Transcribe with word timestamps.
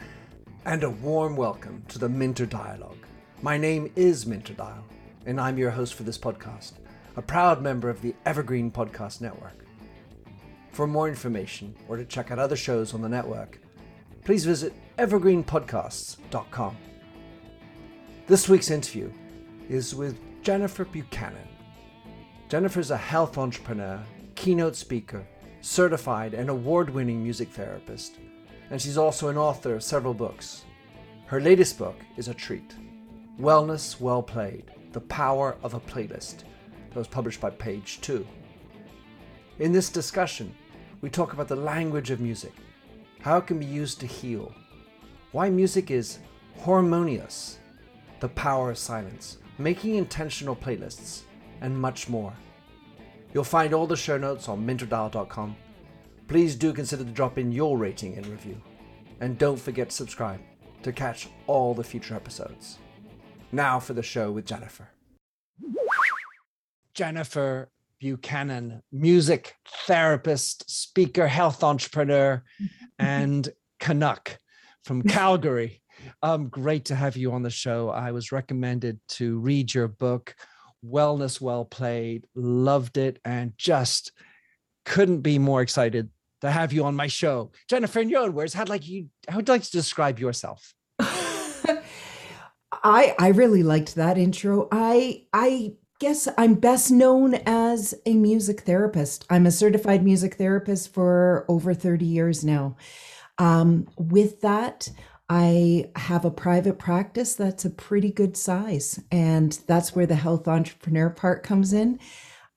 and 0.65 0.83
a 0.83 0.91
warm 0.91 1.37
welcome 1.37 1.85
to 1.87 2.01
the 2.01 2.09
Minter 2.09 2.47
Dialogue. 2.47 3.07
My 3.43 3.57
name 3.57 3.93
is 3.95 4.27
Minter 4.27 4.55
Dial, 4.55 4.85
and 5.25 5.41
I'm 5.41 5.57
your 5.57 5.71
host 5.71 5.95
for 5.95 6.03
this 6.03 6.19
podcast, 6.19 6.73
a 7.15 7.23
proud 7.23 7.63
member 7.63 7.89
of 7.89 8.03
the 8.03 8.17
Evergreen 8.27 8.73
Podcast 8.73 9.21
Network. 9.21 9.65
For 10.73 10.89
more 10.89 11.09
information 11.09 11.77
or 11.87 11.97
to 11.97 12.05
check 12.05 12.33
out 12.33 12.41
other 12.41 12.57
shows 12.57 12.93
on 12.93 13.03
the 13.03 13.09
network, 13.09 13.61
please 14.25 14.45
visit 14.45 14.73
evergreenpodcasts.com. 14.99 16.77
This 18.27 18.49
week's 18.49 18.73
interview 18.73 19.13
is 19.69 19.95
with 19.95 20.19
Jennifer 20.43 20.85
Buchanan. 20.85 21.47
Jennifer 22.49 22.81
is 22.81 22.91
a 22.91 22.97
health 22.97 23.37
entrepreneur, 23.37 24.01
keynote 24.35 24.75
speaker, 24.75 25.27
certified 25.61 26.33
and 26.33 26.49
award 26.49 26.89
winning 26.89 27.23
music 27.23 27.51
therapist, 27.51 28.17
and 28.71 28.81
she's 28.81 28.97
also 28.97 29.29
an 29.29 29.37
author 29.37 29.75
of 29.75 29.83
several 29.83 30.15
books. 30.15 30.65
Her 31.27 31.43
latest 31.43 31.77
book 31.77 31.97
is 32.17 32.29
a 32.29 32.33
treat. 32.33 32.75
Wellness 33.39 34.01
Well 34.01 34.23
Played 34.23 34.71
The 34.93 35.01
Power 35.03 35.59
of 35.63 35.75
a 35.75 35.81
Playlist, 35.81 36.45
that 36.89 36.97
was 36.97 37.07
published 37.07 37.39
by 37.39 37.51
Page 37.51 38.01
2. 38.01 38.27
In 39.59 39.71
this 39.71 39.91
discussion, 39.91 40.55
we 41.03 41.11
talk 41.11 41.35
about 41.35 41.49
the 41.49 41.57
language 41.57 42.11
of 42.11 42.19
music, 42.19 42.55
how 43.21 43.37
it 43.37 43.47
can 43.47 43.59
be 43.59 43.67
used 43.67 44.01
to 44.01 44.07
heal, 44.07 44.55
why 45.33 45.51
music 45.51 45.91
is 45.91 46.21
harmonious, 46.63 47.59
the 48.21 48.29
power 48.31 48.71
of 48.71 48.79
silence, 48.79 49.37
making 49.59 49.97
intentional 49.97 50.57
playlists, 50.57 51.25
and 51.61 51.79
much 51.79 52.09
more. 52.09 52.33
You'll 53.33 53.45
find 53.45 53.75
all 53.75 53.87
the 53.87 53.97
show 53.97 54.17
notes 54.17 54.49
on 54.49 54.67
minterdial.com. 54.67 55.57
Please 56.29 56.57
do 56.57 56.73
consider 56.73 57.05
to 57.05 57.11
drop 57.11 57.39
in 57.39 57.53
your 57.53 57.79
rating 57.79 58.17
and 58.17 58.27
review. 58.27 58.61
And 59.21 59.39
don't 59.39 59.59
forget 59.59 59.91
to 59.91 59.97
subscribe 59.97 60.41
to 60.83 60.93
catch 60.93 61.29
all 61.47 61.75
the 61.75 61.85
future 61.85 62.15
episodes. 62.15 62.79
Now 63.53 63.81
for 63.81 63.95
the 63.95 64.03
show 64.03 64.31
with 64.31 64.45
Jennifer. 64.45 64.89
Jennifer 66.95 67.71
Buchanan, 68.01 68.83
music 68.93 69.55
therapist, 69.87 70.71
speaker, 70.71 71.27
health 71.27 71.65
entrepreneur, 71.65 72.43
and 72.99 73.49
Canuck 73.81 74.39
from 74.85 75.03
Calgary. 75.03 75.83
Um, 76.23 76.49
great 76.49 76.85
to 76.87 76.95
have 76.95 77.17
you 77.17 77.33
on 77.33 77.43
the 77.43 77.51
show. 77.51 77.91
I 77.91 78.13
was 78.13 78.33
recommended 78.33 79.01
to 79.09 79.39
read 79.39 79.75
your 79.75 79.89
book, 79.89 80.35
Wellness 80.85 81.41
Well 81.41 81.65
Played, 81.65 82.27
loved 82.35 82.97
it, 82.97 83.19
and 83.25 83.53
just 83.57 84.13
couldn't 84.85 85.21
be 85.21 85.39
more 85.39 85.63
excited 85.63 86.11
to 86.41 86.51
have 86.51 86.73
you 86.73 86.85
on 86.85 86.95
my 86.95 87.07
show. 87.07 87.51
Jennifer, 87.69 88.01
in 88.01 88.09
your 88.09 88.23
own 88.23 88.33
words, 88.33 88.55
how 88.55 88.65
like 88.65 88.89
you 88.89 89.09
how 89.29 89.37
would 89.37 89.49
you 89.49 89.55
like 89.55 89.63
to 89.65 89.71
describe 89.71 90.19
yourself? 90.19 90.75
I 90.99 91.83
I 93.19 93.29
really 93.35 93.63
liked 93.63 93.95
that 93.97 94.19
intro. 94.19 94.69
I 94.71 95.25
I 95.33 95.73
guess 95.99 96.29
I'm 96.39 96.55
best 96.55 96.91
known 96.91 97.35
as 97.47 97.95
a 98.07 98.15
music 98.15 98.61
therapist. 98.61 99.27
I'm 99.29 99.47
a 99.47 99.51
certified 99.51 100.05
music 100.05 100.35
therapist 100.35 100.95
for 100.95 101.45
over 101.49 101.75
30 101.75 102.05
years 102.05 102.45
now. 102.45 102.77
Um, 103.39 103.89
with 103.97 104.41
that, 104.43 104.91
I 105.31 105.91
have 105.97 106.25
a 106.25 106.31
private 106.31 106.79
practice 106.79 107.35
that's 107.35 107.65
a 107.65 107.71
pretty 107.71 108.11
good 108.11 108.37
size, 108.37 108.99
and 109.11 109.53
that's 109.67 109.95
where 109.95 110.07
the 110.07 110.15
health 110.15 110.49
entrepreneur 110.49 111.11
part 111.11 111.43
comes 111.43 111.73
in. 111.73 112.01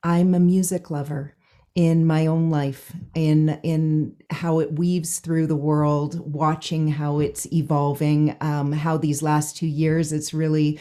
I'm 0.03 0.33
a 0.33 0.39
music 0.39 0.89
lover 0.89 1.35
in 1.75 2.05
my 2.05 2.25
own 2.25 2.49
life 2.49 2.91
in 3.15 3.49
in 3.63 4.15
how 4.29 4.59
it 4.59 4.73
weaves 4.73 5.19
through 5.19 5.47
the 5.47 5.55
world 5.55 6.19
watching 6.33 6.89
how 6.89 7.19
it's 7.19 7.51
evolving 7.53 8.35
um, 8.41 8.73
how 8.73 8.97
these 8.97 9.21
last 9.21 9.55
two 9.55 9.67
years 9.67 10.11
it's 10.11 10.33
really 10.33 10.77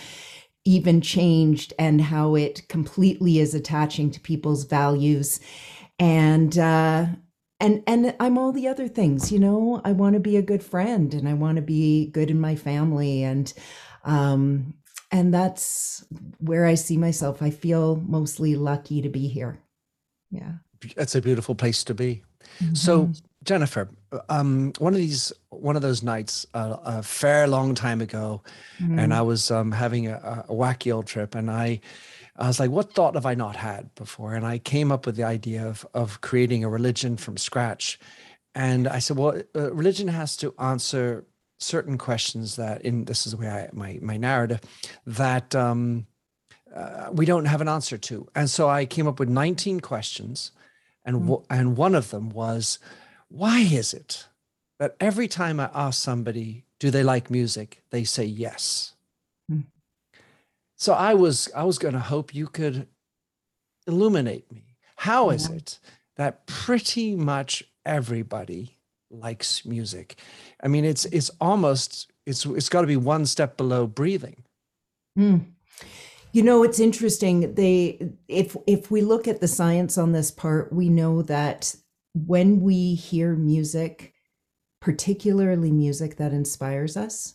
even 0.64 1.00
changed 1.00 1.72
and 1.78 2.00
how 2.00 2.34
it 2.34 2.66
completely 2.68 3.38
is 3.38 3.54
attaching 3.54 4.10
to 4.10 4.20
people's 4.20 4.64
values 4.64 5.38
and 6.00 6.58
uh 6.58 7.06
and 7.60 7.82
and 7.86 8.14
i'm 8.20 8.38
all 8.38 8.52
the 8.52 8.66
other 8.66 8.88
things 8.88 9.30
you 9.30 9.38
know 9.38 9.80
i 9.84 9.92
want 9.92 10.14
to 10.14 10.20
be 10.20 10.36
a 10.36 10.42
good 10.42 10.62
friend 10.62 11.14
and 11.14 11.28
i 11.28 11.34
want 11.34 11.56
to 11.56 11.62
be 11.62 12.06
good 12.06 12.30
in 12.30 12.40
my 12.40 12.56
family 12.56 13.22
and 13.22 13.52
um 14.04 14.74
and 15.12 15.32
that's 15.34 16.04
where 16.38 16.66
i 16.66 16.74
see 16.74 16.96
myself 16.96 17.42
i 17.42 17.50
feel 17.50 17.96
mostly 17.96 18.56
lucky 18.56 19.02
to 19.02 19.08
be 19.08 19.28
here 19.28 19.60
yeah 20.30 20.52
it's 20.96 21.14
a 21.14 21.20
beautiful 21.20 21.54
place 21.54 21.84
to 21.84 21.94
be. 21.94 22.22
Mm-hmm. 22.60 22.74
So, 22.74 23.10
Jennifer, 23.44 23.88
um, 24.28 24.72
one 24.78 24.92
of 24.92 24.98
these, 24.98 25.32
one 25.50 25.76
of 25.76 25.82
those 25.82 26.02
nights, 26.02 26.46
uh, 26.54 26.76
a 26.84 27.02
fair 27.02 27.46
long 27.46 27.74
time 27.74 28.00
ago, 28.00 28.42
mm-hmm. 28.80 28.98
and 28.98 29.14
I 29.14 29.22
was 29.22 29.50
um, 29.50 29.72
having 29.72 30.08
a, 30.08 30.44
a, 30.48 30.52
wacky 30.52 30.94
old 30.94 31.06
trip, 31.06 31.34
and 31.34 31.50
I, 31.50 31.80
I 32.40 32.46
was 32.46 32.58
like, 32.58 32.70
"What 32.70 32.92
thought 32.94 33.14
have 33.14 33.26
I 33.26 33.34
not 33.34 33.56
had 33.56 33.94
before?" 33.94 34.34
And 34.34 34.46
I 34.46 34.58
came 34.58 34.90
up 34.90 35.06
with 35.06 35.16
the 35.16 35.24
idea 35.24 35.66
of 35.66 35.86
of 35.94 36.20
creating 36.20 36.64
a 36.64 36.68
religion 36.68 37.16
from 37.16 37.36
scratch, 37.36 37.98
and 38.54 38.88
I 38.88 38.98
said, 38.98 39.16
"Well, 39.16 39.40
uh, 39.54 39.72
religion 39.72 40.08
has 40.08 40.36
to 40.38 40.54
answer 40.58 41.24
certain 41.58 41.98
questions 41.98 42.56
that, 42.56 42.82
in 42.82 43.04
this 43.04 43.26
is 43.26 43.32
the 43.32 43.38
way 43.38 43.48
I 43.48 43.68
my 43.72 43.98
my 44.02 44.16
narrative, 44.16 44.60
that." 45.06 45.54
Um, 45.54 46.06
uh, 46.74 47.10
we 47.12 47.26
don't 47.26 47.46
have 47.46 47.60
an 47.60 47.68
answer 47.68 47.98
to. 47.98 48.28
And 48.36 48.48
so 48.48 48.68
I 48.68 48.86
came 48.86 49.08
up 49.08 49.18
with 49.18 49.28
19 49.28 49.80
questions 49.80 50.52
and 51.04 51.16
mm. 51.16 51.20
w- 51.20 51.44
and 51.50 51.76
one 51.76 51.94
of 51.94 52.10
them 52.10 52.30
was 52.30 52.78
why 53.28 53.60
is 53.60 53.94
it 53.94 54.26
that 54.78 54.96
every 55.00 55.28
time 55.28 55.60
i 55.60 55.70
ask 55.74 56.02
somebody 56.02 56.64
do 56.78 56.90
they 56.90 57.02
like 57.02 57.30
music 57.30 57.82
they 57.90 58.04
say 58.04 58.24
yes. 58.24 58.94
So 60.80 60.92
i 60.94 61.14
was 61.14 61.48
i 61.54 61.62
was 61.62 61.78
going 61.78 61.94
to 61.94 62.00
hope 62.00 62.34
you 62.34 62.48
could 62.48 62.88
illuminate 63.86 64.50
me 64.50 64.76
How 64.96 65.30
is 65.30 65.48
it 65.48 65.78
that 66.16 66.46
pretty 66.46 67.14
much 67.14 67.62
everybody 67.86 68.78
likes 69.10 69.64
music 69.64 70.16
i 70.62 70.66
mean 70.66 70.84
it's 70.84 71.04
it's 71.06 71.30
almost 71.40 72.10
it's 72.26 72.44
it's 72.44 72.68
got 72.68 72.80
to 72.80 72.86
be 72.88 72.96
one 72.96 73.26
step 73.26 73.56
below 73.56 73.86
breathing 73.86 74.42
mm. 75.16 75.44
You 76.32 76.44
know, 76.44 76.62
it's 76.62 76.78
interesting. 76.78 77.54
They 77.54 78.12
if 78.28 78.56
if 78.66 78.90
we 78.90 79.00
look 79.00 79.26
at 79.26 79.40
the 79.40 79.48
science 79.48 79.98
on 79.98 80.12
this 80.12 80.30
part, 80.30 80.72
we 80.72 80.88
know 80.88 81.22
that 81.22 81.74
when 82.14 82.60
we 82.60 82.94
hear 82.94 83.34
music, 83.34 84.14
particularly 84.80 85.72
music 85.72 86.16
that 86.16 86.32
inspires 86.32 86.96
us, 86.96 87.34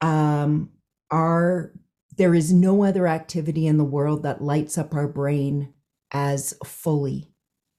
um, 0.00 0.70
our 1.10 1.72
there 2.16 2.34
is 2.34 2.52
no 2.52 2.84
other 2.84 3.06
activity 3.06 3.66
in 3.66 3.78
the 3.78 3.84
world 3.84 4.22
that 4.22 4.42
lights 4.42 4.76
up 4.76 4.94
our 4.94 5.08
brain 5.08 5.72
as 6.12 6.54
fully 6.64 7.32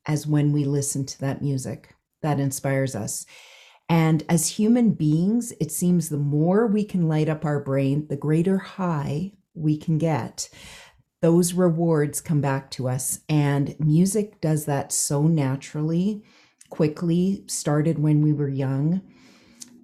as 0.05 0.27
when 0.27 0.51
we 0.51 0.65
listen 0.65 1.05
to 1.05 1.19
that 1.19 1.41
music 1.41 1.95
that 2.21 2.39
inspires 2.39 2.95
us. 2.95 3.25
And 3.89 4.23
as 4.29 4.49
human 4.49 4.91
beings, 4.91 5.53
it 5.59 5.71
seems 5.71 6.09
the 6.09 6.17
more 6.17 6.65
we 6.65 6.83
can 6.83 7.07
light 7.07 7.29
up 7.29 7.45
our 7.45 7.59
brain, 7.59 8.07
the 8.07 8.15
greater 8.15 8.57
high 8.57 9.33
we 9.53 9.77
can 9.77 9.97
get, 9.97 10.49
those 11.21 11.53
rewards 11.53 12.19
come 12.19 12.41
back 12.41 12.71
to 12.71 12.89
us. 12.89 13.19
And 13.29 13.75
music 13.79 14.41
does 14.41 14.65
that 14.65 14.91
so 14.91 15.23
naturally, 15.23 16.23
quickly, 16.69 17.43
started 17.47 17.99
when 17.99 18.21
we 18.21 18.33
were 18.33 18.49
young. 18.49 19.01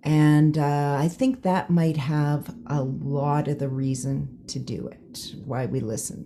And 0.03 0.57
uh, 0.57 0.97
I 0.99 1.07
think 1.09 1.41
that 1.41 1.69
might 1.69 1.97
have 1.97 2.55
a 2.67 2.81
lot 2.81 3.47
of 3.47 3.59
the 3.59 3.67
reason 3.67 4.39
to 4.47 4.59
do 4.59 4.87
it, 4.87 5.35
why 5.45 5.65
we 5.65 5.81
listen. 5.81 6.25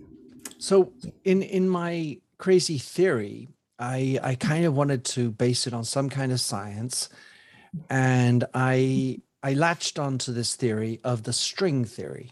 So, 0.58 0.92
in 1.24 1.42
in 1.42 1.68
my 1.68 2.18
crazy 2.38 2.78
theory, 2.78 3.48
I 3.78 4.18
I 4.22 4.34
kind 4.36 4.64
of 4.64 4.76
wanted 4.76 5.04
to 5.06 5.30
base 5.30 5.66
it 5.66 5.74
on 5.74 5.84
some 5.84 6.08
kind 6.08 6.30
of 6.30 6.40
science, 6.40 7.08
and 7.90 8.44
I 8.54 9.20
I 9.42 9.54
latched 9.54 9.98
onto 9.98 10.32
this 10.32 10.54
theory 10.54 11.00
of 11.02 11.24
the 11.24 11.32
string 11.32 11.84
theory 11.84 12.30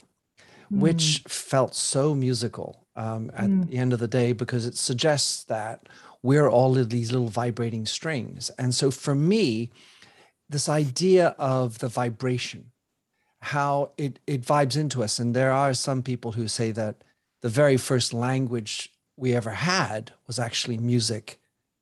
which 0.73 1.23
mm. 1.23 1.31
felt 1.31 1.75
so 1.75 2.15
musical 2.15 2.87
um, 2.97 3.31
at 3.37 3.49
mm. 3.49 3.69
the 3.69 3.77
end 3.77 3.93
of 3.93 3.99
the 3.99 4.09
day 4.09 4.33
because 4.33 4.65
it 4.65 4.77
suggests 4.77 5.45
that 5.45 5.89
we're 6.23 6.49
all 6.49 6.79
of 6.79 6.89
these 6.89 7.13
little 7.13 7.29
vibrating 7.29 7.85
strings. 7.85 8.51
And 8.59 8.75
so 8.75 8.91
for 8.91 9.15
me, 9.15 9.71
this 10.53 10.69
idea 10.69 11.35
of 11.39 11.79
the 11.81 11.89
vibration, 11.89 12.71
how 13.41 13.91
it, 13.99 14.21
it 14.27 14.43
vibes 14.43 14.77
into 14.77 15.03
us. 15.03 15.19
And 15.19 15.35
there 15.35 15.53
are 15.53 15.75
some 15.75 16.03
people 16.03 16.33
who 16.33 16.47
say 16.47 16.71
that 16.73 17.03
the 17.41 17.49
very 17.49 17.77
first 17.77 18.15
language 18.15 18.93
we 19.17 19.35
ever 19.35 19.51
had 19.51 20.13
was 20.27 20.39
actually 20.39 20.79
music 20.79 21.39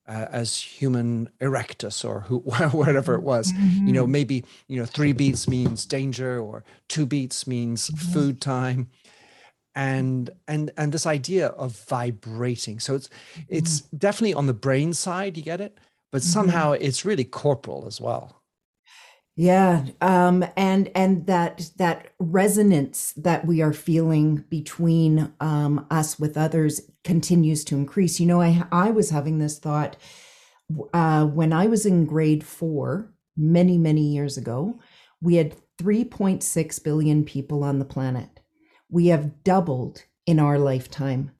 uh, 0.08 0.26
as 0.32 0.56
human 0.56 1.28
erectus 1.40 2.04
or 2.04 2.20
who, 2.20 2.38
whatever 2.72 3.14
it 3.14 3.22
was 3.22 3.52
mm-hmm. 3.52 3.86
you 3.86 3.92
know 3.92 4.02
mm-hmm. 4.02 4.12
maybe 4.12 4.44
you 4.66 4.78
know 4.78 4.84
three 4.84 5.12
beats 5.12 5.46
means 5.46 5.86
danger 5.86 6.40
or 6.40 6.64
two 6.88 7.06
beats 7.06 7.46
means 7.46 7.90
mm-hmm. 7.90 8.12
food 8.12 8.40
time 8.40 8.88
and 9.76 10.30
and 10.48 10.72
and 10.76 10.92
this 10.92 11.06
idea 11.06 11.48
of 11.48 11.72
vibrating 11.88 12.80
so 12.80 12.94
it's 12.94 13.08
it's 13.48 13.82
mm-hmm. 13.82 13.96
definitely 13.98 14.34
on 14.34 14.46
the 14.46 14.54
brain 14.54 14.92
side 14.92 15.36
you 15.36 15.44
get 15.44 15.60
it 15.60 15.78
but 16.10 16.22
mm-hmm. 16.22 16.32
somehow 16.32 16.72
it's 16.72 17.04
really 17.04 17.24
corporal 17.24 17.84
as 17.86 18.00
well 18.00 18.39
yeah 19.40 19.86
um 20.02 20.44
and 20.54 20.90
and 20.94 21.24
that 21.24 21.70
that 21.78 22.08
resonance 22.18 23.14
that 23.14 23.46
we 23.46 23.62
are 23.62 23.72
feeling 23.72 24.44
between 24.50 25.32
um 25.40 25.86
us 25.90 26.18
with 26.18 26.36
others 26.36 26.82
continues 27.04 27.64
to 27.64 27.74
increase 27.74 28.20
you 28.20 28.26
know 28.26 28.42
i 28.42 28.62
i 28.70 28.90
was 28.90 29.08
having 29.08 29.38
this 29.38 29.58
thought 29.58 29.96
uh 30.92 31.24
when 31.24 31.54
i 31.54 31.66
was 31.66 31.86
in 31.86 32.04
grade 32.04 32.44
4 32.44 33.10
many 33.34 33.78
many 33.78 34.02
years 34.02 34.36
ago 34.36 34.78
we 35.22 35.36
had 35.36 35.56
3.6 35.80 36.84
billion 36.84 37.24
people 37.24 37.64
on 37.64 37.78
the 37.78 37.86
planet 37.86 38.40
we 38.90 39.06
have 39.06 39.42
doubled 39.42 40.04
in 40.26 40.38
our 40.38 40.58
lifetime 40.58 41.30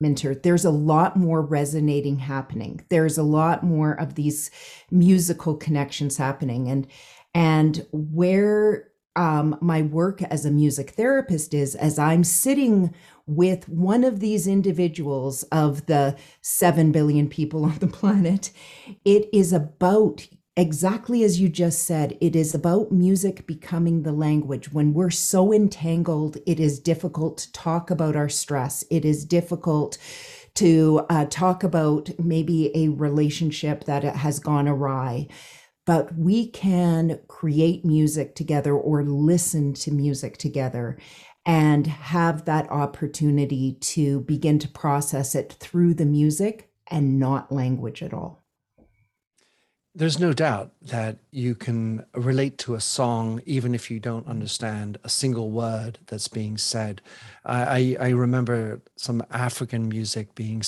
Minter. 0.00 0.34
There's 0.34 0.64
a 0.64 0.70
lot 0.70 1.16
more 1.16 1.40
resonating 1.40 2.18
happening. 2.18 2.84
There's 2.90 3.16
a 3.16 3.22
lot 3.22 3.62
more 3.62 3.92
of 3.92 4.16
these 4.16 4.50
musical 4.90 5.54
connections 5.56 6.16
happening. 6.16 6.68
And 6.68 6.88
and 7.34 7.86
where 7.92 8.88
um, 9.16 9.58
my 9.60 9.82
work 9.82 10.22
as 10.22 10.44
a 10.44 10.50
music 10.50 10.90
therapist 10.90 11.52
is, 11.52 11.74
as 11.74 11.98
I'm 11.98 12.24
sitting 12.24 12.94
with 13.26 13.68
one 13.68 14.04
of 14.04 14.20
these 14.20 14.46
individuals 14.46 15.42
of 15.44 15.86
the 15.86 16.16
7 16.40 16.92
billion 16.92 17.28
people 17.28 17.64
on 17.66 17.78
the 17.78 17.86
planet, 17.86 18.50
it 19.04 19.28
is 19.32 19.52
about 19.52 20.26
exactly 20.56 21.22
as 21.24 21.40
you 21.40 21.48
just 21.48 21.84
said, 21.84 22.16
it 22.20 22.36
is 22.36 22.54
about 22.54 22.92
music 22.92 23.46
becoming 23.46 24.02
the 24.02 24.12
language. 24.12 24.72
When 24.72 24.92
we're 24.92 25.10
so 25.10 25.52
entangled, 25.52 26.36
it 26.46 26.60
is 26.60 26.78
difficult 26.78 27.38
to 27.38 27.52
talk 27.52 27.90
about 27.90 28.16
our 28.16 28.28
stress. 28.28 28.84
It 28.90 29.04
is 29.04 29.24
difficult 29.24 29.96
to 30.54 31.06
uh, 31.08 31.24
talk 31.30 31.64
about 31.64 32.10
maybe 32.18 32.70
a 32.76 32.88
relationship 32.88 33.84
that 33.84 34.04
has 34.04 34.38
gone 34.38 34.68
awry. 34.68 35.28
But 35.84 36.16
we 36.16 36.48
can 36.48 37.20
create 37.26 37.84
music 37.84 38.34
together 38.34 38.72
or 38.74 39.02
listen 39.04 39.74
to 39.74 39.90
music 39.90 40.36
together 40.36 40.98
and 41.44 41.86
have 41.86 42.44
that 42.44 42.70
opportunity 42.70 43.74
to 43.80 44.20
begin 44.20 44.58
to 44.60 44.68
process 44.68 45.34
it 45.34 45.52
through 45.54 45.94
the 45.94 46.04
music 46.04 46.70
and 46.88 47.18
not 47.18 47.50
language 47.50 48.02
at 48.02 48.14
all. 48.14 48.42
There's 49.94 50.18
no 50.18 50.32
doubt 50.32 50.72
that 50.80 51.18
you 51.30 51.54
can 51.54 52.06
relate 52.14 52.56
to 52.58 52.74
a 52.74 52.80
song 52.80 53.42
even 53.44 53.74
if 53.74 53.90
you 53.90 54.00
don't 54.00 54.26
understand 54.26 54.96
a 55.04 55.10
single 55.10 55.50
word 55.50 55.98
that's 56.06 56.28
being 56.28 56.56
said. 56.56 57.02
I, 57.44 57.98
I, 58.00 58.08
remember 58.10 58.80
some 58.96 59.22
African 59.30 59.90
music 59.90 60.34
being 60.34 60.62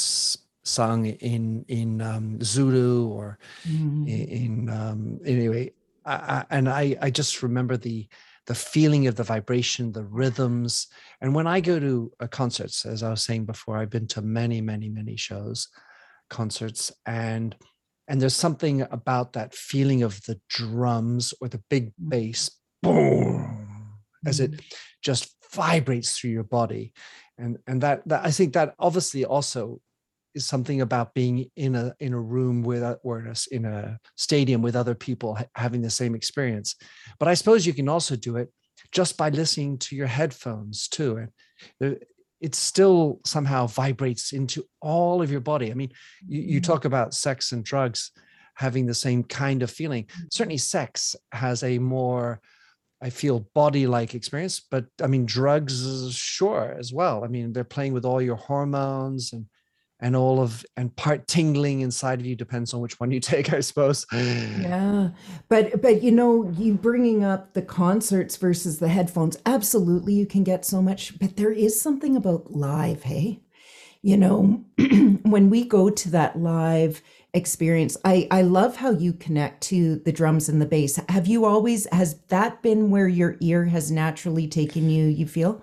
sung 0.64 1.06
in 1.06 1.64
in 1.68 2.00
um, 2.00 2.42
Zulu 2.42 3.08
or 3.08 3.38
mm. 3.66 4.08
in, 4.08 4.68
um, 4.70 5.20
anyway, 5.24 5.72
I, 6.04 6.14
I, 6.14 6.44
and 6.50 6.68
I 6.68 6.96
I 7.00 7.10
just 7.10 7.42
remember 7.42 7.76
the 7.76 8.08
the 8.46 8.54
feeling 8.54 9.06
of 9.06 9.16
the 9.16 9.24
vibration, 9.24 9.92
the 9.92 10.04
rhythms. 10.04 10.88
And 11.20 11.34
when 11.34 11.46
I 11.46 11.60
go 11.60 11.80
to 11.80 12.12
uh, 12.20 12.26
concerts, 12.26 12.84
as 12.84 13.02
I 13.02 13.10
was 13.10 13.22
saying 13.22 13.46
before, 13.46 13.78
I've 13.78 13.90
been 13.90 14.06
to 14.08 14.20
many, 14.20 14.60
many, 14.60 14.90
many 14.90 15.16
shows, 15.16 15.68
concerts, 16.28 16.92
and 17.06 17.56
and 18.06 18.20
there's 18.20 18.36
something 18.36 18.82
about 18.82 19.32
that 19.32 19.54
feeling 19.54 20.02
of 20.02 20.22
the 20.24 20.38
drums 20.48 21.32
or 21.40 21.48
the 21.48 21.62
big 21.70 21.88
mm. 21.88 22.08
bass 22.10 22.50
boom 22.82 23.94
as 24.26 24.40
it 24.40 24.52
mm. 24.52 24.60
just 25.02 25.34
vibrates 25.52 26.18
through 26.18 26.30
your 26.30 26.44
body 26.44 26.92
and 27.38 27.58
and 27.66 27.80
that, 27.80 28.06
that 28.08 28.24
i 28.24 28.30
think 28.30 28.52
that 28.52 28.74
obviously 28.78 29.24
also 29.24 29.80
is 30.34 30.46
something 30.46 30.80
about 30.80 31.14
being 31.14 31.50
in 31.56 31.74
a 31.74 31.94
in 32.00 32.12
a 32.12 32.20
room 32.20 32.62
with 32.62 32.82
or 33.02 33.20
in 33.20 33.26
a, 33.26 33.34
in 33.52 33.64
a 33.64 33.98
stadium 34.16 34.62
with 34.62 34.76
other 34.76 34.94
people 34.94 35.38
having 35.54 35.80
the 35.80 35.90
same 35.90 36.14
experience 36.14 36.76
but 37.18 37.28
i 37.28 37.34
suppose 37.34 37.66
you 37.66 37.72
can 37.72 37.88
also 37.88 38.16
do 38.16 38.36
it 38.36 38.50
just 38.92 39.16
by 39.16 39.28
listening 39.28 39.78
to 39.78 39.96
your 39.96 40.06
headphones 40.06 40.88
too 40.88 41.16
and 41.80 41.98
it 42.44 42.54
still 42.54 43.20
somehow 43.24 43.66
vibrates 43.66 44.34
into 44.34 44.66
all 44.82 45.22
of 45.22 45.30
your 45.30 45.40
body. 45.40 45.70
I 45.70 45.74
mean, 45.74 45.92
you, 46.26 46.42
you 46.42 46.60
mm-hmm. 46.60 46.70
talk 46.70 46.84
about 46.84 47.14
sex 47.14 47.52
and 47.52 47.64
drugs 47.64 48.10
having 48.54 48.84
the 48.84 48.92
same 48.92 49.24
kind 49.24 49.62
of 49.62 49.70
feeling. 49.70 50.06
Certainly, 50.30 50.58
sex 50.58 51.16
has 51.32 51.62
a 51.62 51.78
more, 51.78 52.42
I 53.00 53.08
feel, 53.08 53.48
body 53.54 53.86
like 53.86 54.14
experience, 54.14 54.60
but 54.70 54.84
I 55.02 55.06
mean, 55.06 55.24
drugs, 55.24 56.14
sure, 56.14 56.76
as 56.78 56.92
well. 56.92 57.24
I 57.24 57.28
mean, 57.28 57.54
they're 57.54 57.64
playing 57.64 57.94
with 57.94 58.04
all 58.04 58.20
your 58.20 58.36
hormones 58.36 59.32
and 59.32 59.46
and 60.04 60.14
all 60.14 60.38
of 60.38 60.66
and 60.76 60.94
part 60.96 61.26
tingling 61.26 61.80
inside 61.80 62.20
of 62.20 62.26
you 62.26 62.36
depends 62.36 62.74
on 62.74 62.80
which 62.82 63.00
one 63.00 63.10
you 63.10 63.20
take 63.32 63.52
i 63.52 63.60
suppose. 63.60 64.06
Yeah. 64.12 65.08
But 65.48 65.80
but 65.82 66.02
you 66.02 66.12
know 66.12 66.52
you 66.56 66.74
bringing 66.74 67.24
up 67.24 67.54
the 67.54 67.62
concerts 67.62 68.36
versus 68.36 68.78
the 68.78 68.88
headphones 68.88 69.38
absolutely 69.46 70.12
you 70.12 70.26
can 70.26 70.44
get 70.44 70.64
so 70.64 70.82
much 70.82 71.18
but 71.18 71.36
there 71.36 71.50
is 71.50 71.80
something 71.80 72.14
about 72.16 72.52
live 72.52 73.02
hey? 73.02 73.40
You 74.02 74.18
know 74.18 74.62
when 75.22 75.48
we 75.48 75.64
go 75.64 75.88
to 75.88 76.10
that 76.10 76.38
live 76.38 77.00
experience 77.32 77.96
i 78.04 78.28
i 78.30 78.42
love 78.42 78.76
how 78.76 78.90
you 78.90 79.12
connect 79.14 79.62
to 79.62 79.96
the 80.00 80.12
drums 80.12 80.50
and 80.50 80.60
the 80.60 80.66
bass. 80.66 81.00
Have 81.08 81.26
you 81.26 81.46
always 81.46 81.86
has 81.92 82.20
that 82.28 82.62
been 82.62 82.90
where 82.90 83.08
your 83.08 83.36
ear 83.40 83.64
has 83.64 83.90
naturally 83.90 84.46
taken 84.48 84.90
you 84.90 85.06
you 85.06 85.26
feel? 85.26 85.62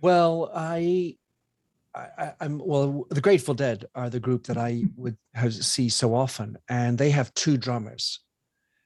Well 0.00 0.52
i 0.54 1.16
I, 1.94 2.32
am 2.40 2.60
well. 2.64 3.06
The 3.10 3.20
Grateful 3.20 3.54
Dead 3.54 3.84
are 3.94 4.08
the 4.08 4.20
group 4.20 4.46
that 4.46 4.56
I 4.56 4.72
mm-hmm. 4.72 5.02
would 5.02 5.16
have, 5.34 5.54
see 5.54 5.88
so 5.88 6.14
often, 6.14 6.56
and 6.68 6.96
they 6.96 7.10
have 7.10 7.34
two 7.34 7.56
drummers, 7.56 8.20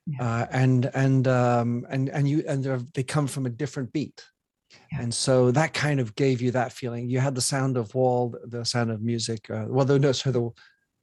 yeah. 0.06 0.22
uh, 0.22 0.46
and 0.50 0.90
and 0.94 1.28
um, 1.28 1.86
and 1.88 2.08
and 2.08 2.28
you 2.28 2.44
and 2.48 2.64
they 2.94 3.02
come 3.02 3.26
from 3.26 3.46
a 3.46 3.50
different 3.50 3.92
beat, 3.92 4.24
yeah. 4.92 5.02
and 5.02 5.14
so 5.14 5.50
that 5.52 5.72
kind 5.72 6.00
of 6.00 6.14
gave 6.16 6.42
you 6.42 6.50
that 6.52 6.72
feeling. 6.72 7.08
You 7.08 7.20
had 7.20 7.34
the 7.34 7.40
sound 7.40 7.76
of 7.76 7.94
wall, 7.94 8.36
the 8.44 8.64
sound 8.64 8.90
of 8.90 9.02
music. 9.02 9.48
Uh, 9.50 9.66
well, 9.68 9.84
the 9.84 9.98
no, 9.98 10.12
so 10.12 10.32
the 10.32 10.50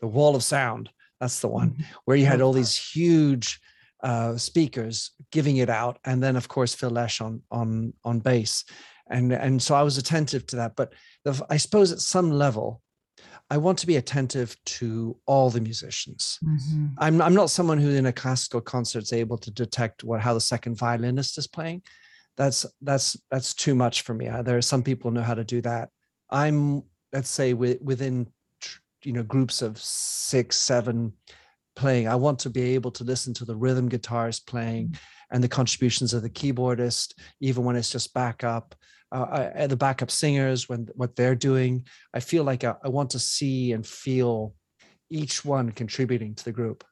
the 0.02 0.08
wall 0.08 0.36
of 0.36 0.44
sound. 0.44 0.90
That's 1.22 1.40
the 1.40 1.48
one 1.48 1.72
mm-hmm. 1.72 1.84
where 2.04 2.18
you 2.18 2.26
had 2.26 2.42
all 2.42 2.54
these 2.54 2.78
huge 2.78 3.62
uh, 4.04 4.36
speakers 4.38 5.12
giving 5.32 5.58
it 5.58 5.70
out, 5.70 6.00
and 6.04 6.22
then 6.22 6.36
of 6.36 6.50
course 6.50 6.76
Phil 6.76 6.90
Lesh 6.90 7.22
on 7.22 7.42
on 7.50 7.94
on 8.04 8.20
bass, 8.20 8.66
and 9.14 9.32
and 9.32 9.62
so 9.62 9.76
I 9.76 9.84
was 9.84 9.98
attentive 9.98 10.46
to 10.48 10.56
that, 10.58 10.76
but 10.76 10.94
I 11.50 11.58
suppose 11.58 11.92
at 11.92 12.00
some 12.00 12.32
level, 12.32 12.82
I 13.50 13.58
want 13.58 13.78
to 13.80 13.88
be 13.88 13.98
attentive 13.98 14.58
to 14.66 15.16
all 15.28 15.50
the 15.50 15.62
musicians. 15.62 16.40
Mm-hmm. 16.44 16.88
I'm 16.98 17.22
I'm 17.22 17.36
not 17.36 17.52
someone 17.52 17.78
who 17.78 17.92
in 17.92 18.08
a 18.08 18.12
classical 18.12 18.60
concert 18.60 19.04
is 19.04 19.14
able 19.14 19.38
to 19.38 19.52
detect 19.52 20.04
what 20.04 20.20
how 20.20 20.34
the 20.34 20.42
second 20.42 20.78
violinist 20.78 21.38
is 21.38 21.48
playing. 21.48 21.84
That's 22.36 22.66
that's 22.82 23.16
that's 23.30 23.54
too 23.54 23.76
much 23.76 24.02
for 24.02 24.16
me. 24.16 24.30
There 24.44 24.58
are 24.58 24.62
some 24.62 24.84
people 24.84 25.12
who 25.12 25.16
know 25.16 25.22
how 25.22 25.36
to 25.36 25.44
do 25.44 25.62
that. 25.62 25.90
I'm 26.30 26.84
let's 27.14 27.30
say 27.30 27.54
within 27.54 28.28
you 29.04 29.14
know 29.14 29.24
groups 29.24 29.62
of 29.62 29.78
six 29.78 30.58
seven 30.58 31.14
playing. 31.76 32.08
I 32.08 32.16
want 32.16 32.40
to 32.40 32.50
be 32.50 32.74
able 32.74 32.92
to 32.92 33.04
listen 33.04 33.34
to 33.36 33.46
the 33.46 33.56
rhythm 33.56 33.90
guitars 33.90 34.40
playing 34.40 34.88
mm-hmm. 34.88 35.36
and 35.36 35.44
the 35.44 35.48
contributions 35.48 36.16
of 36.16 36.24
the 36.24 36.30
keyboardist, 36.30 37.14
even 37.40 37.64
when 37.64 37.76
it's 37.76 37.92
just 37.92 38.16
backup 38.16 38.76
uh, 39.14 39.52
I, 39.56 39.68
the 39.68 39.78
backup 39.78 40.12
singers 40.12 40.68
when 40.68 40.90
what 40.96 41.16
they're 41.16 41.36
doing 41.36 41.86
i 42.14 42.20
feel 42.20 42.44
like 42.44 42.64
I, 42.64 42.76
I, 42.84 42.90
want 42.90 43.12
to 43.12 43.20
see 43.20 43.72
and 43.72 43.86
feel 43.86 44.56
each 45.10 45.46
one 45.46 45.72
contributing 45.72 46.36
to 46.36 46.44
the 46.44 46.52
group 46.52 46.84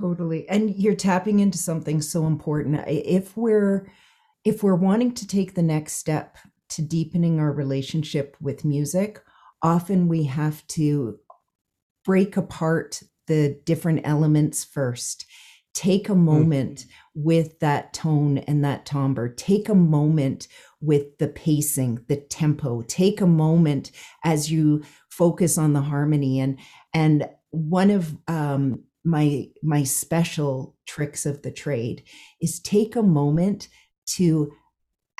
totally 0.00 0.48
and 0.48 0.74
you're 0.76 0.94
tapping 0.94 1.40
into 1.40 1.58
something 1.58 2.00
so 2.00 2.26
important 2.26 2.84
if 2.86 3.36
we're 3.36 3.90
if 4.44 4.62
we're 4.62 4.74
wanting 4.74 5.12
to 5.14 5.26
take 5.26 5.54
the 5.54 5.62
next 5.62 5.94
step 5.94 6.36
to 6.68 6.82
deepening 6.82 7.40
our 7.40 7.52
relationship 7.52 8.36
with 8.40 8.64
music 8.64 9.20
often 9.62 10.08
we 10.08 10.24
have 10.24 10.66
to 10.66 11.18
break 12.04 12.36
apart 12.36 13.02
the 13.26 13.58
different 13.64 14.00
elements 14.04 14.64
first 14.64 15.24
take 15.72 16.08
a 16.08 16.12
mm. 16.12 16.18
moment 16.18 16.80
mm. 16.80 16.86
With 17.14 17.60
that 17.60 17.92
tone 17.92 18.38
and 18.38 18.64
that 18.64 18.84
timbre 18.84 19.28
take 19.28 19.68
a 19.68 19.74
moment 19.74 20.48
with 20.80 21.16
the 21.18 21.28
pacing, 21.28 22.04
the 22.08 22.16
tempo. 22.16 22.82
Take 22.82 23.20
a 23.20 23.26
moment 23.26 23.90
as 24.24 24.50
you 24.50 24.82
focus 25.08 25.56
on 25.56 25.72
the 25.72 25.80
harmony 25.80 26.40
and 26.40 26.58
and 26.92 27.28
one 27.50 27.90
of 27.90 28.16
um, 28.26 28.82
my 29.04 29.46
my 29.62 29.84
special 29.84 30.76
tricks 30.86 31.24
of 31.24 31.42
the 31.42 31.52
trade 31.52 32.02
is 32.40 32.60
take 32.60 32.96
a 32.96 33.02
moment 33.02 33.68
to 34.06 34.52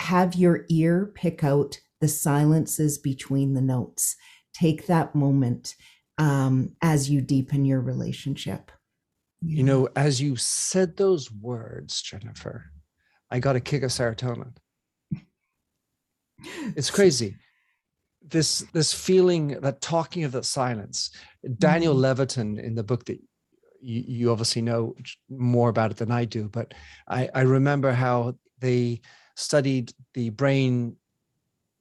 have 0.00 0.34
your 0.34 0.64
ear 0.68 1.12
pick 1.14 1.44
out 1.44 1.78
the 2.00 2.08
silences 2.08 2.98
between 2.98 3.54
the 3.54 3.62
notes. 3.62 4.16
Take 4.52 4.86
that 4.86 5.14
moment 5.14 5.74
um, 6.18 6.76
as 6.82 7.08
you 7.08 7.20
deepen 7.20 7.64
your 7.64 7.80
relationship. 7.80 8.70
You 9.46 9.62
know, 9.62 9.88
as 9.94 10.20
you 10.20 10.36
said 10.36 10.96
those 10.96 11.30
words, 11.30 12.00
Jennifer, 12.02 12.64
I 13.30 13.40
got 13.40 13.56
a 13.56 13.60
kick 13.60 13.82
of 13.82 13.90
serotonin. 13.90 14.54
It's 16.76 16.90
crazy. 16.90 17.36
This 18.26 18.60
this 18.72 18.92
feeling 18.92 19.60
that 19.60 19.80
talking 19.80 20.24
of 20.24 20.32
that 20.32 20.44
silence. 20.46 21.10
Daniel 21.58 21.94
Mhm. 21.94 22.00
levitin 22.00 22.58
in 22.62 22.74
the 22.74 22.82
book 22.82 23.04
that 23.04 23.20
you, 23.80 24.04
you 24.06 24.30
obviously 24.32 24.62
know 24.62 24.94
more 25.28 25.68
about 25.68 25.90
it 25.90 25.98
than 25.98 26.10
i 26.10 26.24
do 26.24 26.48
but 26.48 26.72
I, 27.06 27.28
I 27.34 27.42
remember 27.42 27.92
how 27.92 28.34
they 28.58 29.02
studied 29.36 29.92
the 30.14 30.30
brain 30.30 30.96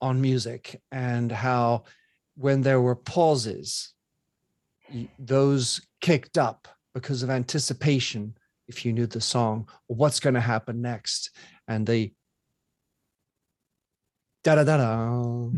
on 0.01 0.19
music 0.19 0.81
and 0.91 1.31
how 1.31 1.85
when 2.35 2.61
there 2.61 2.81
were 2.81 2.95
pauses 2.95 3.93
those 5.17 5.79
kicked 6.01 6.37
up 6.37 6.67
because 6.93 7.23
of 7.23 7.29
anticipation 7.29 8.35
if 8.67 8.85
you 8.85 8.93
knew 8.93 9.05
the 9.05 9.21
song 9.21 9.67
or 9.87 9.95
what's 9.95 10.19
going 10.19 10.33
to 10.33 10.39
happen 10.39 10.81
next. 10.81 11.31
And 11.67 11.85
the 11.85 12.13
da 14.43 14.55
da 14.55 14.63
da 14.63 14.77
da 14.77 15.49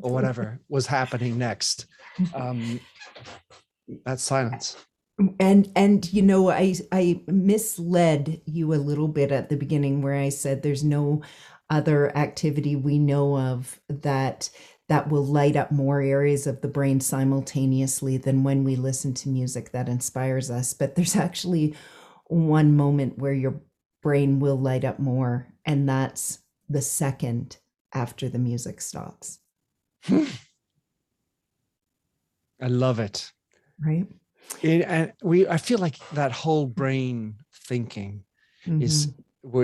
or 0.00 0.12
whatever 0.12 0.60
was 0.68 0.86
happening 0.86 1.38
next. 1.38 1.86
Um 2.34 2.80
that's 4.04 4.22
silence. 4.22 4.76
And 5.38 5.70
and 5.76 6.10
you 6.12 6.22
know 6.22 6.50
i 6.50 6.74
i 6.90 7.20
misled 7.26 8.40
you 8.46 8.72
a 8.72 8.76
little 8.76 9.08
bit 9.08 9.30
at 9.30 9.50
the 9.50 9.56
beginning 9.56 10.00
where 10.02 10.16
i 10.16 10.30
said 10.30 10.62
there's 10.62 10.82
no 10.82 11.22
other 11.70 12.16
activity 12.16 12.76
we 12.76 12.98
know 12.98 13.38
of 13.38 13.78
that 13.88 14.50
that 14.92 15.08
will 15.08 15.24
light 15.24 15.56
up 15.56 15.72
more 15.72 16.02
areas 16.02 16.46
of 16.46 16.60
the 16.60 16.68
brain 16.68 17.00
simultaneously 17.00 18.18
than 18.18 18.44
when 18.44 18.62
we 18.62 18.76
listen 18.76 19.14
to 19.14 19.30
music 19.30 19.72
that 19.72 19.88
inspires 19.88 20.50
us. 20.50 20.74
But 20.74 20.94
there's 20.96 21.16
actually 21.16 21.74
one 22.26 22.76
moment 22.76 23.16
where 23.16 23.32
your 23.32 23.58
brain 24.02 24.38
will 24.38 24.56
light 24.60 24.84
up 24.84 24.98
more 24.98 25.46
and 25.64 25.88
that's 25.88 26.40
the 26.68 26.82
second 26.82 27.56
after 27.94 28.28
the 28.28 28.38
music 28.38 28.82
stops. 28.82 29.38
I 30.10 30.26
love 32.60 33.00
it. 33.00 33.32
Right? 33.82 34.06
It, 34.60 34.82
and 34.86 35.12
we 35.22 35.46
i 35.48 35.56
feel 35.56 35.78
like 35.78 35.96
that 36.10 36.32
whole 36.32 36.66
brain 36.66 37.36
thinking 37.66 38.24
is 38.66 39.06
Mhm. 39.06 39.14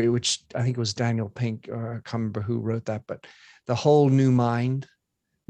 wh- 0.08 0.12
which 0.12 0.44
i 0.54 0.62
think 0.62 0.76
it 0.76 0.80
was 0.80 0.94
daniel 0.94 1.28
pink 1.28 1.68
or 1.68 1.90
i 1.90 1.94
can't 1.96 2.14
remember 2.14 2.40
who 2.40 2.60
wrote 2.60 2.84
that 2.86 3.02
but 3.08 3.26
the 3.66 3.74
whole 3.74 4.08
new 4.08 4.30
mind 4.30 4.86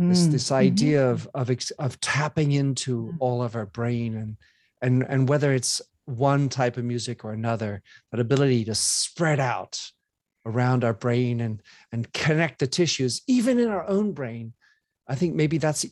this 0.07 0.27
Mm, 0.27 0.29
this 0.29 0.51
mhm. 0.51 0.53
idea 0.53 1.11
of 1.11 1.29
of 1.35 1.51
ex- 1.51 1.71
of 1.73 2.01
tapping 2.01 2.53
into 2.53 3.15
Mm. 3.15 3.19
all 3.21 3.43
of 3.43 3.57
our 3.57 3.67
brain 3.67 4.17
and 4.17 4.37
and 4.83 5.03
and 5.09 5.29
whether 5.29 5.53
it's 5.53 5.83
one 6.07 6.49
type 6.49 6.77
of 6.77 6.85
music 6.85 7.25
or 7.25 7.33
another 7.33 7.83
that 8.11 8.21
ability 8.21 8.65
to 8.65 8.75
spread 8.75 9.41
out 9.41 9.91
around 10.47 10.85
our 10.85 10.95
brain 10.95 11.41
and 11.41 11.63
and 11.93 12.13
connect 12.13 12.59
the 12.61 12.67
tissues 12.67 13.23
even 13.27 13.59
in 13.59 13.69
our 13.69 13.87
own 13.89 14.13
brain 14.13 14.55
i 15.09 15.15
think 15.15 15.35
maybe 15.35 15.59
that's 15.59 15.85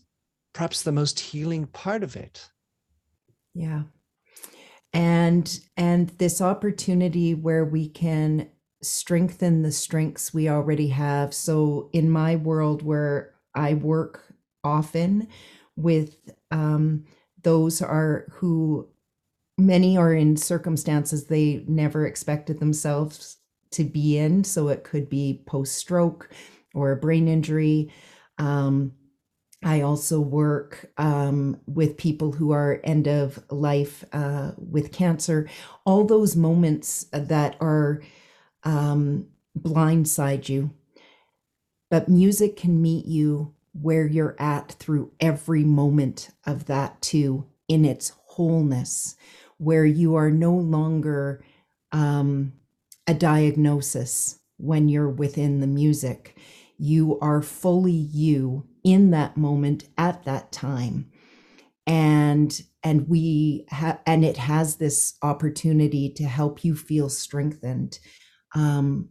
perhaps 0.54 0.82
the 0.82 0.92
most 0.92 1.20
healing 1.20 1.66
part 1.66 2.02
of 2.02 2.16
it 2.16 2.48
Yeah. 3.54 3.84
And 4.92 5.60
and 5.76 6.08
this 6.10 6.40
opportunity 6.40 7.34
where 7.34 7.64
we 7.64 7.88
can 7.88 8.50
strengthen 8.82 9.62
the 9.62 9.72
strengths 9.72 10.32
we 10.32 10.48
already 10.48 10.88
have. 10.88 11.34
So 11.34 11.90
in 11.92 12.10
my 12.10 12.36
world 12.36 12.82
where 12.82 13.34
I 13.56 13.74
work 13.74 14.22
often 14.62 15.28
with 15.76 16.16
um, 16.50 17.04
those 17.42 17.82
are 17.82 18.26
who 18.32 18.88
many 19.58 19.96
are 19.96 20.12
in 20.14 20.36
circumstances 20.36 21.26
they 21.26 21.64
never 21.66 22.06
expected 22.06 22.60
themselves 22.60 23.38
to 23.70 23.84
be 23.84 24.18
in. 24.18 24.44
So 24.44 24.68
it 24.68 24.84
could 24.84 25.08
be 25.08 25.42
post 25.46 25.76
stroke 25.76 26.30
or 26.74 26.92
a 26.92 26.96
brain 26.96 27.28
injury. 27.28 27.90
Um, 28.38 28.92
I 29.64 29.80
also 29.80 30.20
work 30.20 30.90
um, 30.98 31.58
with 31.66 31.96
people 31.96 32.32
who 32.32 32.52
are 32.52 32.80
end 32.84 33.08
of 33.08 33.42
life 33.50 34.04
uh, 34.12 34.52
with 34.58 34.92
cancer. 34.92 35.48
All 35.84 36.04
those 36.04 36.36
moments 36.36 37.06
that 37.12 37.56
are 37.60 38.02
um, 38.64 39.26
blindside 39.58 40.48
you, 40.48 40.70
but 41.90 42.08
music 42.08 42.56
can 42.56 42.80
meet 42.80 43.06
you 43.06 43.54
where 43.72 44.06
you're 44.06 44.36
at 44.38 44.72
through 44.72 45.12
every 45.20 45.64
moment 45.64 46.30
of 46.46 46.66
that 46.66 47.00
too, 47.02 47.46
in 47.68 47.84
its 47.84 48.12
wholeness, 48.26 49.16
where 49.58 49.84
you 49.84 50.14
are 50.14 50.30
no 50.30 50.54
longer 50.54 51.44
um, 51.92 52.52
a 53.06 53.14
diagnosis 53.14 54.38
when 54.56 54.88
you're 54.88 55.10
within 55.10 55.60
the 55.60 55.66
music. 55.66 56.38
You 56.78 57.18
are 57.20 57.42
fully 57.42 57.92
you 57.92 58.66
in 58.84 59.10
that 59.10 59.36
moment 59.36 59.84
at 59.98 60.24
that 60.24 60.52
time 60.52 61.10
and 61.86 62.62
and 62.82 63.08
we 63.08 63.64
have 63.68 64.00
and 64.06 64.24
it 64.24 64.36
has 64.36 64.76
this 64.76 65.14
opportunity 65.22 66.10
to 66.10 66.24
help 66.24 66.64
you 66.64 66.74
feel 66.74 67.08
strengthened 67.08 67.98
um 68.54 69.08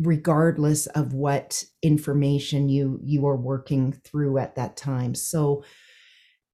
regardless 0.00 0.86
of 0.86 1.12
what 1.12 1.62
information 1.82 2.68
you 2.68 2.98
you 3.02 3.26
are 3.26 3.36
working 3.36 3.92
through 3.92 4.38
at 4.38 4.56
that 4.56 4.76
time. 4.76 5.14
So 5.14 5.62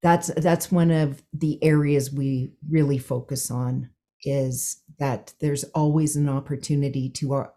that's 0.03 0.27
that's 0.35 0.71
one 0.71 0.91
of 0.91 1.23
the 1.33 1.63
areas 1.63 2.11
we 2.11 2.51
really 2.69 2.97
focus 2.97 3.49
on 3.49 3.89
is 4.23 4.83
that 4.99 5.33
there's 5.39 5.63
always 5.65 6.15
an 6.15 6.27
opportunity 6.27 7.09
to 7.09 7.33
our 7.33 7.53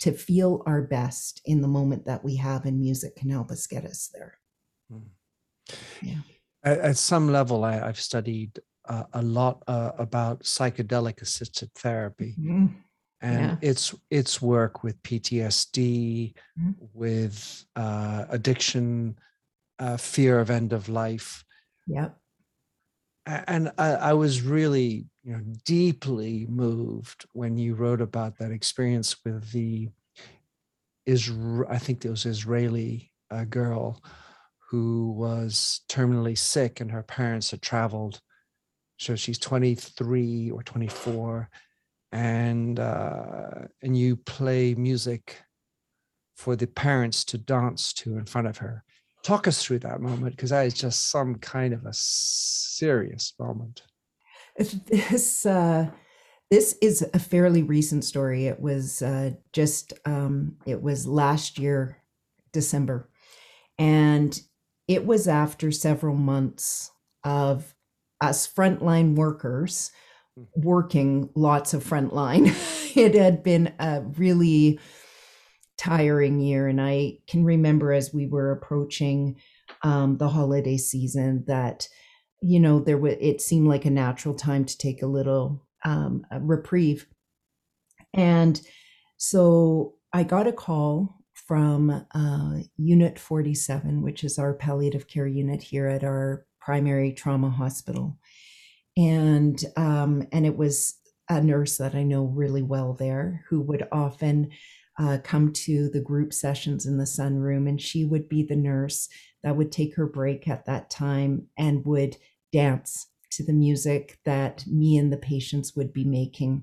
to 0.00 0.12
feel 0.12 0.62
our 0.66 0.82
best 0.82 1.40
in 1.44 1.62
the 1.62 1.68
moment 1.68 2.04
that 2.06 2.24
we 2.24 2.36
have 2.36 2.64
and 2.64 2.80
music 2.80 3.16
can 3.16 3.30
help 3.30 3.50
us 3.50 3.66
get 3.66 3.84
us 3.84 4.10
there. 4.12 4.38
At, 6.64 6.78
at 6.78 6.96
some 6.96 7.32
level 7.32 7.64
I, 7.64 7.80
i've 7.80 8.00
studied 8.00 8.60
uh, 8.88 9.04
a 9.12 9.22
lot 9.22 9.62
uh, 9.66 9.92
about 9.98 10.42
psychedelic 10.42 11.22
assisted 11.22 11.72
therapy 11.74 12.34
and 13.22 13.40
Yeah. 13.40 13.56
its 13.62 13.94
its 14.10 14.42
work 14.42 14.82
with 14.82 15.02
PTSD, 15.02 16.34
Mhm. 16.58 16.74
with 16.92 17.64
uh, 17.76 18.26
addiction, 18.28 19.18
uh, 19.78 19.96
fear 19.96 20.40
of 20.40 20.50
end 20.50 20.72
of 20.72 20.88
life, 20.88 21.44
yep 21.86 22.18
and 23.26 23.70
I, 23.78 23.92
I 23.94 24.12
was 24.14 24.42
really 24.42 25.06
you 25.22 25.32
know 25.32 25.42
deeply 25.64 26.46
moved 26.48 27.24
when 27.32 27.56
you 27.56 27.74
wrote 27.74 28.00
about 28.00 28.38
that 28.38 28.50
experience 28.50 29.16
with 29.24 29.52
the 29.52 29.88
Isra- 31.08 31.70
I 31.70 31.78
think 31.78 32.04
it 32.04 32.10
was 32.10 32.26
Israeli 32.26 33.12
uh, 33.30 33.44
girl 33.44 34.02
who 34.70 35.12
was 35.12 35.82
terminally 35.88 36.36
sick 36.36 36.80
and 36.80 36.90
her 36.90 37.02
parents 37.02 37.50
had 37.50 37.62
traveled. 37.62 38.20
So 38.98 39.16
she's 39.16 39.38
23 39.38 40.50
or 40.50 40.62
24 40.62 41.50
and 42.12 42.78
uh, 42.78 43.66
and 43.82 43.96
you 43.96 44.16
play 44.16 44.74
music 44.74 45.42
for 46.36 46.56
the 46.56 46.66
parents 46.66 47.24
to 47.24 47.38
dance 47.38 47.92
to 47.94 48.16
in 48.18 48.26
front 48.26 48.46
of 48.46 48.58
her. 48.58 48.84
Talk 49.22 49.46
us 49.46 49.62
through 49.62 49.80
that 49.80 50.00
moment 50.00 50.36
because 50.36 50.50
that 50.50 50.66
is 50.66 50.74
just 50.74 51.10
some 51.10 51.36
kind 51.36 51.72
of 51.72 51.84
a 51.84 51.92
serious 51.92 53.34
moment. 53.38 53.82
this 54.58 55.46
uh 55.46 55.90
this 56.50 56.76
is 56.82 57.02
a 57.14 57.18
fairly 57.18 57.62
recent 57.62 58.04
story 58.04 58.46
it 58.46 58.60
was 58.60 59.00
uh 59.00 59.30
just 59.54 59.94
um 60.04 60.56
it 60.66 60.82
was 60.82 61.06
last 61.06 61.58
year 61.58 61.96
december 62.52 63.08
and 63.78 64.42
it 64.88 65.06
was 65.06 65.26
after 65.26 65.70
several 65.70 66.14
months 66.14 66.90
of 67.24 67.74
us 68.20 68.46
frontline 68.46 69.14
workers. 69.14 69.90
Working 70.54 71.28
lots 71.34 71.74
of 71.74 71.84
frontline 71.84 72.46
it 72.96 73.14
had 73.14 73.42
been 73.42 73.72
a 73.78 74.00
really 74.16 74.78
tiring 75.76 76.40
year 76.40 76.68
and 76.68 76.80
i 76.80 77.12
can 77.26 77.44
remember 77.44 77.92
as 77.92 78.14
we 78.14 78.26
were 78.26 78.52
approaching 78.52 79.36
um, 79.82 80.16
the 80.18 80.28
holiday 80.28 80.76
season 80.76 81.44
that 81.46 81.88
you 82.42 82.58
know 82.60 82.80
there 82.80 82.98
was 82.98 83.14
it 83.20 83.40
seemed 83.40 83.68
like 83.68 83.84
a 83.84 83.90
natural 83.90 84.34
time 84.34 84.64
to 84.64 84.76
take 84.76 85.02
a 85.02 85.06
little 85.06 85.64
um, 85.84 86.24
a 86.30 86.40
reprieve. 86.40 87.06
And 88.14 88.60
so 89.16 89.94
i 90.12 90.22
got 90.22 90.46
a 90.46 90.52
call 90.52 91.16
from 91.34 92.04
uh, 92.14 92.56
unit 92.76 93.18
47 93.18 94.02
which 94.02 94.24
is 94.24 94.38
our 94.38 94.54
palliative 94.54 95.06
care 95.06 95.26
unit 95.26 95.62
here 95.62 95.86
at 95.86 96.04
our 96.04 96.44
primary 96.60 97.12
trauma 97.12 97.50
hospital 97.50 98.18
and 98.96 99.64
um, 99.76 100.26
and 100.32 100.46
it 100.46 100.56
was 100.56 100.98
a 101.28 101.40
nurse 101.40 101.78
that 101.78 101.94
i 101.94 102.02
know 102.02 102.24
really 102.24 102.62
well 102.62 102.94
there 102.94 103.44
who 103.48 103.60
would 103.60 103.86
often 103.92 104.50
uh, 104.98 105.18
come 105.24 105.52
to 105.52 105.88
the 105.90 106.00
group 106.00 106.32
sessions 106.32 106.84
in 106.84 106.98
the 106.98 107.04
sunroom 107.04 107.68
and 107.68 107.80
she 107.80 108.04
would 108.04 108.28
be 108.28 108.42
the 108.42 108.56
nurse 108.56 109.08
that 109.42 109.56
would 109.56 109.72
take 109.72 109.96
her 109.96 110.06
break 110.06 110.46
at 110.48 110.66
that 110.66 110.90
time 110.90 111.46
and 111.56 111.84
would 111.86 112.16
dance 112.52 113.06
to 113.30 113.44
the 113.44 113.52
music 113.52 114.18
that 114.24 114.64
me 114.66 114.96
and 114.96 115.12
the 115.12 115.16
patients 115.16 115.74
would 115.74 115.92
be 115.92 116.04
making 116.04 116.62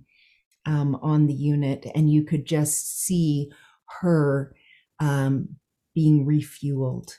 um, 0.66 0.96
on 1.02 1.28
the 1.28 1.34
unit. 1.34 1.86
And 1.96 2.12
you 2.12 2.24
could 2.24 2.46
just 2.46 3.04
see 3.04 3.52
her 4.02 4.54
um, 5.00 5.56
being 5.96 6.26
refueled 6.26 7.14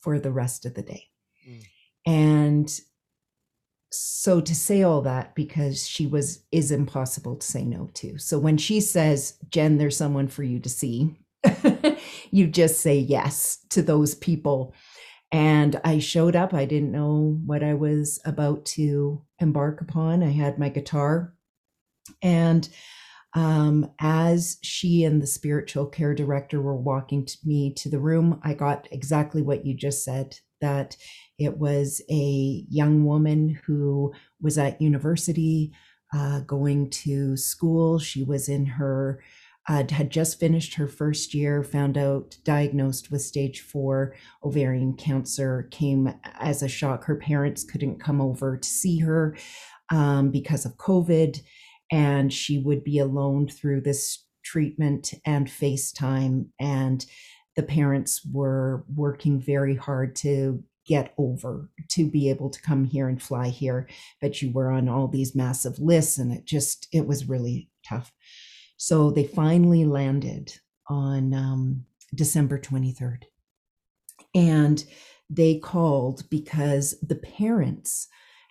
for 0.00 0.18
the 0.18 0.32
rest 0.32 0.66
of 0.66 0.74
the 0.74 0.82
day. 0.82 1.04
Mm. 1.48 1.64
And 2.06 2.80
so 3.90 4.40
to 4.40 4.54
say 4.54 4.82
all 4.82 5.00
that 5.02 5.34
because 5.34 5.86
she 5.86 6.06
was 6.06 6.44
is 6.52 6.70
impossible 6.70 7.36
to 7.36 7.46
say 7.46 7.64
no 7.64 7.88
to. 7.94 8.18
So 8.18 8.38
when 8.38 8.56
she 8.56 8.80
says, 8.80 9.38
"Jen, 9.50 9.78
there's 9.78 9.96
someone 9.96 10.28
for 10.28 10.42
you 10.42 10.60
to 10.60 10.68
see." 10.68 11.16
you 12.30 12.46
just 12.48 12.80
say 12.80 12.98
yes 12.98 13.58
to 13.70 13.82
those 13.82 14.14
people. 14.14 14.74
And 15.30 15.80
I 15.84 15.98
showed 15.98 16.34
up. 16.36 16.54
I 16.54 16.64
didn't 16.64 16.92
know 16.92 17.38
what 17.44 17.62
I 17.62 17.74
was 17.74 18.18
about 18.24 18.64
to 18.66 19.22
embark 19.38 19.80
upon. 19.80 20.22
I 20.22 20.30
had 20.30 20.58
my 20.58 20.68
guitar. 20.68 21.34
And 22.22 22.68
um, 23.34 23.90
as 24.00 24.58
she 24.62 25.04
and 25.04 25.20
the 25.20 25.26
spiritual 25.26 25.86
care 25.86 26.14
director 26.14 26.60
were 26.62 26.76
walking 26.76 27.26
to 27.26 27.36
me 27.44 27.74
to 27.74 27.90
the 27.90 27.98
room, 27.98 28.40
I 28.42 28.54
got 28.54 28.88
exactly 28.90 29.42
what 29.42 29.66
you 29.66 29.74
just 29.74 30.02
said 30.02 30.38
that 30.60 30.96
it 31.38 31.58
was 31.58 32.02
a 32.10 32.64
young 32.68 33.04
woman 33.04 33.60
who 33.64 34.12
was 34.40 34.58
at 34.58 34.80
university 34.80 35.72
uh, 36.12 36.40
going 36.40 36.90
to 36.90 37.36
school. 37.36 37.98
She 37.98 38.24
was 38.24 38.48
in 38.48 38.66
her, 38.66 39.22
uh, 39.68 39.84
had 39.90 40.10
just 40.10 40.40
finished 40.40 40.74
her 40.74 40.88
first 40.88 41.34
year, 41.34 41.62
found 41.62 41.96
out 41.98 42.36
diagnosed 42.44 43.10
with 43.10 43.22
stage 43.22 43.60
four 43.60 44.14
ovarian 44.42 44.94
cancer, 44.94 45.68
came 45.70 46.12
as 46.40 46.62
a 46.62 46.68
shock. 46.68 47.04
Her 47.04 47.16
parents 47.16 47.64
couldn't 47.64 48.00
come 48.00 48.20
over 48.20 48.56
to 48.56 48.68
see 48.68 48.98
her 48.98 49.36
um, 49.90 50.30
because 50.30 50.64
of 50.64 50.76
COVID 50.76 51.40
and 51.90 52.32
she 52.32 52.58
would 52.58 52.84
be 52.84 52.98
alone 52.98 53.48
through 53.48 53.80
this 53.80 54.24
treatment 54.44 55.14
and 55.24 55.46
FaceTime. 55.46 56.46
And 56.60 57.04
the 57.56 57.62
parents 57.62 58.22
were 58.30 58.84
working 58.94 59.40
very 59.40 59.74
hard 59.74 60.14
to 60.16 60.62
get 60.88 61.12
over 61.18 61.70
to 61.88 62.08
be 62.10 62.30
able 62.30 62.50
to 62.50 62.62
come 62.62 62.84
here 62.84 63.08
and 63.08 63.22
fly 63.22 63.48
here 63.48 63.86
but 64.20 64.42
you 64.42 64.50
were 64.50 64.70
on 64.70 64.88
all 64.88 65.06
these 65.06 65.36
massive 65.36 65.78
lists 65.78 66.18
and 66.18 66.32
it 66.32 66.44
just 66.44 66.88
it 66.92 67.06
was 67.06 67.28
really 67.28 67.68
tough 67.86 68.10
so 68.76 69.10
they 69.10 69.24
finally 69.24 69.84
landed 69.84 70.52
on 70.88 71.34
um, 71.34 71.84
december 72.14 72.58
23rd 72.58 73.24
and 74.34 74.84
they 75.30 75.58
called 75.58 76.28
because 76.30 76.98
the 77.02 77.16
parents 77.16 78.08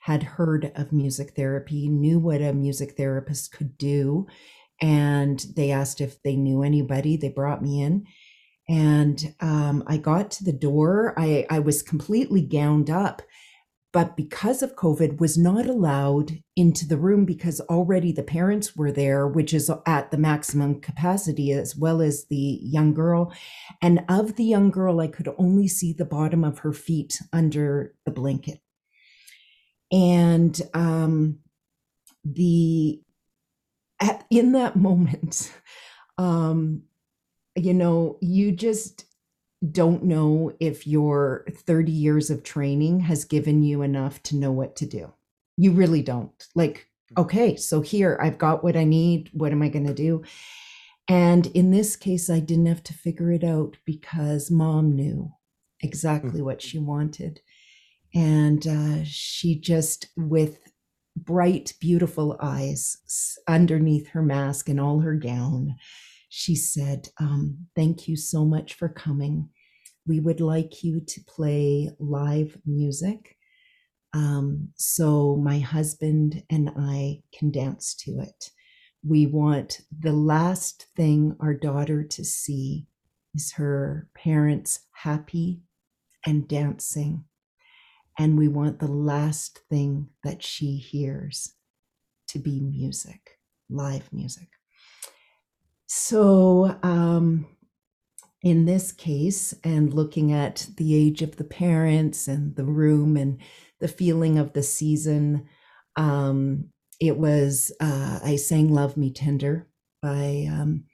had 0.07 0.23
heard 0.23 0.71
of 0.75 0.93
music 0.93 1.33
therapy, 1.35 1.89
knew 1.89 2.17
what 2.17 2.41
a 2.41 2.53
music 2.53 2.95
therapist 2.95 3.51
could 3.51 3.77
do. 3.77 4.25
And 4.81 5.45
they 5.55 5.71
asked 5.71 5.99
if 5.99 6.21
they 6.23 6.37
knew 6.37 6.63
anybody. 6.63 7.17
They 7.17 7.27
brought 7.27 7.61
me 7.61 7.81
in. 7.81 8.05
And 8.69 9.33
um, 9.39 9.83
I 9.87 9.97
got 9.97 10.31
to 10.31 10.43
the 10.43 10.51
door. 10.51 11.13
I, 11.17 11.45
I 11.49 11.59
was 11.59 11.81
completely 11.81 12.41
gowned 12.41 12.89
up, 12.89 13.21
but 13.93 14.17
because 14.17 14.61
of 14.61 14.75
COVID, 14.75 15.19
was 15.19 15.37
not 15.37 15.65
allowed 15.65 16.43
into 16.55 16.85
the 16.85 16.97
room 16.97 17.23
because 17.23 17.61
already 17.61 18.11
the 18.11 18.23
parents 18.23 18.75
were 18.75 18.91
there, 18.91 19.25
which 19.25 19.53
is 19.53 19.71
at 19.85 20.11
the 20.11 20.17
maximum 20.17 20.81
capacity, 20.81 21.53
as 21.53 21.77
well 21.77 22.01
as 22.01 22.25
the 22.25 22.59
young 22.61 22.93
girl. 22.93 23.33
And 23.81 24.03
of 24.09 24.35
the 24.35 24.43
young 24.43 24.69
girl, 24.69 24.99
I 24.99 25.07
could 25.07 25.33
only 25.37 25.69
see 25.69 25.93
the 25.93 26.05
bottom 26.05 26.43
of 26.43 26.59
her 26.59 26.73
feet 26.73 27.21
under 27.31 27.93
the 28.05 28.11
blanket 28.11 28.59
and 29.91 30.59
um, 30.73 31.39
the 32.23 33.01
at, 33.99 34.25
in 34.29 34.51
that 34.53 34.75
moment 34.75 35.53
um, 36.17 36.83
you 37.57 37.73
know 37.73 38.17
you 38.21 38.51
just 38.51 39.05
don't 39.71 40.03
know 40.03 40.53
if 40.59 40.85
your 40.85 41.45
30 41.51 41.91
years 41.91 42.29
of 42.29 42.43
training 42.43 42.99
has 43.01 43.25
given 43.25 43.63
you 43.63 43.81
enough 43.81 44.21
to 44.23 44.35
know 44.35 44.51
what 44.51 44.75
to 44.75 44.85
do. 44.85 45.11
You 45.57 45.71
really 45.71 46.03
don't. 46.03 46.31
Like 46.53 46.87
mm. 47.13 47.21
okay 47.21 47.55
so 47.55 47.81
here 47.81 48.19
i've 48.21 48.37
got 48.37 48.63
what 48.63 48.77
i 48.77 48.83
need. 48.83 49.29
What 49.33 49.51
am 49.51 49.61
i 49.61 49.69
going 49.69 49.87
to 49.87 49.93
do? 49.93 50.23
And 51.07 51.47
in 51.47 51.71
this 51.71 51.95
case 51.95 52.29
i 52.29 52.39
didn't 52.39 52.67
have 52.67 52.83
to 52.83 52.93
figure 52.93 53.31
it 53.31 53.43
out 53.43 53.77
because 53.85 54.51
mom 54.51 54.95
knew 54.95 55.31
exactly 55.81 56.41
what 56.41 56.61
she 56.61 56.79
wanted. 56.79 57.41
And 58.13 58.65
uh, 58.65 59.03
she 59.03 59.59
just, 59.59 60.07
with 60.15 60.59
bright, 61.15 61.73
beautiful 61.79 62.37
eyes 62.41 62.97
underneath 63.47 64.09
her 64.09 64.21
mask 64.21 64.69
and 64.69 64.79
all 64.79 64.99
her 64.99 65.15
gown, 65.15 65.75
she 66.29 66.55
said, 66.55 67.09
um, 67.19 67.67
Thank 67.75 68.07
you 68.07 68.15
so 68.15 68.45
much 68.45 68.73
for 68.73 68.89
coming. 68.89 69.49
We 70.05 70.19
would 70.19 70.41
like 70.41 70.83
you 70.83 71.01
to 71.01 71.21
play 71.25 71.91
live 71.99 72.57
music 72.65 73.37
um, 74.13 74.69
so 74.75 75.35
my 75.35 75.59
husband 75.59 76.43
and 76.49 76.71
I 76.77 77.21
can 77.33 77.51
dance 77.51 77.93
to 78.05 78.19
it. 78.19 78.51
We 79.05 79.27
want 79.27 79.81
the 79.97 80.13
last 80.13 80.87
thing 80.95 81.35
our 81.39 81.53
daughter 81.53 82.03
to 82.03 82.25
see 82.25 82.87
is 83.35 83.53
her 83.53 84.09
parents 84.15 84.79
happy 84.91 85.61
and 86.25 86.47
dancing 86.47 87.25
and 88.17 88.37
we 88.37 88.47
want 88.47 88.79
the 88.79 88.91
last 88.91 89.61
thing 89.69 90.07
that 90.23 90.43
she 90.43 90.77
hears 90.77 91.53
to 92.29 92.39
be 92.39 92.59
music, 92.59 93.39
live 93.69 94.11
music. 94.11 94.49
So, 95.87 96.77
um, 96.83 97.47
in 98.43 98.65
this 98.65 98.91
case, 98.91 99.53
and 99.63 99.93
looking 99.93 100.31
at 100.31 100.67
the 100.77 100.95
age 100.95 101.21
of 101.21 101.37
the 101.37 101.43
parents 101.43 102.27
and 102.27 102.55
the 102.55 102.65
room 102.65 103.17
and 103.17 103.39
the 103.79 103.87
feeling 103.87 104.37
of 104.37 104.53
the 104.53 104.63
season, 104.63 105.47
um, 105.95 106.69
it 106.99 107.17
was 107.17 107.71
uh, 107.79 108.19
I 108.23 108.35
sang 108.35 108.73
"Love 108.73 108.97
Me 108.97 109.11
Tender" 109.11 109.67
by 110.01 110.47
um, 110.51 110.85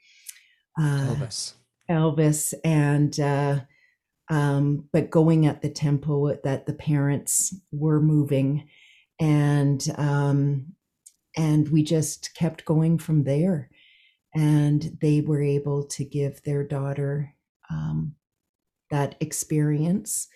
uh, 0.80 1.16
Elvis. 1.16 1.54
Elvis, 1.90 2.54
and 2.64 3.20
uh, 3.20 3.62
um, 4.30 4.90
but 4.94 5.10
going 5.10 5.46
at 5.48 5.62
the 5.62 5.70
tempo 5.70 6.36
that 6.44 6.66
the 6.66 6.74
parents 6.74 7.56
were 7.72 8.02
moving 8.02 8.68
and 9.20 9.94
um, 9.98 10.74
and 11.36 11.70
we 11.70 11.84
just 11.84 12.34
kept 12.36 12.66
going 12.66 12.98
from 12.98 13.24
there 13.24 13.70
and 14.36 14.98
they 15.02 15.22
were 15.22 15.42
able 15.42 15.84
to 15.84 16.04
give 16.04 16.42
their 16.44 16.64
daughter 16.64 17.34
um, 17.70 18.16
that 18.90 19.16
experience 19.20 20.28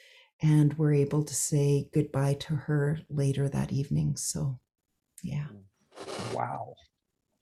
and 0.42 0.78
were 0.78 0.94
able 0.94 1.24
to 1.24 1.34
say 1.34 1.90
goodbye 1.94 2.36
to 2.36 2.56
her 2.56 3.00
later 3.10 3.50
that 3.50 3.72
evening 3.72 4.16
so 4.16 4.60
yeah 5.24 5.48
wow 6.34 6.74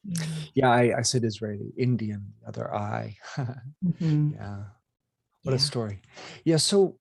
yeah, 0.03 0.25
yeah 0.53 0.71
I, 0.71 0.99
I 0.99 1.01
said 1.01 1.23
israeli 1.23 1.73
indian 1.77 2.33
other 2.47 2.73
eye 2.73 3.17
mm-hmm. 3.37 4.31
yeah 4.35 4.63
what 5.45 5.51
yeah. 5.51 5.57
a 5.57 5.59
story. 5.59 5.99
Yeah. 6.43 6.57
So, 6.57 6.97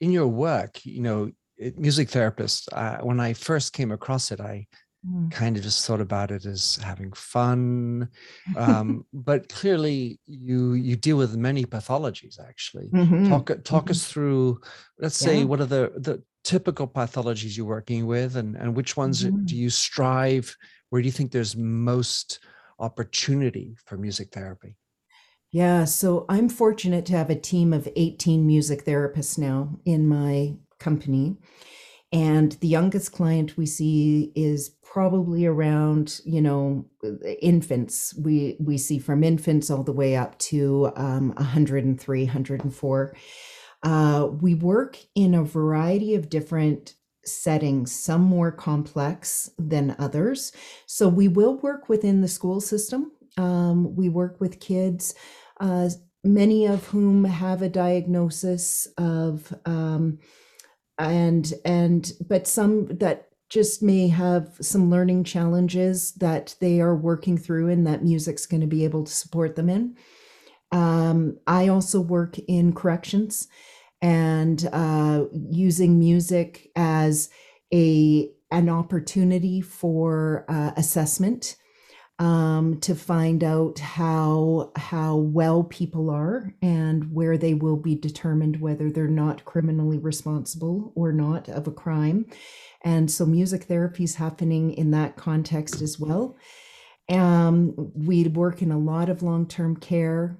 in 0.00 0.10
your 0.10 0.26
work, 0.26 0.84
you 0.84 1.00
know, 1.02 1.30
music 1.76 2.10
therapist, 2.10 2.68
uh, 2.72 2.98
when 2.98 3.20
I 3.20 3.32
first 3.32 3.72
came 3.72 3.92
across 3.92 4.32
it, 4.32 4.40
I 4.40 4.66
mm. 5.08 5.30
kind 5.30 5.56
of 5.56 5.62
just 5.62 5.86
thought 5.86 6.00
about 6.00 6.30
it 6.30 6.44
as 6.46 6.76
having 6.82 7.12
fun. 7.12 8.08
Um, 8.56 9.04
but 9.12 9.48
clearly, 9.48 10.18
you 10.26 10.74
you 10.74 10.96
deal 10.96 11.16
with 11.16 11.36
many 11.36 11.64
pathologies. 11.64 12.38
Actually, 12.40 12.88
mm-hmm. 12.88 13.28
talk 13.28 13.46
talk 13.64 13.84
mm-hmm. 13.84 13.90
us 13.90 14.06
through. 14.06 14.60
Let's 14.98 15.20
yeah. 15.22 15.28
say 15.28 15.44
what 15.44 15.60
are 15.60 15.66
the 15.66 15.92
the 15.96 16.22
typical 16.44 16.86
pathologies 16.86 17.56
you're 17.56 17.66
working 17.66 18.06
with, 18.06 18.36
and 18.36 18.56
and 18.56 18.74
which 18.74 18.96
ones 18.96 19.24
mm-hmm. 19.24 19.44
do 19.44 19.56
you 19.56 19.70
strive? 19.70 20.54
Where 20.90 21.02
do 21.02 21.06
you 21.06 21.12
think 21.12 21.32
there's 21.32 21.56
most 21.56 22.40
opportunity 22.78 23.76
for 23.86 23.96
music 23.96 24.32
therapy? 24.32 24.76
Yeah, 25.52 25.84
so 25.84 26.26
I'm 26.28 26.48
fortunate 26.48 27.06
to 27.06 27.16
have 27.16 27.30
a 27.30 27.34
team 27.34 27.72
of 27.72 27.88
18 27.96 28.46
music 28.46 28.84
therapists 28.84 29.38
now 29.38 29.78
in 29.84 30.06
my 30.06 30.56
company. 30.78 31.36
And 32.12 32.52
the 32.52 32.68
youngest 32.68 33.12
client 33.12 33.56
we 33.56 33.66
see 33.66 34.32
is 34.34 34.70
probably 34.82 35.44
around, 35.44 36.20
you 36.24 36.40
know, 36.40 36.86
infants. 37.42 38.14
We 38.16 38.56
we 38.60 38.78
see 38.78 38.98
from 38.98 39.24
infants 39.24 39.70
all 39.70 39.82
the 39.82 39.92
way 39.92 40.16
up 40.16 40.38
to 40.38 40.92
um, 40.96 41.34
103, 41.36 42.24
104. 42.24 43.16
Uh, 43.82 44.28
we 44.40 44.54
work 44.54 44.98
in 45.14 45.34
a 45.34 45.44
variety 45.44 46.14
of 46.14 46.30
different 46.30 46.94
settings, 47.24 47.92
some 47.92 48.22
more 48.22 48.52
complex 48.52 49.50
than 49.58 49.96
others. 49.98 50.52
So 50.86 51.08
we 51.08 51.26
will 51.26 51.58
work 51.58 51.88
within 51.88 52.20
the 52.20 52.28
school 52.28 52.60
system. 52.60 53.10
Um, 53.36 53.96
we 53.96 54.08
work 54.08 54.40
with 54.40 54.60
kids 54.60 55.14
uh, 55.60 55.88
many 56.24 56.66
of 56.66 56.86
whom 56.86 57.24
have 57.24 57.62
a 57.62 57.68
diagnosis 57.68 58.86
of 58.98 59.54
um, 59.64 60.18
and 60.98 61.52
and 61.64 62.12
but 62.28 62.46
some 62.46 62.86
that 62.98 63.28
just 63.48 63.82
may 63.82 64.08
have 64.08 64.56
some 64.60 64.90
learning 64.90 65.22
challenges 65.24 66.12
that 66.14 66.56
they 66.60 66.80
are 66.80 66.96
working 66.96 67.38
through 67.38 67.68
and 67.68 67.86
that 67.86 68.02
music's 68.02 68.46
going 68.46 68.60
to 68.60 68.66
be 68.66 68.84
able 68.84 69.04
to 69.04 69.12
support 69.12 69.54
them 69.56 69.68
in. 69.68 69.96
Um, 70.72 71.38
i 71.46 71.68
also 71.68 72.00
work 72.00 72.38
in 72.48 72.72
corrections 72.72 73.46
and 74.02 74.68
uh, 74.72 75.24
using 75.32 75.98
music 75.98 76.70
as 76.74 77.30
a 77.72 78.30
an 78.50 78.68
opportunity 78.68 79.60
for 79.60 80.44
uh, 80.48 80.72
assessment 80.76 81.56
um, 82.18 82.80
to 82.80 82.94
find 82.94 83.44
out 83.44 83.78
how 83.78 84.72
how 84.76 85.16
well 85.16 85.64
people 85.64 86.10
are 86.10 86.54
and 86.62 87.12
where 87.12 87.36
they 87.36 87.52
will 87.54 87.76
be 87.76 87.94
determined 87.94 88.60
whether 88.60 88.90
they're 88.90 89.06
not 89.06 89.44
criminally 89.44 89.98
responsible 89.98 90.92
or 90.94 91.12
not 91.12 91.48
of 91.48 91.66
a 91.66 91.72
crime. 91.72 92.26
And 92.84 93.10
so 93.10 93.26
music 93.26 93.64
therapy 93.64 94.04
is 94.04 94.14
happening 94.14 94.72
in 94.72 94.92
that 94.92 95.16
context 95.16 95.82
as 95.82 95.98
well. 95.98 96.36
Um, 97.10 97.74
we 97.94 98.24
work 98.28 98.62
in 98.62 98.72
a 98.72 98.78
lot 98.78 99.10
of 99.10 99.22
long 99.22 99.46
term 99.46 99.76
care 99.76 100.38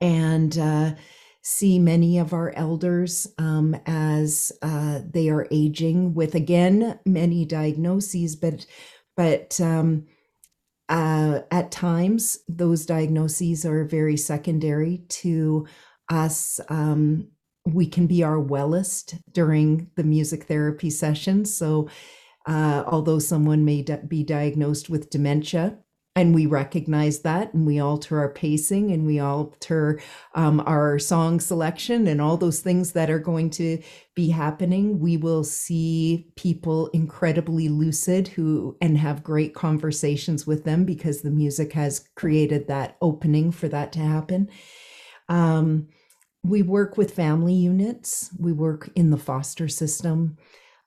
and 0.00 0.56
uh, 0.56 0.94
see 1.42 1.78
many 1.78 2.18
of 2.18 2.32
our 2.32 2.52
elders 2.52 3.26
um, 3.38 3.76
as 3.86 4.52
uh, 4.62 5.00
they 5.10 5.28
are 5.28 5.48
aging 5.50 6.14
with 6.14 6.34
again 6.34 7.00
many 7.04 7.44
diagnoses, 7.44 8.36
but 8.36 8.64
but 9.16 9.60
um, 9.60 10.06
uh, 10.88 11.40
at 11.50 11.70
times, 11.70 12.38
those 12.48 12.86
diagnoses 12.86 13.64
are 13.64 13.84
very 13.84 14.16
secondary 14.16 15.02
to 15.08 15.66
us. 16.08 16.60
Um, 16.68 17.28
we 17.66 17.86
can 17.86 18.06
be 18.06 18.22
our 18.22 18.40
wellest 18.40 19.14
during 19.32 19.90
the 19.96 20.04
music 20.04 20.44
therapy 20.44 20.90
sessions. 20.90 21.54
So, 21.54 21.88
uh, 22.46 22.84
although 22.86 23.18
someone 23.18 23.64
may 23.64 23.84
be 24.06 24.24
diagnosed 24.24 24.88
with 24.88 25.10
dementia, 25.10 25.78
and 26.18 26.34
we 26.34 26.46
recognize 26.46 27.20
that 27.20 27.54
and 27.54 27.64
we 27.64 27.78
alter 27.78 28.18
our 28.18 28.28
pacing 28.28 28.90
and 28.90 29.06
we 29.06 29.20
alter 29.20 30.00
um, 30.34 30.58
our 30.66 30.98
song 30.98 31.38
selection 31.38 32.08
and 32.08 32.20
all 32.20 32.36
those 32.36 32.58
things 32.58 32.90
that 32.90 33.08
are 33.08 33.20
going 33.20 33.48
to 33.48 33.80
be 34.16 34.28
happening. 34.28 34.98
We 34.98 35.16
will 35.16 35.44
see 35.44 36.26
people 36.34 36.88
incredibly 36.88 37.68
lucid 37.68 38.26
who 38.26 38.76
and 38.80 38.98
have 38.98 39.22
great 39.22 39.54
conversations 39.54 40.44
with 40.44 40.64
them 40.64 40.84
because 40.84 41.22
the 41.22 41.30
music 41.30 41.72
has 41.74 42.08
created 42.16 42.66
that 42.66 42.96
opening 43.00 43.52
for 43.52 43.68
that 43.68 43.92
to 43.92 44.00
happen. 44.00 44.50
Um, 45.28 45.86
we 46.42 46.62
work 46.62 46.96
with 46.96 47.14
family 47.14 47.54
units. 47.54 48.34
We 48.40 48.52
work 48.52 48.90
in 48.96 49.10
the 49.10 49.18
foster 49.18 49.68
system. 49.68 50.36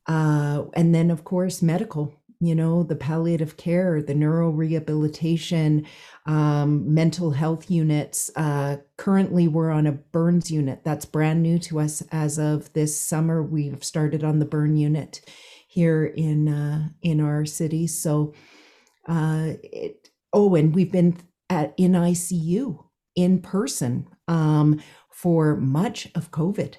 Uh, 0.07 0.63
and 0.73 0.93
then 0.93 1.09
of 1.09 1.23
course 1.23 1.61
medical 1.61 2.13
you 2.41 2.55
know, 2.55 2.81
the 2.81 2.95
palliative 2.95 3.55
care, 3.55 4.01
the 4.01 4.15
neurorehabilitation, 4.15 5.85
um, 6.25 6.91
mental 6.91 7.31
health 7.31 7.69
units. 7.69 8.31
Uh, 8.35 8.77
currently, 8.97 9.47
we're 9.47 9.69
on 9.69 9.85
a 9.85 9.91
burns 9.91 10.49
unit. 10.49 10.83
That's 10.83 11.05
brand 11.05 11.43
new 11.43 11.59
to 11.59 11.79
us 11.79 12.01
as 12.11 12.39
of 12.39 12.73
this 12.73 12.99
summer. 12.99 13.43
We've 13.43 13.83
started 13.83 14.23
on 14.23 14.39
the 14.39 14.45
burn 14.45 14.75
unit 14.75 15.21
here 15.67 16.03
in 16.03 16.49
uh, 16.49 16.89
in 17.03 17.21
our 17.21 17.45
city. 17.45 17.85
So, 17.85 18.33
uh, 19.07 19.53
it, 19.61 20.09
oh, 20.33 20.55
and 20.55 20.73
we've 20.73 20.91
been 20.91 21.17
at 21.47 21.75
in 21.77 21.91
ICU 21.91 22.83
in 23.15 23.39
person 23.39 24.07
um, 24.27 24.81
for 25.11 25.55
much 25.55 26.09
of 26.15 26.31
COVID. 26.31 26.77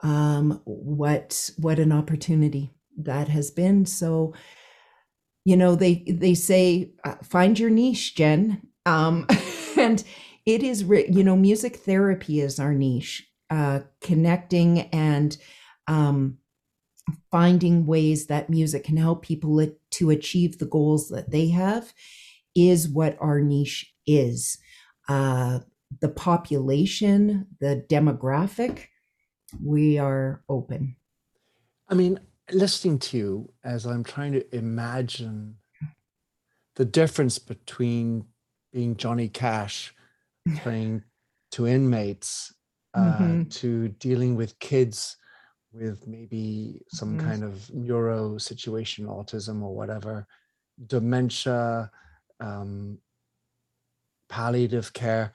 Um, 0.00 0.62
what 0.64 1.50
what 1.58 1.78
an 1.78 1.92
opportunity 1.92 2.70
that 2.96 3.28
has 3.28 3.50
been. 3.50 3.84
So 3.84 4.32
you 5.46 5.56
know 5.56 5.76
they 5.76 6.04
they 6.08 6.34
say 6.34 6.92
uh, 7.04 7.16
find 7.22 7.58
your 7.58 7.70
niche 7.70 8.16
jen. 8.16 8.62
Um 8.84 9.26
and 9.78 10.04
it 10.46 10.62
is 10.64 10.82
you 10.82 11.24
know 11.24 11.36
music 11.36 11.76
therapy 11.76 12.40
is 12.40 12.58
our 12.60 12.74
niche 12.74 13.26
uh 13.50 13.80
connecting 14.00 14.82
and 14.92 15.38
um 15.86 16.38
finding 17.30 17.86
ways 17.86 18.26
that 18.26 18.50
music 18.50 18.84
can 18.84 18.96
help 18.96 19.22
people 19.22 19.66
to 19.90 20.10
achieve 20.10 20.58
the 20.58 20.66
goals 20.66 21.08
that 21.08 21.30
they 21.30 21.48
have 21.48 21.92
is 22.56 22.88
what 22.88 23.16
our 23.20 23.40
niche 23.40 23.94
is. 24.06 24.58
Uh 25.08 25.60
the 26.00 26.08
population 26.08 27.46
the 27.60 27.84
demographic 27.88 28.86
we 29.64 29.98
are 29.98 30.42
open. 30.48 30.96
I 31.88 31.94
mean 31.94 32.20
listening 32.52 32.98
to 32.98 33.16
you 33.16 33.52
as 33.64 33.86
I'm 33.86 34.04
trying 34.04 34.32
to 34.32 34.56
imagine 34.56 35.56
the 36.76 36.84
difference 36.84 37.38
between 37.38 38.26
being 38.72 38.96
Johnny 38.96 39.28
Cash 39.28 39.94
playing 40.58 41.02
to 41.52 41.66
inmates 41.66 42.54
uh, 42.94 43.18
mm-hmm. 43.18 43.42
to 43.44 43.88
dealing 43.88 44.36
with 44.36 44.58
kids 44.58 45.16
with 45.72 46.06
maybe 46.06 46.80
some 46.88 47.16
mm-hmm. 47.16 47.28
kind 47.28 47.44
of 47.44 47.72
neuro 47.74 48.38
situation, 48.38 49.06
autism 49.06 49.62
or 49.62 49.74
whatever, 49.74 50.26
dementia, 50.86 51.90
um, 52.40 52.98
palliative 54.28 54.92
care. 54.92 55.32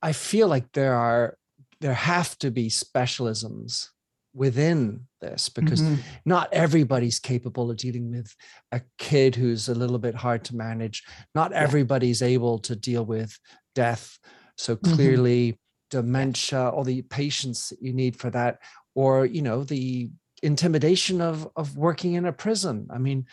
I 0.00 0.12
feel 0.12 0.48
like 0.48 0.72
there 0.72 0.94
are 0.94 1.36
there 1.80 1.94
have 1.94 2.38
to 2.38 2.50
be 2.50 2.68
specialisms 2.68 3.88
within 4.34 5.06
this 5.20 5.48
because 5.48 5.82
mm-hmm. 5.82 6.00
not 6.24 6.48
everybody's 6.52 7.18
capable 7.18 7.70
of 7.70 7.76
dealing 7.76 8.10
with 8.10 8.34
a 8.72 8.80
kid 8.98 9.34
who's 9.34 9.68
a 9.68 9.74
little 9.74 9.98
bit 9.98 10.14
hard 10.14 10.42
to 10.44 10.56
manage 10.56 11.02
not 11.34 11.50
yeah. 11.50 11.60
everybody's 11.60 12.22
able 12.22 12.58
to 12.58 12.74
deal 12.74 13.04
with 13.04 13.38
death 13.74 14.18
so 14.56 14.76
mm-hmm. 14.76 14.94
clearly 14.94 15.52
mm-hmm. 15.52 15.98
dementia 15.98 16.68
or 16.68 16.84
the 16.84 17.02
patience 17.02 17.68
that 17.68 17.82
you 17.82 17.92
need 17.92 18.16
for 18.16 18.30
that 18.30 18.58
or 18.94 19.26
you 19.26 19.42
know 19.42 19.64
the 19.64 20.10
intimidation 20.42 21.20
of 21.20 21.48
of 21.54 21.76
working 21.76 22.14
in 22.14 22.24
a 22.24 22.32
prison 22.32 22.88
i 22.90 22.98
mean 22.98 23.26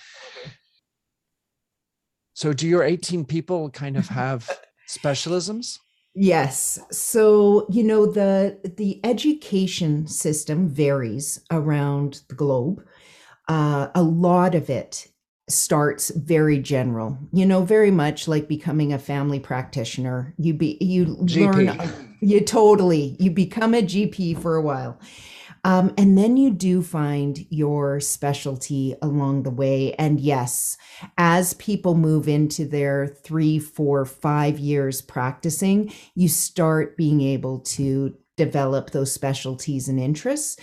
so 2.33 2.53
do 2.53 2.67
your 2.67 2.83
18 2.83 3.25
people 3.25 3.69
kind 3.69 3.97
of 3.97 4.07
have 4.07 4.49
specialisms 4.87 5.79
Yes. 6.21 6.77
So, 6.91 7.65
you 7.69 7.81
know, 7.81 8.05
the 8.05 8.59
the 8.75 8.99
education 9.05 10.05
system 10.05 10.67
varies 10.67 11.39
around 11.49 12.23
the 12.27 12.35
globe. 12.35 12.85
Uh, 13.47 13.87
a 13.95 14.03
lot 14.03 14.53
of 14.53 14.69
it 14.69 15.07
starts 15.47 16.09
very 16.09 16.59
general. 16.59 17.17
You 17.31 17.45
know, 17.45 17.63
very 17.63 17.89
much 17.89 18.27
like 18.27 18.49
becoming 18.49 18.91
a 18.91 18.99
family 18.99 19.39
practitioner. 19.39 20.33
You 20.37 20.53
be 20.53 20.77
you 20.81 21.05
GP. 21.05 21.77
learn 21.77 21.91
you 22.19 22.41
totally 22.41 23.15
you 23.17 23.31
become 23.31 23.73
a 23.73 23.81
GP 23.81 24.41
for 24.41 24.57
a 24.57 24.61
while. 24.61 24.99
Um, 25.63 25.93
and 25.97 26.17
then 26.17 26.37
you 26.37 26.51
do 26.51 26.81
find 26.81 27.45
your 27.49 27.99
specialty 27.99 28.95
along 29.01 29.43
the 29.43 29.49
way. 29.49 29.93
And 29.93 30.19
yes, 30.19 30.77
as 31.17 31.53
people 31.55 31.95
move 31.95 32.27
into 32.27 32.65
their 32.65 33.07
three, 33.07 33.59
four, 33.59 34.05
five 34.05 34.59
years 34.59 35.01
practicing, 35.01 35.91
you 36.15 36.27
start 36.27 36.97
being 36.97 37.21
able 37.21 37.59
to 37.59 38.15
develop 38.37 38.91
those 38.91 39.11
specialties 39.11 39.89
and 39.89 39.99
interests. 39.99 40.57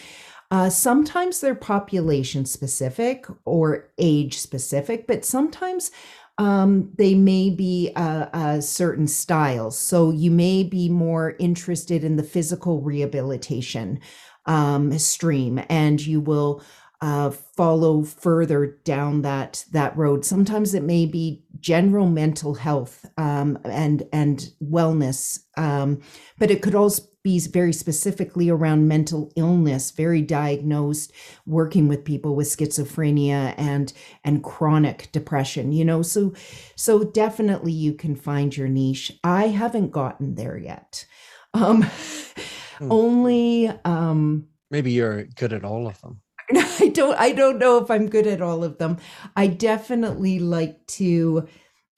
Uh, 0.50 0.70
sometimes 0.70 1.40
they're 1.40 1.54
population 1.54 2.44
specific 2.46 3.26
or 3.44 3.90
age 3.98 4.38
specific, 4.38 5.06
but 5.06 5.24
sometimes 5.24 5.90
um, 6.38 6.92
they 6.96 7.14
may 7.14 7.50
be 7.50 7.90
a, 7.96 8.30
a 8.32 8.62
certain 8.62 9.06
styles. 9.06 9.76
So 9.78 10.10
you 10.10 10.30
may 10.30 10.62
be 10.62 10.88
more 10.88 11.34
interested 11.38 12.04
in 12.04 12.16
the 12.16 12.22
physical 12.22 12.80
rehabilitation 12.80 14.00
um, 14.46 14.96
stream 14.98 15.60
and 15.68 16.04
you 16.04 16.20
will 16.20 16.62
uh, 17.00 17.30
follow 17.30 18.02
further 18.02 18.78
down 18.84 19.22
that 19.22 19.64
that 19.72 19.96
road. 19.96 20.24
Sometimes 20.24 20.72
it 20.72 20.82
may 20.82 21.04
be 21.04 21.44
general 21.60 22.06
mental 22.06 22.54
health 22.54 23.04
um, 23.18 23.58
and 23.64 24.04
and 24.12 24.50
wellness, 24.62 25.40
um, 25.58 26.00
but 26.38 26.50
it 26.50 26.62
could 26.62 26.74
also 26.74 27.02
be 27.22 27.38
very 27.40 27.72
specifically 27.72 28.48
around 28.48 28.88
mental 28.88 29.30
illness, 29.36 29.90
very 29.90 30.22
diagnosed, 30.22 31.12
working 31.44 31.86
with 31.86 32.04
people 32.04 32.34
with 32.34 32.46
schizophrenia 32.46 33.52
and 33.58 33.92
and 34.24 34.42
chronic 34.42 35.10
depression. 35.12 35.72
You 35.72 35.84
know, 35.84 36.00
so 36.00 36.32
so 36.76 37.04
definitely 37.04 37.72
you 37.72 37.92
can 37.92 38.16
find 38.16 38.56
your 38.56 38.68
niche. 38.68 39.12
I 39.22 39.48
haven't 39.48 39.90
gotten 39.90 40.36
there 40.36 40.56
yet. 40.56 41.04
Um, 41.52 41.84
Hmm. 42.78 42.92
Only 42.92 43.68
um 43.84 44.48
maybe 44.70 44.92
you're 44.92 45.24
good 45.24 45.52
at 45.52 45.64
all 45.64 45.86
of 45.86 46.00
them. 46.00 46.20
I 46.54 46.90
don't 46.92 47.18
I 47.18 47.32
don't 47.32 47.58
know 47.58 47.78
if 47.78 47.90
I'm 47.90 48.08
good 48.08 48.26
at 48.26 48.42
all 48.42 48.64
of 48.64 48.78
them. 48.78 48.98
I 49.34 49.46
definitely 49.46 50.38
like 50.38 50.86
to 50.88 51.48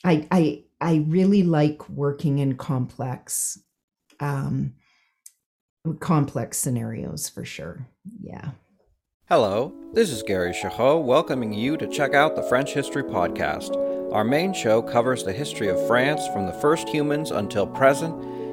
I 0.05 0.27
I 0.31 0.65
I 0.81 1.05
really 1.09 1.43
like 1.43 1.89
working 1.89 2.39
in 2.39 2.57
complex 2.57 3.59
um 4.21 4.75
complex 6.01 6.59
scenarios 6.59 7.29
for 7.29 7.45
sure. 7.45 7.89
Yeah. 8.21 8.51
Hello, 9.29 9.75
this 9.93 10.11
is 10.11 10.23
Gary 10.23 10.53
Chahot 10.53 11.05
welcoming 11.05 11.53
you 11.53 11.77
to 11.77 11.87
check 11.87 12.15
out 12.15 12.35
the 12.35 12.43
French 12.45 12.73
History 12.73 13.03
Podcast. 13.03 13.77
Our 14.13 14.25
main 14.25 14.55
show 14.55 14.81
covers 14.81 15.23
the 15.23 15.35
history 15.35 15.69
of 15.69 15.87
France 15.87 16.27
from 16.29 16.47
the 16.47 16.53
first 16.55 16.89
humans 16.89 17.31
until 17.31 17.67
present 17.67 18.38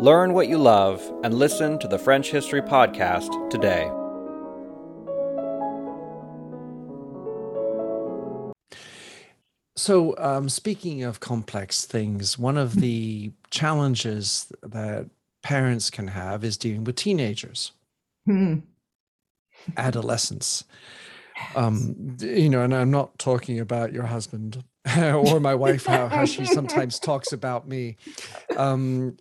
Learn 0.00 0.32
what 0.32 0.48
you 0.48 0.56
love 0.56 1.02
and 1.22 1.34
listen 1.34 1.78
to 1.78 1.86
the 1.86 1.98
French 1.98 2.30
History 2.30 2.62
Podcast 2.62 3.50
today. 3.50 3.90
So, 9.76 10.14
um, 10.18 10.48
speaking 10.48 11.02
of 11.04 11.20
complex 11.20 11.84
things, 11.86 12.38
one 12.38 12.58
of 12.58 12.74
the 12.76 13.32
challenges 13.50 14.52
that 14.62 15.08
parents 15.42 15.90
can 15.90 16.08
have 16.08 16.44
is 16.44 16.56
dealing 16.56 16.84
with 16.84 16.96
teenagers, 16.96 17.72
Hmm. 18.26 18.58
adolescents. 19.76 20.64
Um, 21.54 22.16
you 22.20 22.50
know, 22.50 22.62
and 22.62 22.74
I'm 22.74 22.90
not 22.90 23.18
talking 23.18 23.58
about 23.60 23.92
your 23.92 24.04
husband 24.04 24.62
or 24.98 25.40
my 25.40 25.54
wife, 25.54 25.86
how, 25.86 26.08
how 26.08 26.24
she 26.26 26.44
sometimes 26.44 26.98
talks 26.98 27.32
about 27.32 27.66
me. 27.66 27.96
Um, 28.56 29.16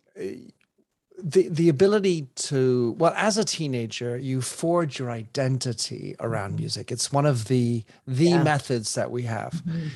the 1.24 1.48
the 1.50 1.70
ability 1.70 2.28
to 2.36 2.96
well 2.98 3.14
as 3.16 3.38
a 3.38 3.44
teenager 3.44 4.18
you 4.18 4.42
forge 4.42 5.00
your 5.00 5.12
identity 5.12 6.16
around 6.20 6.56
music 6.56 6.92
it's 6.92 7.12
one 7.12 7.26
of 7.26 7.46
the 7.48 7.84
the 8.08 8.26
Yeah. 8.30 8.44
methods 8.44 8.96
that 8.96 9.12
we 9.12 9.24
have 9.24 9.54
Mhm. 9.66 9.90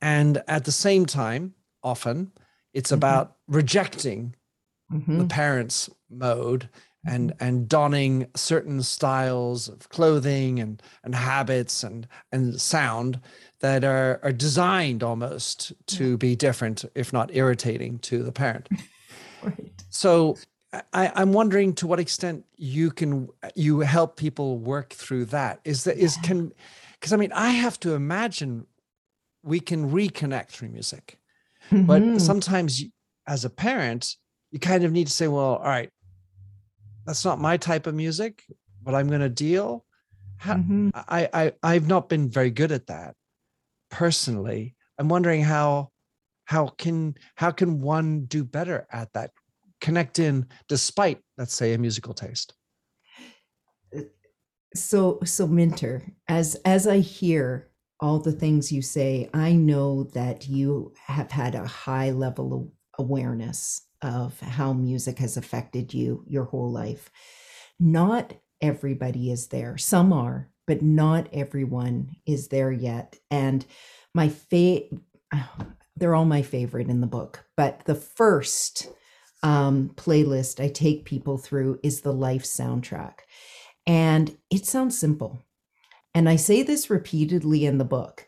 and 0.00 0.42
at 0.48 0.64
the 0.64 0.72
same 0.72 1.06
time 1.06 1.54
often 1.82 2.32
it's 2.72 2.90
Mhm. 2.90 2.96
about 2.96 3.36
rejecting 3.48 4.34
the 4.90 4.96
Mhm. 4.98 5.28
parents 5.28 5.90
mode 6.10 6.68
and 7.06 7.32
and 7.40 7.68
donning 7.68 8.26
certain 8.34 8.82
styles 8.82 9.68
of 9.68 9.88
clothing 9.88 10.58
and 10.60 10.82
and 11.04 11.14
habits 11.14 11.82
and 11.84 12.06
and 12.32 12.60
sound 12.60 13.20
that 13.60 13.84
are 13.84 14.20
are 14.22 14.32
designed 14.32 15.02
almost 15.02 15.72
to 15.86 16.16
be 16.18 16.36
different 16.36 16.84
if 16.94 17.12
not 17.12 17.34
irritating 17.34 17.98
to 18.00 18.22
the 18.22 18.32
parent 18.32 18.68
Right. 19.42 19.72
so 19.90 20.36
I, 20.92 21.12
I'm 21.14 21.32
wondering 21.32 21.74
to 21.76 21.86
what 21.86 22.00
extent 22.00 22.44
you 22.56 22.90
can 22.90 23.28
you 23.54 23.80
help 23.80 24.16
people 24.16 24.58
work 24.58 24.92
through 24.92 25.26
that. 25.26 25.60
Is 25.64 25.84
that 25.84 25.96
is 25.96 26.16
can 26.22 26.52
because 26.94 27.12
I 27.12 27.16
mean 27.16 27.32
I 27.32 27.50
have 27.50 27.78
to 27.80 27.94
imagine 27.94 28.66
we 29.42 29.60
can 29.60 29.90
reconnect 29.90 30.48
through 30.48 30.70
music, 30.70 31.18
but 31.70 32.02
Mhm. 32.02 32.20
sometimes 32.20 32.80
you- 32.82 32.90
as 33.26 33.44
a 33.44 33.50
parent 33.50 34.16
you 34.52 34.58
kind 34.60 34.84
of 34.84 34.92
need 34.92 35.06
to 35.08 35.12
say, 35.12 35.26
well, 35.28 35.56
all 35.56 35.64
right, 35.64 35.90
that's 37.04 37.24
not 37.24 37.40
my 37.40 37.56
type 37.56 37.86
of 37.86 37.94
music, 37.94 38.44
but 38.82 38.94
I'm 38.94 39.08
going 39.08 39.20
to 39.20 39.28
deal. 39.28 39.84
How, 40.38 40.54
Mhm. 40.54 40.90
I, 40.94 41.28
I 41.32 41.52
I've 41.62 41.86
not 41.88 42.08
been 42.08 42.28
very 42.30 42.50
good 42.50 42.72
at 42.72 42.86
that 42.86 43.14
personally. 43.90 44.74
I'm 44.98 45.08
wondering 45.08 45.42
how 45.42 45.90
how 46.44 46.68
can 46.68 47.16
how 47.34 47.50
can 47.50 47.80
one 47.80 48.24
do 48.26 48.44
better 48.44 48.86
at 48.90 49.12
that 49.14 49.32
connect 49.86 50.18
in 50.18 50.44
despite 50.68 51.20
let's 51.38 51.54
say 51.54 51.72
a 51.72 51.78
musical 51.78 52.12
taste? 52.12 52.54
So 54.74 55.20
so 55.24 55.46
minter 55.46 56.02
as 56.26 56.56
as 56.64 56.88
i 56.88 56.98
hear 56.98 57.70
all 58.00 58.18
the 58.18 58.32
things 58.32 58.72
you 58.72 58.82
say 58.82 59.30
i 59.32 59.52
know 59.52 60.02
that 60.12 60.48
you 60.48 60.92
have 61.06 61.30
had 61.30 61.54
a 61.54 61.64
high 61.66 62.10
level 62.10 62.52
of 62.52 62.68
awareness 62.98 63.82
of 64.02 64.38
how 64.40 64.72
music 64.72 65.18
has 65.20 65.36
affected 65.36 65.94
you 65.94 66.24
your 66.26 66.44
whole 66.44 66.70
life. 66.70 67.10
Not 67.78 68.34
everybody 68.60 69.30
is 69.30 69.46
there. 69.48 69.78
Some 69.78 70.12
are 70.12 70.50
but 70.66 70.82
not 70.82 71.28
everyone 71.32 72.16
is 72.26 72.48
there 72.48 72.72
yet. 72.72 73.20
And 73.30 73.64
my 74.12 74.30
fa- 74.30 74.80
they're 75.96 76.16
all 76.16 76.24
my 76.24 76.42
favorite 76.42 76.88
in 76.88 77.00
the 77.00 77.06
book 77.06 77.44
but 77.56 77.82
the 77.86 77.94
first 77.94 78.88
um, 79.46 79.90
playlist 79.96 80.62
i 80.62 80.68
take 80.68 81.04
people 81.04 81.38
through 81.38 81.78
is 81.82 82.00
the 82.00 82.12
life 82.12 82.44
soundtrack 82.44 83.20
and 83.86 84.36
it 84.50 84.66
sounds 84.66 84.98
simple. 84.98 85.44
And 86.14 86.28
I 86.28 86.36
say 86.36 86.62
this 86.62 86.90
repeatedly 86.90 87.64
in 87.64 87.78
the 87.78 87.84
book. 87.84 88.26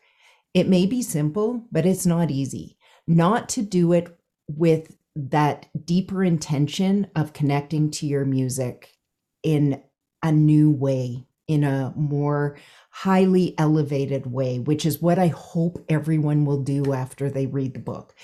It 0.53 0.67
may 0.67 0.85
be 0.85 1.01
simple, 1.01 1.65
but 1.71 1.85
it's 1.85 2.05
not 2.05 2.31
easy. 2.31 2.77
Not 3.07 3.49
to 3.49 3.61
do 3.61 3.93
it 3.93 4.17
with 4.47 4.95
that 5.15 5.67
deeper 5.85 6.23
intention 6.23 7.07
of 7.15 7.33
connecting 7.33 7.91
to 7.91 8.07
your 8.07 8.25
music 8.25 8.95
in 9.43 9.81
a 10.23 10.31
new 10.31 10.71
way, 10.71 11.25
in 11.47 11.63
a 11.63 11.93
more 11.95 12.57
highly 12.91 13.57
elevated 13.57 14.31
way, 14.31 14.59
which 14.59 14.85
is 14.85 15.01
what 15.01 15.19
I 15.19 15.27
hope 15.27 15.83
everyone 15.89 16.45
will 16.45 16.61
do 16.61 16.93
after 16.93 17.29
they 17.29 17.47
read 17.47 17.73
the 17.73 17.79
book. 17.79 18.15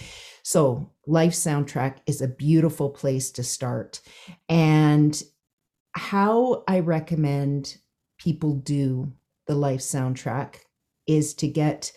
So, 0.45 0.91
Life 1.07 1.33
Soundtrack 1.33 1.97
is 2.05 2.21
a 2.21 2.27
beautiful 2.27 2.91
place 2.91 3.31
to 3.31 3.43
start. 3.43 3.99
And 4.47 5.19
how 5.93 6.63
I 6.67 6.81
recommend 6.81 7.77
people 8.19 8.53
do 8.53 9.11
the 9.47 9.55
life 9.55 9.79
soundtrack 9.79 10.57
is 11.07 11.33
to 11.35 11.47
get 11.47 11.91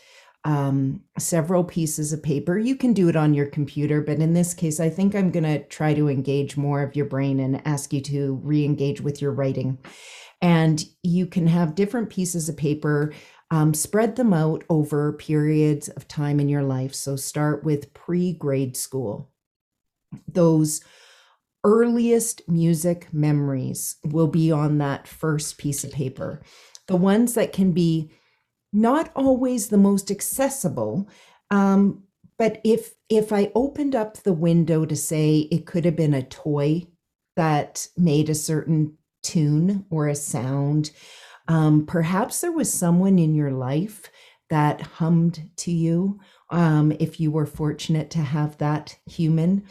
um, 0.46 1.02
several 1.18 1.62
pieces 1.62 2.14
of 2.14 2.22
paper. 2.22 2.58
You 2.58 2.74
can 2.74 2.94
do 2.94 3.10
it 3.10 3.16
on 3.16 3.34
your 3.34 3.44
computer, 3.44 4.00
but 4.00 4.18
in 4.18 4.32
this 4.32 4.54
case, 4.54 4.80
I 4.80 4.88
think 4.88 5.14
I'm 5.14 5.30
going 5.30 5.44
to 5.44 5.62
try 5.64 5.92
to 5.92 6.08
engage 6.08 6.56
more 6.56 6.80
of 6.80 6.96
your 6.96 7.04
brain 7.04 7.40
and 7.40 7.60
ask 7.66 7.92
you 7.92 8.00
to 8.00 8.40
re 8.42 8.64
engage 8.64 9.02
with 9.02 9.20
your 9.20 9.32
writing. 9.32 9.76
And 10.40 10.82
you 11.02 11.26
can 11.26 11.48
have 11.48 11.74
different 11.74 12.08
pieces 12.08 12.48
of 12.48 12.56
paper, 12.56 13.12
um, 13.50 13.72
spread 13.74 14.16
them 14.16 14.32
out 14.32 14.64
over 14.68 15.12
periods 15.12 15.88
of 15.88 16.06
time 16.06 16.38
in 16.40 16.48
your 16.48 16.62
life. 16.62 16.94
So 16.94 17.16
start 17.16 17.64
with 17.64 17.94
pre 17.94 18.32
grade 18.32 18.76
school. 18.76 19.30
Those 20.26 20.82
earliest 21.64 22.48
music 22.48 23.08
memories 23.12 23.96
will 24.04 24.26
be 24.26 24.50
on 24.52 24.78
that 24.78 25.08
first 25.08 25.58
piece 25.58 25.84
of 25.84 25.92
paper. 25.92 26.40
The 26.86 26.96
ones 26.96 27.34
that 27.34 27.52
can 27.52 27.72
be 27.72 28.10
not 28.72 29.10
always 29.16 29.68
the 29.68 29.78
most 29.78 30.10
accessible, 30.10 31.08
um, 31.50 32.04
but 32.38 32.60
if 32.64 32.94
if 33.08 33.32
I 33.32 33.50
opened 33.54 33.94
up 33.94 34.18
the 34.18 34.32
window 34.32 34.84
to 34.84 34.94
say 34.94 35.48
it 35.50 35.66
could 35.66 35.84
have 35.84 35.96
been 35.96 36.14
a 36.14 36.22
toy 36.22 36.86
that 37.36 37.88
made 37.96 38.28
a 38.28 38.34
certain 38.34 38.96
tune 39.22 39.86
or 39.90 40.08
a 40.08 40.14
sound, 40.14 40.90
um, 41.48 41.86
perhaps 41.86 42.40
there 42.40 42.52
was 42.52 42.72
someone 42.72 43.18
in 43.18 43.34
your 43.34 43.50
life 43.50 44.10
that 44.50 44.80
hummed 44.80 45.50
to 45.56 45.72
you. 45.72 46.20
Um, 46.50 46.92
if 46.98 47.20
you 47.20 47.30
were 47.30 47.46
fortunate 47.46 48.10
to 48.10 48.20
have 48.20 48.56
that 48.58 48.96
human, 49.06 49.64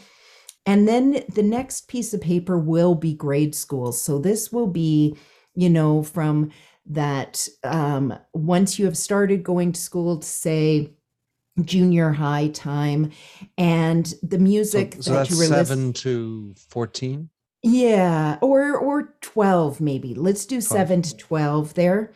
and 0.66 0.86
then 0.86 1.24
the 1.34 1.42
next 1.42 1.88
piece 1.88 2.12
of 2.12 2.20
paper 2.20 2.58
will 2.58 2.94
be 2.94 3.14
grade 3.14 3.54
school. 3.54 3.90
So 3.90 4.18
this 4.18 4.52
will 4.52 4.66
be, 4.66 5.16
you 5.54 5.70
know, 5.70 6.02
from 6.02 6.50
that 6.86 7.48
um, 7.64 8.14
once 8.34 8.78
you 8.78 8.84
have 8.84 8.96
started 8.96 9.42
going 9.42 9.72
to 9.72 9.80
school 9.80 10.18
to 10.18 10.26
say 10.26 10.92
junior 11.64 12.12
high 12.12 12.48
time 12.48 13.10
and 13.56 14.14
the 14.22 14.38
music 14.38 14.94
so, 14.94 15.00
so 15.00 15.10
that 15.10 15.16
that's 15.18 15.30
you 15.30 15.38
were 15.38 15.44
seven 15.44 15.92
to 15.92 16.54
14 16.68 17.28
yeah 17.68 18.38
or 18.40 18.76
or 18.76 19.14
12 19.20 19.80
maybe. 19.80 20.14
Let's 20.14 20.46
do 20.46 20.60
7 20.60 21.02
to 21.02 21.16
12 21.16 21.74
there. 21.74 22.12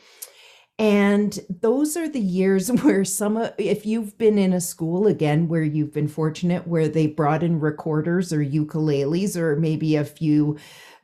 And 0.79 1.39
those 1.49 1.97
are 1.97 2.09
the 2.09 2.21
years 2.21 2.69
where 2.83 3.05
some 3.05 3.37
of, 3.37 3.53
if 3.59 3.87
you've 3.87 4.17
been 4.19 4.39
in 4.39 4.53
a 4.53 4.61
school 4.61 5.07
again 5.07 5.49
where 5.49 5.63
you've 5.63 5.93
been 5.93 6.09
fortunate 6.09 6.67
where 6.67 6.89
they 6.89 7.07
brought 7.07 7.43
in 7.43 7.61
recorders 7.61 8.33
or 8.33 8.45
ukuleles 8.45 9.37
or 9.37 9.57
maybe 9.57 9.97
a 9.97 10.05
few 10.05 10.59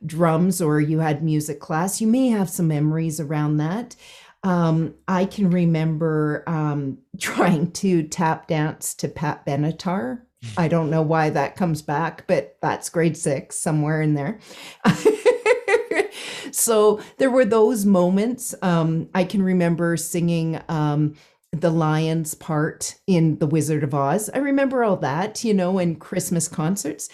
drums 0.05 0.61
or 0.61 0.81
you 0.81 0.99
had 0.99 1.23
music 1.23 1.59
class, 1.59 2.01
you 2.01 2.07
may 2.07 2.27
have 2.29 2.49
some 2.49 2.67
memories 2.67 3.19
around 3.19 3.57
that. 3.57 3.95
Um, 4.43 4.95
I 5.07 5.25
can 5.25 5.49
remember 5.49 6.43
um, 6.47 6.99
trying 7.19 7.71
to 7.73 8.03
tap 8.03 8.47
dance 8.47 8.93
to 8.95 9.07
Pat 9.07 9.45
Benatar. 9.45 10.21
I 10.57 10.69
don't 10.69 10.89
know 10.89 11.01
why 11.01 11.29
that 11.31 11.57
comes 11.57 11.81
back, 11.81 12.25
but 12.25 12.57
that's 12.61 12.89
grade 12.89 13.17
six, 13.17 13.57
somewhere 13.57 14.01
in 14.01 14.13
there. 14.13 14.39
so 16.51 17.01
there 17.17 17.29
were 17.29 17.43
those 17.43 17.85
moments. 17.85 18.55
Um, 18.61 19.09
I 19.13 19.25
can 19.25 19.41
remember 19.41 19.97
singing 19.97 20.61
um, 20.69 21.15
the 21.51 21.71
lion's 21.71 22.35
part 22.35 22.95
in 23.05 23.39
The 23.39 23.47
Wizard 23.47 23.83
of 23.83 23.93
Oz. 23.93 24.29
I 24.33 24.37
remember 24.37 24.83
all 24.83 24.97
that, 24.97 25.43
you 25.43 25.53
know, 25.53 25.77
in 25.79 25.97
Christmas 25.97 26.47
concerts. 26.47 27.09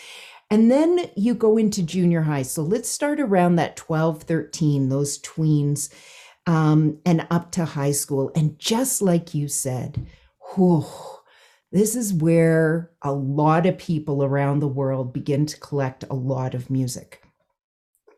And 0.51 0.69
then 0.69 1.09
you 1.15 1.33
go 1.33 1.57
into 1.57 1.81
junior 1.81 2.21
high. 2.21 2.43
So 2.43 2.61
let's 2.61 2.89
start 2.89 3.19
around 3.19 3.55
that 3.55 3.75
12, 3.75 4.23
13, 4.23 4.89
those 4.89 5.19
tweens, 5.19 5.91
um, 6.47 6.99
and 7.05 7.27
up 7.29 7.51
to 7.53 7.65
high 7.65 7.91
school. 7.91 8.31
And 8.35 8.57
just 8.59 9.01
like 9.01 9.33
you 9.33 9.47
said, 9.47 10.05
whew, 10.53 10.85
this 11.71 11.95
is 11.95 12.13
where 12.13 12.91
a 13.01 13.11
lot 13.11 13.65
of 13.65 13.77
people 13.77 14.23
around 14.23 14.59
the 14.59 14.67
world 14.67 15.11
begin 15.11 15.45
to 15.47 15.59
collect 15.59 16.03
a 16.09 16.15
lot 16.15 16.53
of 16.53 16.69
music. 16.69 17.21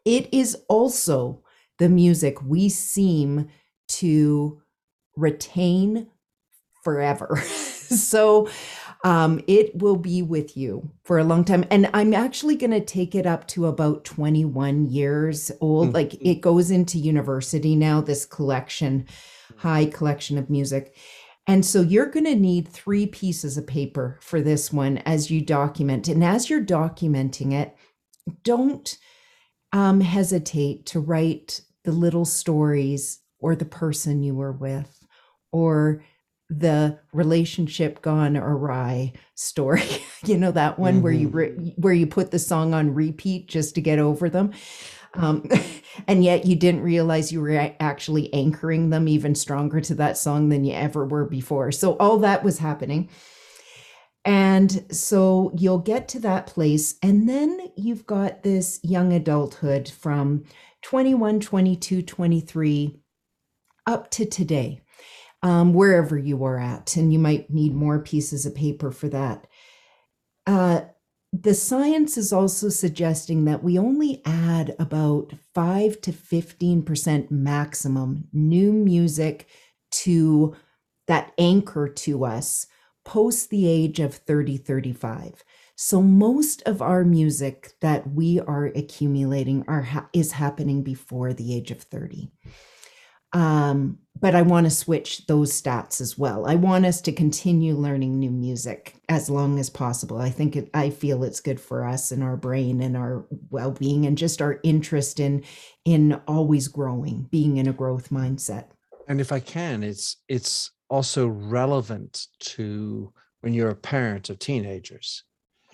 It 0.05 0.33
is 0.33 0.55
also 0.69 1.43
the 1.79 1.89
music 1.89 2.41
we 2.43 2.69
seem 2.69 3.49
to 3.87 4.61
retain 5.15 6.07
forever. 6.83 7.37
so 7.45 8.49
um, 9.03 9.41
it 9.47 9.75
will 9.77 9.95
be 9.95 10.21
with 10.21 10.57
you 10.57 10.89
for 11.03 11.19
a 11.19 11.23
long 11.23 11.43
time. 11.43 11.65
And 11.69 11.89
I'm 11.93 12.13
actually 12.13 12.55
going 12.55 12.71
to 12.71 12.81
take 12.81 13.15
it 13.15 13.25
up 13.25 13.47
to 13.49 13.67
about 13.67 14.03
21 14.05 14.87
years 14.87 15.51
old. 15.61 15.87
Mm-hmm. 15.87 15.95
Like 15.95 16.13
it 16.21 16.41
goes 16.41 16.71
into 16.71 16.97
university 16.97 17.75
now, 17.75 18.01
this 18.01 18.25
collection, 18.25 19.05
high 19.57 19.85
collection 19.85 20.37
of 20.37 20.49
music. 20.49 20.95
And 21.45 21.65
so 21.65 21.81
you're 21.81 22.11
going 22.11 22.25
to 22.25 22.35
need 22.35 22.67
three 22.67 23.05
pieces 23.05 23.57
of 23.57 23.65
paper 23.67 24.17
for 24.21 24.41
this 24.41 24.73
one 24.73 24.97
as 24.99 25.31
you 25.31 25.41
document. 25.41 26.07
And 26.09 26.23
as 26.23 26.49
you're 26.49 26.63
documenting 26.63 27.53
it, 27.53 27.75
don't 28.43 28.97
um, 29.71 30.01
hesitate 30.01 30.85
to 30.87 30.99
write 30.99 31.61
the 31.85 31.93
little 31.93 32.25
stories 32.25 33.21
or 33.39 33.55
the 33.55 33.65
person 33.65 34.23
you 34.23 34.35
were 34.35 34.51
with 34.51 35.05
or 35.51 36.03
the 36.49 36.97
relationship 37.11 38.01
gone 38.01 38.37
awry 38.37 39.11
story 39.35 39.83
you 40.25 40.37
know 40.37 40.51
that 40.51 40.79
one 40.79 40.95
mm-hmm. 40.95 41.03
where 41.03 41.13
you 41.13 41.27
re- 41.27 41.49
mm-hmm. 41.49 41.81
where 41.81 41.93
you 41.93 42.07
put 42.07 42.31
the 42.31 42.39
song 42.39 42.73
on 42.73 42.93
repeat 42.93 43.47
just 43.47 43.75
to 43.75 43.81
get 43.81 43.99
over 43.99 44.29
them 44.29 44.51
um, 45.13 45.49
and 46.07 46.23
yet 46.23 46.45
you 46.45 46.55
didn't 46.55 46.81
realize 46.81 47.31
you 47.31 47.41
were 47.41 47.73
actually 47.79 48.33
anchoring 48.33 48.89
them 48.89 49.07
even 49.07 49.35
stronger 49.35 49.81
to 49.81 49.95
that 49.95 50.17
song 50.17 50.49
than 50.49 50.63
you 50.63 50.73
ever 50.73 51.05
were 51.05 51.25
before 51.25 51.71
so 51.71 51.97
all 51.97 52.17
that 52.17 52.43
was 52.43 52.59
happening 52.59 53.09
and 54.23 54.85
so 54.91 55.51
you'll 55.57 55.79
get 55.79 56.07
to 56.09 56.19
that 56.19 56.47
place 56.47 56.95
and 57.01 57.27
then 57.27 57.59
you've 57.75 58.05
got 58.05 58.43
this 58.43 58.79
young 58.83 59.11
adulthood 59.11 59.89
from 59.89 60.45
21 60.83 61.41
22 61.41 62.01
23 62.01 63.01
up 63.85 64.09
to 64.11 64.25
today 64.25 64.81
um, 65.47 65.73
wherever 65.73 66.17
you 66.17 66.43
are 66.43 66.59
at, 66.59 66.97
and 66.97 67.13
you 67.13 67.19
might 67.19 67.49
need 67.49 67.73
more 67.73 67.99
pieces 67.99 68.45
of 68.45 68.53
paper 68.53 68.91
for 68.91 69.07
that. 69.07 69.47
Uh, 70.45 70.81
the 71.31 71.53
science 71.53 72.17
is 72.17 72.33
also 72.33 72.67
suggesting 72.67 73.45
that 73.45 73.63
we 73.63 73.79
only 73.79 74.21
add 74.25 74.75
about 74.77 75.31
5 75.53 76.01
to 76.01 76.11
15% 76.11 77.31
maximum 77.31 78.27
new 78.33 78.73
music 78.73 79.47
to 79.91 80.53
that 81.07 81.31
anchor 81.37 81.87
to 81.87 82.25
us 82.25 82.67
post 83.05 83.49
the 83.49 83.69
age 83.69 84.01
of 84.01 84.15
30 84.15 84.57
35 84.57 85.45
so 85.77 86.01
most 86.01 86.61
of 86.63 86.81
our 86.81 87.05
music 87.05 87.71
that 87.79 88.11
we 88.11 88.41
are 88.41 88.65
accumulating 88.65 89.63
are 89.69 90.09
is 90.11 90.33
happening 90.33 90.83
before 90.83 91.33
the 91.33 91.55
age 91.55 91.71
of 91.71 91.81
30 91.83 92.29
um, 93.33 93.99
but 94.19 94.35
I 94.35 94.41
want 94.41 94.65
to 94.65 94.71
switch 94.71 95.25
those 95.27 95.59
stats 95.59 96.01
as 96.01 96.17
well. 96.17 96.47
I 96.47 96.55
want 96.55 96.85
us 96.85 97.01
to 97.01 97.11
continue 97.11 97.75
learning 97.75 98.17
new 98.17 98.31
music 98.31 98.95
as 99.09 99.29
long 99.29 99.59
as 99.59 99.69
possible. 99.69 100.17
I 100.17 100.29
think 100.29 100.55
it, 100.55 100.69
I 100.73 100.89
feel 100.89 101.23
it's 101.23 101.39
good 101.39 101.59
for 101.59 101.85
us 101.85 102.11
and 102.11 102.23
our 102.23 102.37
brain 102.37 102.81
and 102.81 102.97
our 102.97 103.27
well-being 103.49 104.05
and 104.05 104.17
just 104.17 104.41
our 104.41 104.59
interest 104.63 105.19
in 105.19 105.43
in 105.85 106.13
always 106.27 106.67
growing, 106.67 107.27
being 107.31 107.57
in 107.57 107.67
a 107.67 107.73
growth 107.73 108.09
mindset. 108.09 108.65
And 109.07 109.21
if 109.21 109.31
I 109.31 109.39
can, 109.39 109.83
it's 109.83 110.17
it's 110.27 110.71
also 110.89 111.27
relevant 111.27 112.27
to 112.39 113.13
when 113.41 113.53
you're 113.53 113.69
a 113.69 113.75
parent 113.75 114.29
of 114.29 114.39
teenagers 114.39 115.23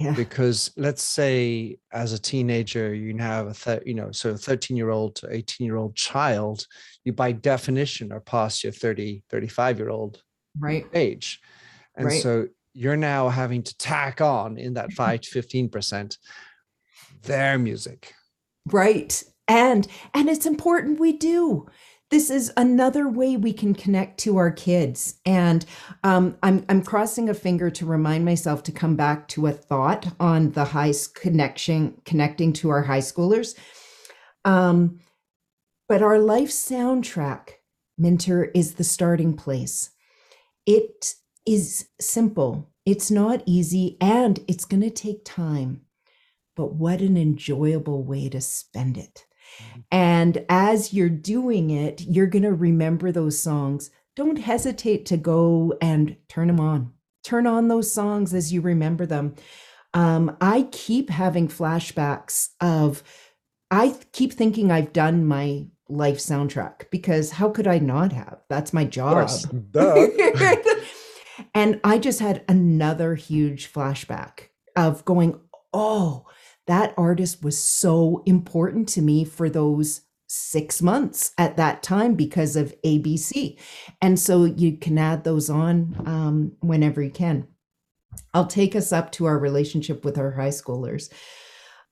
yeah. 0.03 0.13
because 0.13 0.71
let's 0.77 1.03
say 1.03 1.77
as 1.91 2.13
a 2.13 2.19
teenager 2.19 2.93
you 2.93 3.17
have 3.17 3.47
a 3.47 3.53
th- 3.53 3.83
you 3.85 3.93
know 3.93 4.11
so 4.11 4.31
a 4.31 4.37
13 4.37 4.77
year 4.77 4.89
old 4.89 5.15
to 5.15 5.27
18 5.31 5.65
year 5.65 5.77
old 5.77 5.95
child 5.95 6.65
you 7.03 7.13
by 7.13 7.31
definition 7.31 8.11
are 8.11 8.19
past 8.19 8.63
your 8.63 8.73
30 8.73 9.23
35 9.29 9.79
year 9.79 9.89
old 9.89 10.21
right. 10.59 10.85
age. 10.93 11.39
And 11.95 12.07
right. 12.07 12.21
so 12.21 12.47
you're 12.73 12.97
now 12.97 13.29
having 13.29 13.63
to 13.63 13.77
tack 13.77 14.21
on 14.21 14.57
in 14.57 14.73
that 14.75 14.87
mm-hmm. 14.89 14.95
5 14.95 15.21
to 15.21 15.29
15 15.29 15.69
percent 15.69 16.17
their 17.23 17.57
music. 17.57 18.13
Right. 18.65 19.23
And 19.47 19.87
and 20.13 20.29
it's 20.29 20.45
important 20.45 20.99
we 20.99 21.13
do 21.13 21.67
this 22.13 22.29
is 22.29 22.53
another 22.55 23.09
way 23.09 23.35
we 23.35 23.51
can 23.51 23.73
connect 23.73 24.19
to 24.19 24.37
our 24.37 24.51
kids. 24.51 25.15
And 25.25 25.65
um, 26.03 26.37
I'm 26.43 26.63
I'm 26.69 26.83
crossing 26.83 27.27
a 27.27 27.33
finger 27.33 27.71
to 27.71 27.87
remind 27.87 28.23
myself 28.23 28.61
to 28.63 28.71
come 28.71 28.95
back 28.95 29.27
to 29.29 29.47
a 29.47 29.51
thought 29.51 30.13
on 30.19 30.51
the 30.51 30.63
high 30.63 30.93
connection 31.15 31.99
connecting 32.05 32.53
to 32.53 32.69
our 32.69 32.83
high 32.83 32.99
schoolers. 32.99 33.57
Um, 34.45 34.99
but 35.89 36.03
our 36.03 36.19
life 36.19 36.49
soundtrack, 36.49 37.53
Minter, 37.97 38.51
is 38.53 38.75
the 38.75 38.83
starting 38.83 39.35
place. 39.35 39.89
It 40.67 41.15
is 41.47 41.87
simple. 41.99 42.69
It's 42.85 43.09
not 43.09 43.41
easy 43.47 43.97
and 43.99 44.39
it's 44.47 44.65
going 44.65 44.83
to 44.83 44.91
take 44.91 45.25
time. 45.25 45.81
But 46.55 46.75
what 46.75 47.01
an 47.01 47.17
enjoyable 47.17 48.03
way 48.03 48.29
to 48.29 48.39
spend 48.39 48.99
it. 48.99 49.25
Mm-hmm. 49.61 49.79
And 49.91 50.45
as 50.49 50.93
you're 50.93 51.09
doing 51.09 51.69
it, 51.69 52.01
you're 52.01 52.27
going 52.27 52.43
to 52.43 52.53
remember 52.53 53.11
those 53.11 53.39
songs. 53.39 53.89
Don't 54.15 54.37
hesitate 54.37 55.05
to 55.07 55.17
go 55.17 55.73
and 55.81 56.17
turn 56.29 56.47
them 56.47 56.59
on. 56.59 56.93
Turn 57.23 57.47
on 57.47 57.67
those 57.67 57.91
songs 57.91 58.33
as 58.33 58.51
you 58.51 58.61
remember 58.61 59.05
them. 59.05 59.35
Um, 59.93 60.35
I 60.41 60.67
keep 60.71 61.09
having 61.09 61.47
flashbacks 61.47 62.49
of, 62.59 63.03
I 63.71 63.95
keep 64.11 64.33
thinking 64.33 64.71
I've 64.71 64.93
done 64.93 65.25
my 65.25 65.67
life 65.89 66.17
soundtrack 66.17 66.89
because 66.89 67.31
how 67.31 67.49
could 67.49 67.67
I 67.67 67.79
not 67.79 68.11
have? 68.11 68.39
That's 68.49 68.73
my 68.73 68.85
job. 68.85 69.29
and 71.53 71.79
I 71.83 71.97
just 71.97 72.19
had 72.19 72.43
another 72.47 73.15
huge 73.15 73.71
flashback 73.71 74.49
of 74.75 75.05
going, 75.05 75.39
oh, 75.73 76.25
that 76.67 76.93
artist 76.97 77.43
was 77.43 77.57
so 77.57 78.23
important 78.25 78.87
to 78.89 79.01
me 79.01 79.25
for 79.25 79.49
those 79.49 80.01
six 80.27 80.81
months 80.81 81.31
at 81.37 81.57
that 81.57 81.83
time 81.83 82.15
because 82.15 82.55
of 82.55 82.73
ABC. 82.83 83.59
And 84.01 84.19
so 84.19 84.45
you 84.45 84.77
can 84.77 84.97
add 84.97 85.23
those 85.23 85.49
on 85.49 85.95
um, 86.05 86.53
whenever 86.61 87.01
you 87.01 87.11
can. 87.11 87.47
I'll 88.33 88.47
take 88.47 88.75
us 88.75 88.91
up 88.91 89.11
to 89.13 89.25
our 89.25 89.37
relationship 89.37 90.03
with 90.03 90.17
our 90.17 90.31
high 90.31 90.49
schoolers. 90.49 91.11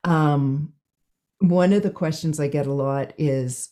Um, 0.03 0.73
one 1.39 1.73
of 1.73 1.83
the 1.83 1.91
questions 1.91 2.39
I 2.39 2.47
get 2.47 2.67
a 2.67 2.73
lot 2.73 3.13
is, 3.17 3.69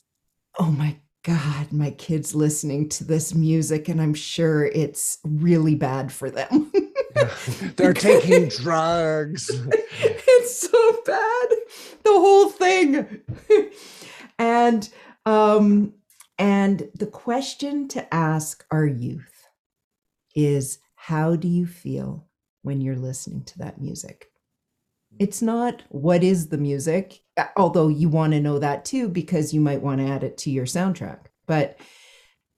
oh 0.57 0.71
my 0.71 0.97
God, 1.23 1.71
my 1.71 1.91
kid's 1.91 2.33
listening 2.33 2.89
to 2.89 3.03
this 3.03 3.33
music, 3.33 3.89
and 3.89 4.01
I'm 4.01 4.13
sure 4.13 4.65
it's 4.65 5.19
really 5.23 5.75
bad 5.75 6.11
for 6.11 6.29
them. 6.29 6.71
They're 7.75 7.93
taking 7.93 8.49
drugs. 8.49 9.49
So 10.69 11.01
bad. 11.05 11.47
The 12.03 12.11
whole 12.11 12.49
thing. 12.49 13.21
and 14.39 14.89
um 15.25 15.93
and 16.37 16.89
the 16.95 17.07
question 17.07 17.87
to 17.89 18.13
ask 18.13 18.65
our 18.71 18.85
youth 18.85 19.47
is 20.35 20.79
how 20.95 21.35
do 21.35 21.47
you 21.47 21.65
feel 21.65 22.27
when 22.61 22.81
you're 22.81 22.95
listening 22.95 23.43
to 23.45 23.57
that 23.59 23.81
music? 23.81 24.27
It's 25.17 25.41
not 25.41 25.83
what 25.89 26.23
is 26.23 26.47
the 26.47 26.57
music, 26.57 27.21
although 27.57 27.87
you 27.87 28.09
want 28.09 28.33
to 28.33 28.39
know 28.39 28.59
that 28.59 28.85
too 28.85 29.09
because 29.09 29.53
you 29.53 29.61
might 29.61 29.81
want 29.81 30.01
to 30.01 30.07
add 30.07 30.23
it 30.23 30.37
to 30.39 30.51
your 30.51 30.65
soundtrack. 30.65 31.25
But 31.47 31.79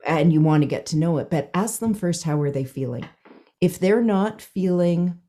and 0.06 0.34
you 0.34 0.42
want 0.42 0.64
to 0.64 0.68
get 0.68 0.88
to 0.88 0.98
know 0.98 1.18
it, 1.20 1.30
but 1.30 1.50
ask 1.54 1.80
them 1.80 1.94
first 1.94 2.24
how 2.24 2.40
are 2.42 2.52
they 2.52 2.66
feeling? 2.66 3.08
if 3.62 3.78
they're 3.78 4.02
not 4.04 4.42
feeling 4.42 5.20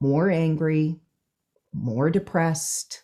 more 0.00 0.30
angry, 0.30 0.98
more 1.74 2.10
depressed, 2.10 3.02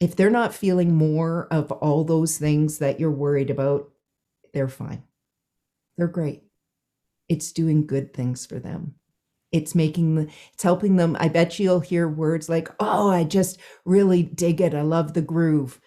if 0.00 0.16
they're 0.16 0.30
not 0.30 0.54
feeling 0.54 0.94
more 0.94 1.48
of 1.50 1.72
all 1.72 2.04
those 2.04 2.38
things 2.38 2.78
that 2.78 3.00
you're 3.00 3.10
worried 3.10 3.50
about, 3.50 3.90
they're 4.52 4.68
fine. 4.68 5.02
They're 5.96 6.06
great. 6.06 6.42
It's 7.28 7.52
doing 7.52 7.86
good 7.86 8.12
things 8.12 8.46
for 8.46 8.58
them. 8.58 8.94
It's 9.52 9.74
making 9.74 10.14
the, 10.16 10.30
it's 10.52 10.62
helping 10.62 10.96
them. 10.96 11.16
I 11.18 11.28
bet 11.28 11.58
you'll 11.58 11.80
hear 11.80 12.08
words 12.08 12.48
like, 12.48 12.68
"Oh, 12.78 13.10
I 13.10 13.24
just 13.24 13.58
really 13.84 14.22
dig 14.22 14.60
it. 14.60 14.74
I 14.74 14.82
love 14.82 15.14
the 15.14 15.22
groove." 15.22 15.80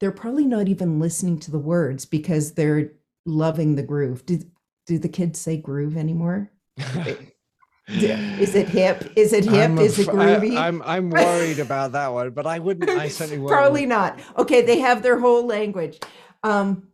They're 0.00 0.12
probably 0.12 0.46
not 0.46 0.68
even 0.68 0.98
listening 0.98 1.38
to 1.40 1.50
the 1.50 1.58
words 1.58 2.04
because 2.06 2.52
they're 2.54 2.92
loving 3.26 3.74
the 3.74 3.82
groove. 3.82 4.24
Do 4.24 4.40
do 4.86 4.98
the 4.98 5.08
kids 5.08 5.40
say 5.40 5.56
groove 5.56 5.96
anymore? 5.96 6.50
Is 7.88 8.54
it 8.54 8.68
hip? 8.68 9.12
Is 9.16 9.32
it 9.32 9.44
hip? 9.44 9.70
I'm 9.70 9.78
Is 9.78 9.98
it 9.98 10.08
groovy? 10.08 10.56
I, 10.56 10.68
am 10.68 10.82
I'm 10.84 11.10
worried 11.10 11.58
about 11.58 11.92
that 11.92 12.12
one, 12.12 12.30
but 12.30 12.46
I 12.46 12.58
wouldn't. 12.58 12.88
I 12.88 13.08
certainly 13.08 13.38
wouldn't. 13.38 13.58
Probably 13.58 13.86
not. 13.86 14.20
Okay, 14.38 14.62
they 14.62 14.78
have 14.78 15.02
their 15.02 15.18
whole 15.18 15.46
language. 15.46 15.98
Um 16.42 16.88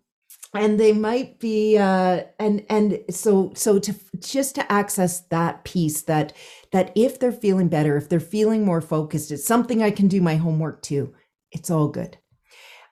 and 0.54 0.80
they 0.80 0.92
might 0.92 1.38
be 1.38 1.76
uh 1.76 2.22
and 2.38 2.64
and 2.70 3.00
so 3.10 3.52
so 3.54 3.78
to 3.78 3.94
just 4.18 4.54
to 4.54 4.72
access 4.72 5.20
that 5.28 5.64
piece 5.64 6.02
that 6.02 6.32
that 6.72 6.90
if 6.94 7.20
they're 7.20 7.32
feeling 7.32 7.68
better, 7.68 7.96
if 7.96 8.08
they're 8.08 8.20
feeling 8.20 8.64
more 8.64 8.80
focused, 8.80 9.30
it's 9.30 9.44
something 9.46 9.82
I 9.82 9.90
can 9.90 10.08
do 10.08 10.20
my 10.22 10.36
homework 10.36 10.82
too. 10.82 11.14
It's 11.52 11.70
all 11.70 11.88
good. 11.88 12.16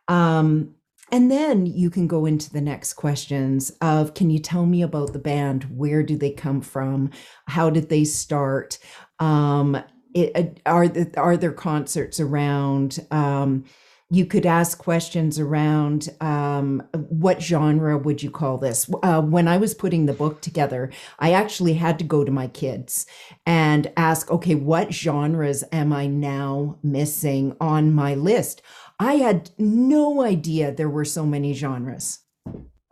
Um 0.07 0.76
and 1.13 1.31
then 1.31 1.67
you 1.67 1.91
can 1.91 2.07
go 2.07 2.27
into 2.27 2.51
the 2.51 2.61
next 2.61 2.95
questions 2.95 3.71
of 3.81 4.15
can 4.15 4.31
you 4.31 4.39
tell 4.39 4.67
me 4.67 4.83
about 4.83 5.13
the 5.13 5.19
band? 5.19 5.65
Where 5.65 6.03
do 6.03 6.17
they 6.17 6.31
come 6.31 6.61
from? 6.61 7.11
How 7.47 7.71
did 7.71 7.89
they 7.89 8.05
start? 8.05 8.79
Um, 9.19 9.83
it, 10.15 10.61
uh, 10.67 10.71
are 10.71 10.89
are 11.17 11.37
there 11.37 11.53
concerts 11.53 12.19
around? 12.19 13.07
Um, 13.11 13.65
you 14.09 14.25
could 14.25 14.47
ask 14.47 14.79
questions 14.79 15.39
around 15.41 16.09
um, 16.21 16.81
what 16.93 17.43
genre 17.43 17.99
would 17.99 18.23
you 18.23 18.31
call 18.31 18.57
this? 18.57 18.89
Uh, 19.03 19.21
when 19.21 19.49
I 19.49 19.57
was 19.57 19.75
putting 19.75 20.07
the 20.07 20.13
book 20.13 20.41
together, 20.41 20.93
I 21.19 21.33
actually 21.33 21.75
had 21.75 21.99
to 21.99 22.05
go 22.05 22.23
to 22.23 22.31
my 22.31 22.47
kids 22.47 23.07
and 23.47 23.91
ask, 23.97 24.31
okay, 24.31 24.55
what 24.55 24.95
genres 24.95 25.65
am 25.73 25.93
I 25.93 26.07
now 26.07 26.79
missing 26.85 27.57
on 27.61 27.93
my 27.93 28.15
list? 28.15 28.63
I 28.99 29.15
had 29.15 29.51
no 29.59 30.23
idea 30.23 30.73
there 30.73 30.89
were 30.89 31.05
so 31.05 31.27
many 31.27 31.53
genres. 31.53 32.21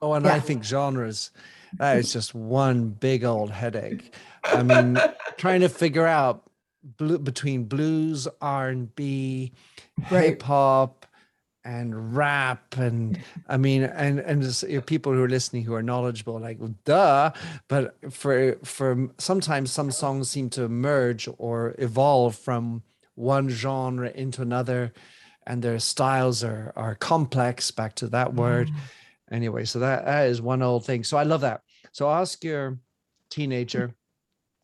Oh, 0.02 0.12
and 0.12 0.24
Yeah. 0.26 0.34
I 0.34 0.40
think 0.40 0.64
genres, 0.64 1.30
that 1.78 1.96
is 1.98 2.12
just 2.12 2.34
one 2.34 2.90
big 2.90 3.24
old 3.24 3.50
headache. 3.50 4.14
I 4.44 4.62
mean, 4.62 4.98
trying 5.38 5.60
to 5.62 5.68
figure 5.68 6.06
out 6.06 6.50
blu- 6.82 7.18
between 7.18 7.64
blues, 7.64 8.28
R 8.40 8.68
and 8.68 8.94
B, 8.94 9.52
Right. 10.10 10.24
hip 10.30 10.42
hop, 10.42 11.06
and 11.64 12.14
rap, 12.14 12.76
and 12.76 13.18
I 13.48 13.56
mean, 13.56 13.84
and 13.84 14.18
and 14.20 14.42
just, 14.42 14.64
you 14.64 14.74
know, 14.76 14.80
people 14.82 15.12
who 15.14 15.22
are 15.22 15.28
listening 15.28 15.64
who 15.64 15.72
are 15.72 15.82
knowledgeable, 15.82 16.38
like 16.38 16.58
well, 16.60 16.74
duh. 16.84 17.32
But 17.68 17.96
for 18.12 18.56
for 18.64 19.08
sometimes 19.16 19.72
some 19.72 19.90
songs 19.90 20.28
seem 20.28 20.50
to 20.50 20.68
merge 20.68 21.26
or 21.38 21.74
evolve 21.78 22.36
from 22.36 22.82
one 23.14 23.48
genre 23.48 24.10
into 24.10 24.42
another, 24.42 24.92
and 25.46 25.62
their 25.62 25.78
styles 25.78 26.42
are 26.44 26.72
are 26.76 26.94
complex. 26.94 27.70
Back 27.70 27.94
to 27.96 28.08
that 28.08 28.34
word. 28.34 28.70
Anyway 29.30 29.64
so 29.64 29.78
that, 29.80 30.04
that 30.04 30.28
is 30.28 30.40
one 30.42 30.62
old 30.62 30.84
thing. 30.84 31.04
So 31.04 31.16
i 31.16 31.22
love 31.22 31.40
that. 31.42 31.62
So 31.92 32.08
ask 32.10 32.44
your 32.44 32.78
teenager 33.30 33.94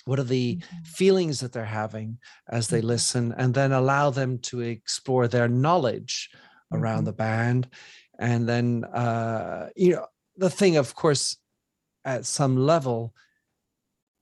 what 0.04 0.18
are 0.18 0.24
the 0.24 0.58
feelings 0.84 1.40
that 1.40 1.52
they're 1.52 1.64
having 1.64 2.18
as 2.48 2.68
they 2.68 2.80
listen 2.80 3.34
and 3.36 3.52
then 3.54 3.72
allow 3.72 4.10
them 4.10 4.38
to 4.38 4.60
explore 4.60 5.28
their 5.28 5.48
knowledge 5.48 6.30
around 6.72 7.02
Mhm. 7.02 7.06
the 7.06 7.12
band. 7.12 7.68
And 8.18 8.48
then 8.48 8.84
uh 8.84 9.68
you 9.76 9.92
know 9.94 10.06
the 10.36 10.50
thing 10.50 10.76
of 10.76 10.94
course 10.94 11.36
at 12.04 12.24
some 12.26 12.56
level 12.56 13.14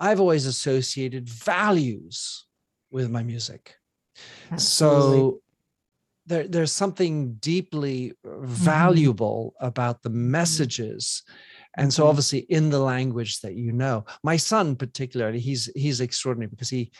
i've 0.01 0.21
always 0.21 0.47
associated 0.47 1.29
values 1.29 2.47
with 2.91 3.11
my 3.11 3.23
music. 3.23 3.77
Absolutely. 4.51 5.19
so 5.21 5.41
there, 6.29 6.47
there's 6.47 6.73
something 6.73 7.35
deeply 7.35 8.13
valuable 8.25 9.55
about 9.61 10.03
the 10.03 10.11
messages. 10.11 11.23
And 11.77 11.93
so 11.93 12.05
Mhm. 12.05 12.09
obviously 12.09 12.41
in 12.41 12.71
the 12.71 12.79
language 12.81 13.41
that 13.41 13.55
you 13.55 13.73
know. 13.73 14.05
My 14.23 14.37
son 14.37 14.77
particularly 14.77 15.41
he's 15.41 15.71
he's 15.75 16.01
extraordinary 16.01 16.51
because 16.51 16.69
he 16.71 16.91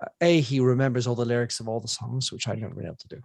uh, 0.00 0.06
a 0.20 0.40
he 0.40 0.60
remembers 0.60 1.06
all 1.06 1.14
the 1.16 1.24
lyrics 1.24 1.60
of 1.60 1.68
all 1.68 1.80
the 1.80 1.88
songs 2.00 2.30
which 2.32 2.46
i've 2.46 2.58
never 2.58 2.74
been 2.74 2.86
able 2.86 2.96
to 3.06 3.14
do. 3.16 3.20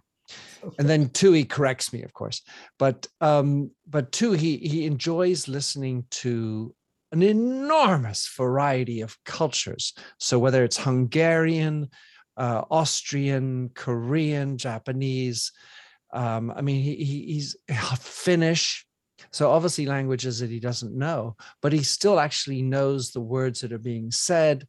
And 0.78 0.88
then 0.88 1.10
two 1.10 1.32
he 1.32 1.44
corrects 1.44 1.92
me 1.92 2.02
of 2.02 2.12
course. 2.14 2.38
But 2.78 3.06
um 3.20 3.70
but 3.86 4.12
two 4.12 4.32
he 4.32 4.56
he 4.72 4.86
enjoys 4.86 5.46
listening 5.58 6.06
to 6.22 6.74
an 7.12 7.22
enormous 7.22 8.20
variety 8.36 9.02
of 9.02 9.16
cultures. 9.24 9.92
So 10.18 10.38
whether 10.38 10.64
it's 10.64 10.78
hungarian 10.78 11.90
uh, 12.36 12.62
austrian 12.70 13.70
korean 13.74 14.56
japanese 14.58 15.52
um 16.12 16.50
i 16.56 16.60
mean 16.60 16.82
he, 16.82 16.96
he 16.96 17.26
he's 17.34 17.56
finnish. 18.00 18.86
So 19.32 19.50
obviously 19.50 19.86
languages 19.86 20.40
that 20.40 20.50
he 20.50 20.60
doesn't 20.60 20.96
know 20.96 21.36
but 21.62 21.72
he 21.72 21.82
still 21.82 22.18
actually 22.20 22.62
knows 22.62 23.10
the 23.10 23.20
words 23.20 23.60
that 23.60 23.72
are 23.72 23.78
being 23.78 24.10
said. 24.10 24.66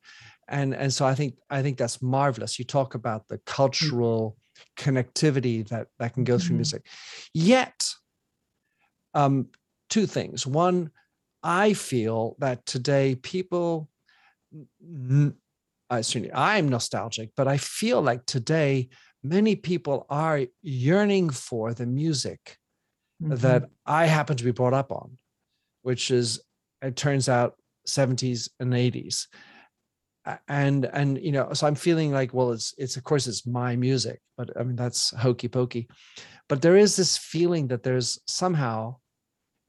And 0.48 0.74
and 0.76 0.94
so 0.94 1.06
i 1.06 1.16
think 1.16 1.36
i 1.50 1.62
think 1.64 1.78
that's 1.78 2.02
marvelous. 2.02 2.58
You 2.60 2.66
talk 2.66 2.94
about 2.96 3.28
the 3.28 3.40
cultural 3.46 4.38
connectivity 4.78 5.68
that 5.70 5.88
that 6.00 6.14
can 6.14 6.24
go 6.24 6.38
through 6.38 6.56
Mhm. 6.56 6.60
music. 6.60 6.86
Yet 7.34 7.90
um 9.14 9.48
two 9.90 10.06
things. 10.06 10.46
One 10.48 10.92
i 11.44 11.74
feel 11.74 12.36
that 12.40 12.66
today 12.66 13.16
people 13.16 13.90
n- 14.82 15.36
I 15.96 16.02
certainly 16.02 16.34
i'm 16.34 16.68
nostalgic 16.70 17.30
but 17.36 17.48
i 17.48 17.58
feel 17.58 18.02
like 18.02 18.26
today 18.26 18.90
many 19.24 19.56
people 19.56 20.06
are 20.10 20.42
yearning 20.62 21.30
for 21.32 21.74
the 21.74 21.86
music 21.86 22.58
Mhm. 23.24 23.40
that 23.40 23.64
I 23.86 24.08
happen 24.08 24.36
to 24.36 24.44
be 24.44 24.52
brought 24.52 24.74
up 24.74 24.92
on, 24.92 25.18
which 25.84 26.12
is 26.12 26.42
it 26.82 26.96
turns 26.98 27.30
out 27.30 27.56
70s 27.88 28.50
and 28.60 28.74
80s. 28.74 29.28
And 30.48 30.86
and 30.86 31.18
you 31.18 31.32
know, 31.32 31.54
so 31.54 31.66
I'm 31.66 31.76
feeling 31.76 32.12
like, 32.12 32.34
well, 32.34 32.52
it's 32.52 32.74
it's 32.78 32.98
of 32.98 33.04
course 33.04 33.26
it's 33.26 33.48
my 33.48 33.76
music, 33.78 34.20
but 34.38 34.50
I 34.60 34.64
mean 34.64 34.76
that's 34.76 35.12
hokey 35.12 35.48
pokey. 35.48 35.88
But 36.50 36.62
there 36.62 36.76
is 36.76 36.96
this 36.96 37.16
feeling 37.18 37.68
that 37.70 37.84
there's 37.84 38.20
somehow 38.28 38.98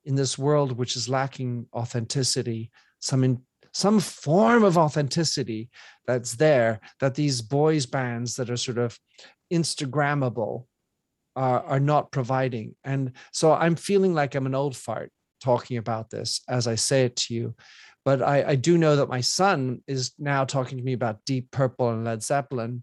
in 0.05 0.17
this 0.17 0.37
world 0.37 0.73
which 0.73 0.97
is 0.97 1.09
lacking 1.09 1.67
authenticity, 1.73 2.71
some 3.01 3.23
in 3.23 3.43
some 3.77 4.01
form 4.01 4.65
of 4.65 4.79
authenticity 4.79 5.69
that's 6.07 6.37
there, 6.37 6.81
that 6.99 7.15
these 7.15 7.43
boys 7.43 7.85
bands 7.85 8.35
that 8.37 8.49
are 8.49 8.57
sort 8.57 8.79
of 8.79 8.99
Instagrammable 9.53 10.65
are, 11.37 11.63
are 11.63 11.79
not 11.79 12.11
providing. 12.11 12.75
And 12.85 13.13
so 13.33 13.53
I'm 13.53 13.77
feeling 13.77 14.15
like 14.15 14.35
I'm 14.35 14.47
an 14.47 14.55
old 14.55 14.75
fart 14.75 15.13
talking 15.43 15.77
about 15.77 16.09
this 16.09 16.41
as 16.49 16.67
I 16.67 16.75
say 16.77 17.05
it 17.05 17.17
to 17.17 17.35
you. 17.35 17.55
But 18.03 18.23
I, 18.23 18.53
I 18.53 18.55
do 18.55 18.79
know 18.79 18.97
that 18.97 19.11
my 19.11 19.21
son 19.21 19.83
is 19.87 20.13
now 20.19 20.47
talking 20.47 20.79
to 20.79 20.85
me 20.85 20.95
about 20.95 21.23
Deep 21.27 21.51
Purple 21.51 21.91
and 21.91 22.03
Led 22.03 22.23
Zeppelin. 22.23 22.83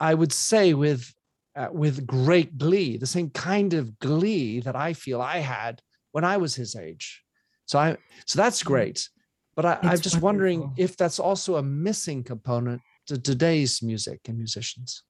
I 0.00 0.14
would 0.14 0.32
say 0.32 0.72
with 0.72 1.12
uh, 1.54 1.68
with 1.70 2.06
great 2.06 2.56
glee, 2.56 2.96
the 2.96 3.06
same 3.06 3.28
kind 3.28 3.74
of 3.74 3.98
glee 3.98 4.60
that 4.60 4.74
I 4.74 4.94
feel 4.94 5.20
I 5.20 5.40
had 5.40 5.82
when 6.12 6.24
I 6.24 6.38
was 6.38 6.54
his 6.54 6.76
age. 6.76 7.22
So 7.66 7.78
I 7.78 7.98
so 8.24 8.38
that's 8.38 8.62
great. 8.62 9.06
But 9.54 9.66
I, 9.66 9.78
I'm 9.84 9.94
It's 9.94 10.00
just 10.00 10.20
wondering 10.20 10.60
wonderful. 10.60 10.74
if 10.76 10.96
that's 10.96 11.18
also 11.18 11.56
a 11.56 11.62
missing 11.62 12.24
component 12.24 12.82
to 13.06 13.18
today's 13.18 13.82
music 13.82 14.20
and 14.28 14.38
musicians. 14.38 15.02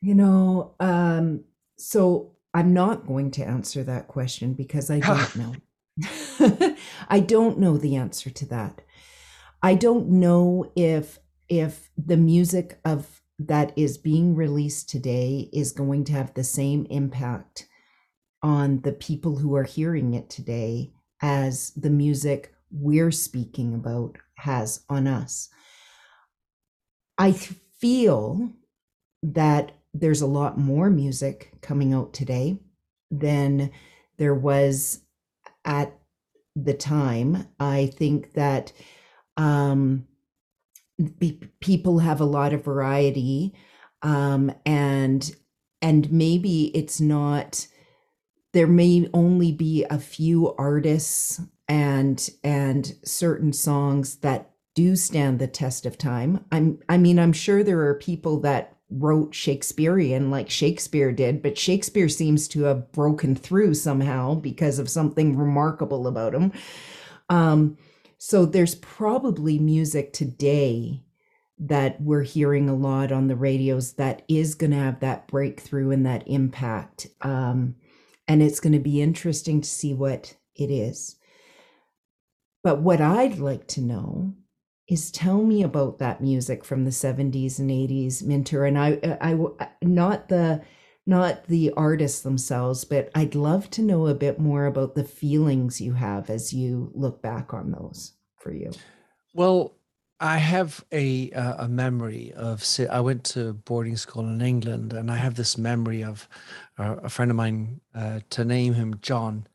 You 0.00 0.14
know, 0.14 0.74
um, 0.80 1.44
so 1.78 2.36
I'm 2.54 2.72
not 2.74 3.06
going 3.06 3.30
to 3.32 3.44
answer 3.44 3.84
that 3.84 4.08
question 4.08 4.54
because 4.54 4.90
I 4.90 5.00
don't 5.00 5.36
know. 5.36 5.54
I 7.08 7.20
don't 7.20 7.58
know 7.58 7.76
the 7.76 7.96
answer 7.96 8.30
to 8.30 8.46
that. 8.46 8.82
I 9.62 9.74
don't 9.74 10.08
know 10.08 10.70
if 10.74 11.18
if 11.48 11.90
the 11.96 12.16
music 12.16 12.80
of 12.84 13.20
that 13.38 13.72
is 13.76 13.98
being 13.98 14.34
released 14.34 14.88
today 14.88 15.48
is 15.52 15.72
going 15.72 16.04
to 16.04 16.12
have 16.12 16.32
the 16.34 16.44
same 16.44 16.86
impact 16.88 17.68
on 18.42 18.80
the 18.82 18.92
people 18.92 19.38
who 19.38 19.54
are 19.54 19.64
hearing 19.64 20.14
it 20.14 20.30
today 20.30 20.92
as 21.22 21.70
the 21.70 21.90
music 21.90 22.52
we're 22.70 23.10
speaking 23.10 23.74
about 23.74 24.18
has 24.36 24.84
on 24.88 25.06
us. 25.06 25.48
I 27.18 27.32
feel 27.32 28.50
that 29.22 29.72
there's 29.94 30.22
a 30.22 30.26
lot 30.26 30.58
more 30.58 30.90
music 30.90 31.52
coming 31.60 31.92
out 31.94 32.12
today 32.12 32.58
than 33.10 33.70
there 34.16 34.34
was 34.34 35.02
at 35.64 35.96
the 36.56 36.74
time. 36.74 37.46
I 37.60 37.86
think 37.86 38.32
that 38.32 38.72
um, 39.36 40.06
people 41.60 41.98
have 42.00 42.20
a 42.20 42.26
lot 42.26 42.52
of 42.52 42.64
variety, 42.64 43.54
um, 44.02 44.52
and 44.66 45.34
and 45.80 46.10
maybe 46.10 46.76
it's 46.76 47.00
not. 47.00 47.66
There 48.52 48.66
may 48.66 49.08
only 49.14 49.52
be 49.52 49.84
a 49.84 49.98
few 49.98 50.54
artists 50.54 51.40
and 51.68 52.28
and 52.44 52.94
certain 53.04 53.52
songs 53.52 54.16
that 54.16 54.50
do 54.74 54.96
stand 54.96 55.38
the 55.38 55.46
test 55.46 55.86
of 55.86 55.98
time. 55.98 56.44
I'm 56.52 56.78
I 56.88 56.98
mean 56.98 57.18
I'm 57.18 57.32
sure 57.32 57.62
there 57.62 57.86
are 57.88 57.94
people 57.94 58.40
that 58.40 58.76
wrote 58.90 59.34
Shakespearean 59.34 60.30
like 60.30 60.50
Shakespeare 60.50 61.12
did, 61.12 61.42
but 61.42 61.56
Shakespeare 61.56 62.08
seems 62.08 62.46
to 62.48 62.64
have 62.64 62.92
broken 62.92 63.34
through 63.34 63.74
somehow 63.74 64.34
because 64.34 64.78
of 64.78 64.90
something 64.90 65.36
remarkable 65.36 66.06
about 66.06 66.34
him. 66.34 66.52
Um, 67.30 67.78
so 68.18 68.44
there's 68.44 68.74
probably 68.74 69.58
music 69.58 70.12
today 70.12 71.02
that 71.58 72.00
we're 72.00 72.22
hearing 72.22 72.68
a 72.68 72.74
lot 72.74 73.12
on 73.12 73.28
the 73.28 73.36
radios 73.36 73.94
that 73.94 74.22
is 74.28 74.54
going 74.54 74.72
to 74.72 74.76
have 74.76 75.00
that 75.00 75.26
breakthrough 75.28 75.90
and 75.90 76.04
that 76.04 76.26
impact. 76.26 77.06
Um, 77.22 77.76
and 78.28 78.42
it's 78.42 78.60
going 78.60 78.72
to 78.72 78.78
be 78.78 79.02
interesting 79.02 79.60
to 79.60 79.68
see 79.68 79.94
what 79.94 80.36
it 80.54 80.70
is. 80.70 81.16
But 82.62 82.80
what 82.80 83.00
I'd 83.00 83.38
like 83.38 83.66
to 83.68 83.80
know 83.80 84.34
is 84.88 85.10
tell 85.10 85.42
me 85.42 85.62
about 85.62 85.98
that 85.98 86.20
music 86.20 86.64
from 86.64 86.84
the 86.84 86.90
70s 86.90 87.58
and 87.58 87.70
80s, 87.70 88.22
Minter. 88.22 88.64
And 88.64 88.78
I, 88.78 88.92
uh, 88.94 89.16
I, 89.20 89.32
I 89.32 89.64
uh, 89.64 89.68
not 89.82 90.28
the 90.28 90.62
not 91.04 91.46
the 91.48 91.72
artists 91.72 92.20
themselves, 92.20 92.84
but 92.84 93.10
I'd 93.12 93.34
love 93.34 93.68
to 93.70 93.82
know 93.82 94.06
a 94.06 94.14
bit 94.14 94.38
more 94.38 94.66
about 94.66 94.94
the 94.94 95.02
feelings 95.02 95.80
you 95.80 95.94
have 95.94 96.30
as 96.30 96.52
you 96.52 96.92
look 96.94 97.20
back 97.20 97.52
on 97.52 97.72
those 97.72 98.12
for 98.38 98.52
you. 98.52 98.70
Well, 99.34 99.74
I 100.22 100.38
have 100.38 100.84
a 100.92 101.32
uh, 101.32 101.64
a 101.64 101.68
memory 101.68 102.32
of 102.36 102.64
I 102.88 103.00
went 103.00 103.24
to 103.34 103.54
boarding 103.54 103.96
school 103.96 104.24
in 104.28 104.40
England, 104.40 104.92
and 104.92 105.10
I 105.10 105.16
have 105.16 105.34
this 105.34 105.58
memory 105.58 106.04
of 106.04 106.28
uh, 106.78 106.94
a 107.02 107.08
friend 107.08 107.28
of 107.32 107.36
mine, 107.36 107.80
uh, 107.92 108.20
to 108.30 108.44
name 108.44 108.74
him 108.74 109.00
John, 109.02 109.48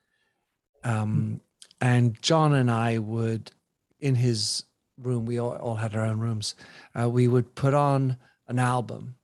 um, 0.83 1.39
and 1.79 2.21
John 2.21 2.53
and 2.53 2.69
I 2.69 2.97
would, 2.97 3.49
in 4.01 4.15
his 4.15 4.65
room, 4.97 5.25
we 5.25 5.39
all, 5.39 5.55
all 5.55 5.75
had 5.75 5.95
our 5.95 6.05
own 6.05 6.19
rooms. 6.19 6.53
Uh, 6.93 7.09
we 7.09 7.29
would 7.29 7.55
put 7.55 7.73
on 7.73 8.17
an 8.49 8.59
album, 8.59 9.15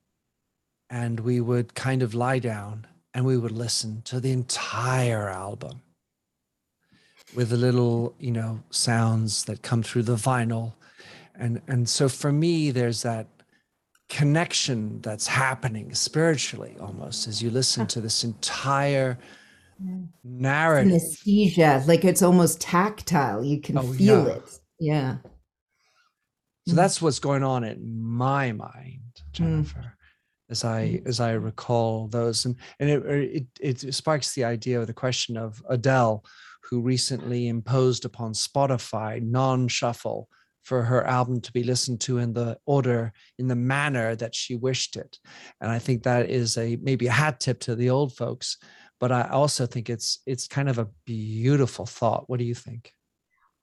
and 0.88 1.20
we 1.20 1.42
would 1.42 1.74
kind 1.74 2.02
of 2.02 2.14
lie 2.14 2.38
down 2.38 2.86
and 3.12 3.26
we 3.26 3.36
would 3.36 3.52
listen 3.52 4.00
to 4.02 4.18
the 4.18 4.32
entire 4.32 5.28
album 5.28 5.82
with 7.36 7.50
the 7.50 7.56
little, 7.56 8.14
you 8.18 8.32
know, 8.32 8.60
sounds 8.70 9.44
that 9.44 9.62
come 9.62 9.82
through 9.82 10.02
the 10.04 10.16
vinyl 10.16 10.72
and 11.38 11.60
and 11.68 11.88
so 11.88 12.08
for 12.08 12.32
me 12.32 12.70
there's 12.70 13.02
that 13.02 13.26
connection 14.08 15.00
that's 15.00 15.26
happening 15.26 15.94
spiritually 15.94 16.76
almost 16.80 17.26
as 17.26 17.42
you 17.42 17.50
listen 17.50 17.86
to 17.86 18.00
this 18.00 18.22
entire 18.22 19.18
narrative 20.22 20.92
anesthesia 20.92 21.82
like 21.86 22.04
it's 22.04 22.22
almost 22.22 22.60
tactile 22.60 23.42
you 23.42 23.60
can 23.60 23.78
oh, 23.78 23.82
feel 23.82 24.26
yeah. 24.26 24.34
it 24.34 24.60
yeah 24.78 25.16
so 26.66 26.72
mm. 26.72 26.76
that's 26.76 27.02
what's 27.02 27.18
going 27.18 27.42
on 27.42 27.64
in 27.64 28.00
my 28.00 28.52
mind 28.52 29.00
mm. 29.16 29.32
jennifer 29.32 29.80
mm. 29.80 29.90
as 30.50 30.64
i 30.64 30.82
mm. 30.82 31.06
as 31.06 31.18
i 31.18 31.32
recall 31.32 32.06
those 32.08 32.44
and 32.44 32.56
and 32.78 32.90
it, 32.90 33.46
it 33.60 33.82
it 33.82 33.94
sparks 33.94 34.34
the 34.34 34.44
idea 34.44 34.80
of 34.80 34.86
the 34.86 34.92
question 34.92 35.36
of 35.36 35.62
adele 35.68 36.24
who 36.62 36.80
recently 36.80 37.48
imposed 37.48 38.04
upon 38.04 38.32
spotify 38.32 39.20
non-shuffle 39.20 40.28
for 40.64 40.82
her 40.82 41.06
album 41.06 41.40
to 41.42 41.52
be 41.52 41.62
listened 41.62 42.00
to 42.00 42.18
in 42.18 42.32
the 42.32 42.58
order 42.66 43.12
in 43.38 43.46
the 43.48 43.54
manner 43.54 44.16
that 44.16 44.34
she 44.34 44.56
wished 44.56 44.96
it. 44.96 45.18
And 45.60 45.70
i 45.70 45.78
think 45.78 46.02
that 46.02 46.28
is 46.30 46.58
a 46.58 46.76
maybe 46.82 47.06
a 47.06 47.12
hat 47.12 47.40
tip 47.40 47.60
to 47.60 47.76
the 47.76 47.90
old 47.90 48.16
folks 48.16 48.58
but 49.00 49.12
i 49.12 49.22
also 49.28 49.66
think 49.66 49.90
it's 49.90 50.20
it's 50.26 50.48
kind 50.48 50.68
of 50.68 50.78
a 50.78 50.88
beautiful 51.04 51.86
thought. 51.86 52.28
What 52.28 52.38
do 52.38 52.44
you 52.44 52.54
think? 52.54 52.92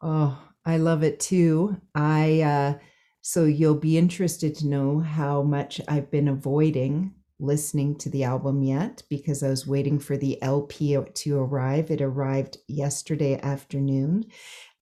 Oh 0.02 0.38
i 0.66 0.78
love 0.78 1.04
it 1.04 1.20
too. 1.20 1.78
I 1.96 2.42
uh 2.42 2.74
so 3.22 3.46
you'll 3.46 3.76
be 3.76 3.98
interested 3.98 4.56
to 4.56 4.68
know 4.68 5.00
how 5.00 5.44
much 5.44 5.80
i've 5.88 6.10
been 6.10 6.28
avoiding 6.28 7.14
listening 7.42 7.98
to 7.98 8.10
the 8.10 8.24
album 8.24 8.62
yet 8.62 9.02
because 9.10 9.44
I 9.44 9.50
was 9.50 9.68
waiting 9.68 10.00
for 10.00 10.16
the 10.16 10.42
LP 10.42 10.98
to 11.14 11.40
arrive. 11.40 11.92
It 11.92 12.02
arrived 12.02 12.58
yesterday 12.68 13.40
afternoon. 13.42 14.26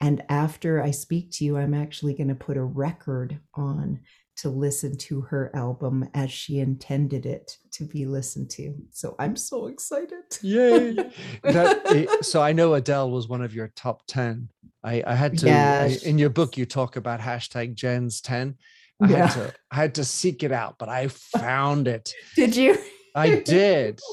And 0.01 0.24
after 0.30 0.82
I 0.82 0.91
speak 0.91 1.32
to 1.34 1.45
you, 1.45 1.57
I'm 1.57 1.74
actually 1.74 2.14
going 2.14 2.30
to 2.30 2.36
put 2.36 2.57
a 2.57 2.64
record 2.64 3.39
on 3.55 4.01
to 4.38 4.49
listen 4.49 4.95
to 4.95 5.20
her 5.22 5.51
album 5.53 6.07
as 6.14 6.32
she 6.32 6.60
intended 6.60 7.26
it 7.26 7.57
to 7.72 7.84
be 7.84 8.05
listened 8.05 8.49
to. 8.49 8.74
So 8.91 9.16
I'm 9.20 9.36
so 9.36 9.68
excited. 9.68 10.24
Yay. 10.41 10.93
that, 11.43 11.82
eh, 11.88 12.05
so 12.22 12.41
I 12.41 12.53
know 12.53 12.74
Adele 12.74 13.12
was 13.12 13.28
one 13.28 13.41
of 13.41 13.53
your 13.53 13.68
top 13.76 14.03
10. 14.07 14.47
I, 14.82 15.03
I 15.05 15.16
had 15.16 15.38
to, 15.39 15.45
yes. 15.45 16.03
in 16.03 16.18
your 16.18 16.30
book, 16.30 16.55
you 16.55 16.66
talk 16.66 16.95
about 16.95 17.20
hashtag 17.20 17.76
Jen's 17.76 18.22
10. 18.22 18.55
I 19.02 19.10
yeah. 19.10 19.28
had 19.28 19.32
to, 19.34 19.54
I 19.72 19.76
had 19.76 19.95
to 19.95 20.06
seek 20.06 20.43
it 20.43 20.52
out, 20.52 20.76
but 20.78 20.89
I 20.89 21.08
found 21.08 21.88
it. 21.88 22.14
did 22.36 22.56
you? 22.56 22.78
I 23.16 23.39
did. 23.39 24.00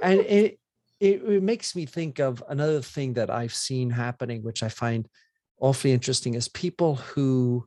And 0.00 0.20
it, 0.20 0.60
it, 1.00 1.22
it 1.24 1.42
makes 1.42 1.74
me 1.74 1.84
think 1.84 2.20
of 2.20 2.40
another 2.48 2.80
thing 2.80 3.14
that 3.14 3.30
I've 3.30 3.54
seen 3.54 3.90
happening, 3.90 4.44
which 4.44 4.62
I 4.62 4.68
find 4.68 5.08
awfully 5.60 5.92
interesting 5.92 6.34
is 6.34 6.48
people 6.48 6.94
who 6.96 7.66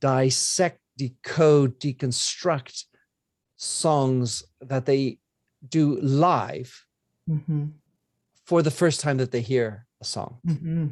dissect, 0.00 0.80
decode, 0.98 1.78
deconstruct 1.78 2.84
songs 3.56 4.42
that 4.60 4.86
they 4.86 5.18
do 5.68 6.00
live 6.00 6.84
mm-hmm. 7.28 7.66
for 8.44 8.62
the 8.62 8.70
first 8.70 9.00
time 9.00 9.18
that 9.18 9.30
they 9.30 9.40
hear 9.40 9.86
a 10.00 10.04
song. 10.04 10.38
Mm-hmm. 10.46 10.86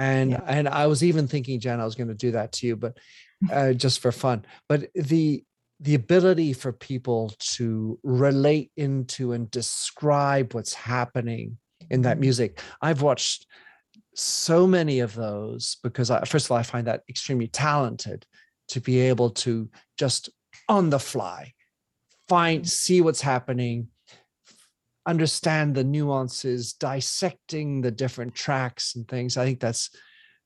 And 0.00 0.30
yeah. 0.30 0.40
and 0.46 0.66
I 0.66 0.86
was 0.86 1.04
even 1.04 1.28
thinking, 1.28 1.60
Jen, 1.60 1.78
I 1.78 1.84
was 1.84 1.94
going 1.94 2.08
to 2.08 2.14
do 2.14 2.30
that 2.30 2.52
to 2.52 2.66
you, 2.66 2.74
but 2.74 2.96
uh, 3.52 3.74
just 3.74 4.00
for 4.00 4.10
fun. 4.10 4.46
But 4.66 4.88
the 4.94 5.44
the 5.78 5.94
ability 5.94 6.54
for 6.54 6.72
people 6.72 7.34
to 7.38 7.98
relate 8.02 8.70
into 8.78 9.32
and 9.32 9.50
describe 9.50 10.54
what's 10.54 10.72
happening 10.72 11.58
in 11.90 12.02
that 12.02 12.14
mm-hmm. 12.14 12.20
music. 12.20 12.62
I've 12.80 13.02
watched 13.02 13.46
so 14.14 14.66
many 14.66 15.00
of 15.00 15.14
those 15.14 15.76
because 15.82 16.10
I, 16.10 16.24
first 16.24 16.46
of 16.46 16.50
all 16.50 16.58
i 16.58 16.62
find 16.62 16.86
that 16.86 17.02
extremely 17.08 17.46
talented 17.46 18.26
to 18.68 18.80
be 18.80 18.98
able 18.98 19.30
to 19.30 19.70
just 19.96 20.28
on 20.68 20.90
the 20.90 20.98
fly 20.98 21.54
find 22.28 22.68
see 22.68 23.00
what's 23.00 23.20
happening 23.20 23.88
understand 25.06 25.74
the 25.74 25.84
nuances 25.84 26.72
dissecting 26.74 27.80
the 27.80 27.90
different 27.90 28.34
tracks 28.34 28.94
and 28.94 29.08
things 29.08 29.36
i 29.36 29.44
think 29.44 29.60
that's 29.60 29.90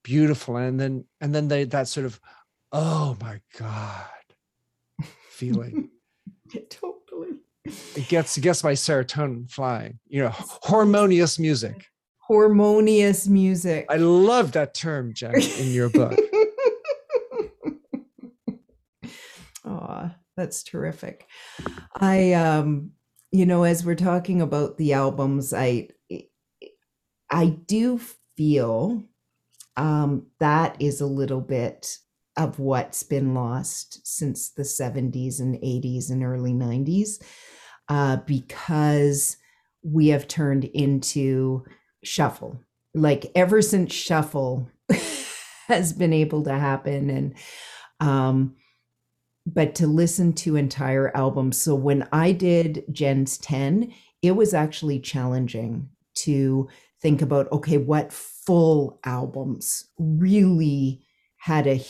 beautiful 0.03 0.57
and 0.57 0.79
then 0.79 1.05
and 1.21 1.35
then 1.35 1.49
they 1.49 1.65
that 1.65 1.89
sort 1.89 2.07
of 2.07 2.21
oh 2.73 3.17
my 3.21 3.41
god 3.59 4.07
feeling 5.31 5.91
totally 6.71 7.31
it 7.65 8.09
gets 8.09 8.37
it 8.37 8.43
gets 8.43 8.63
my 8.63 8.73
serotonin 8.73 9.51
flying 9.51 9.99
you 10.07 10.23
know 10.23 10.33
harmonious 10.63 11.39
music 11.39 11.87
harmonious 12.29 13.29
music. 13.29 13.87
I 13.89 13.97
love 13.97 14.53
that 14.53 14.75
term, 14.75 15.13
Jack, 15.15 15.35
in 15.35 15.73
your 15.73 15.89
book. 15.91 16.19
Oh, 19.67 20.11
that's 20.37 20.63
terrific. 20.63 21.27
I 21.97 22.35
um 22.35 22.91
you 23.35 23.45
know 23.45 23.65
as 23.65 23.85
we're 23.85 23.97
talking 23.97 24.41
about 24.41 24.77
the 24.79 24.93
albums 24.93 25.53
I 25.53 25.89
I 27.31 27.47
do 27.67 28.01
feel 28.37 29.05
um 29.77 30.27
that 30.41 30.77
is 30.81 31.01
a 31.01 31.07
little 31.07 31.41
bit 31.41 31.99
of 32.37 32.59
what's 32.59 33.03
been 33.03 33.35
lost 33.35 34.07
since 34.07 34.51
the 34.51 34.65
70s 34.65 35.41
and 35.41 35.57
80s 35.63 36.11
and 36.11 36.25
early 36.25 36.53
90s 36.53 37.23
uh 37.89 38.19
because 38.19 39.37
we 39.83 40.09
have 40.09 40.29
turned 40.29 40.65
into 40.67 41.65
shuffle. 42.05 42.61
Like 42.95 43.31
ever 43.35 43.63
since 43.63 43.93
shuffle 43.93 44.71
has 45.69 45.93
been 45.93 46.13
able 46.13 46.45
to 46.45 46.55
happen 46.55 47.11
and 47.11 47.35
um 48.01 48.57
but 49.47 49.75
to 49.75 49.87
listen 49.87 50.33
to 50.33 50.57
entire 50.57 51.15
albums 51.17 51.59
so 51.59 51.75
when 51.75 52.07
i 52.13 52.33
did 52.33 52.85
jen's 52.93 53.39
10 53.39 53.93
it 54.23 54.33
was 54.33 54.55
actually 54.55 54.99
challenging 54.99 55.89
to 56.15 56.69
think 57.03 57.21
about 57.21 57.51
okay 57.53 57.77
what 57.77 58.13
full 58.13 58.99
albums 59.05 59.91
really 59.99 61.05
had 61.37 61.67
a 61.67 61.85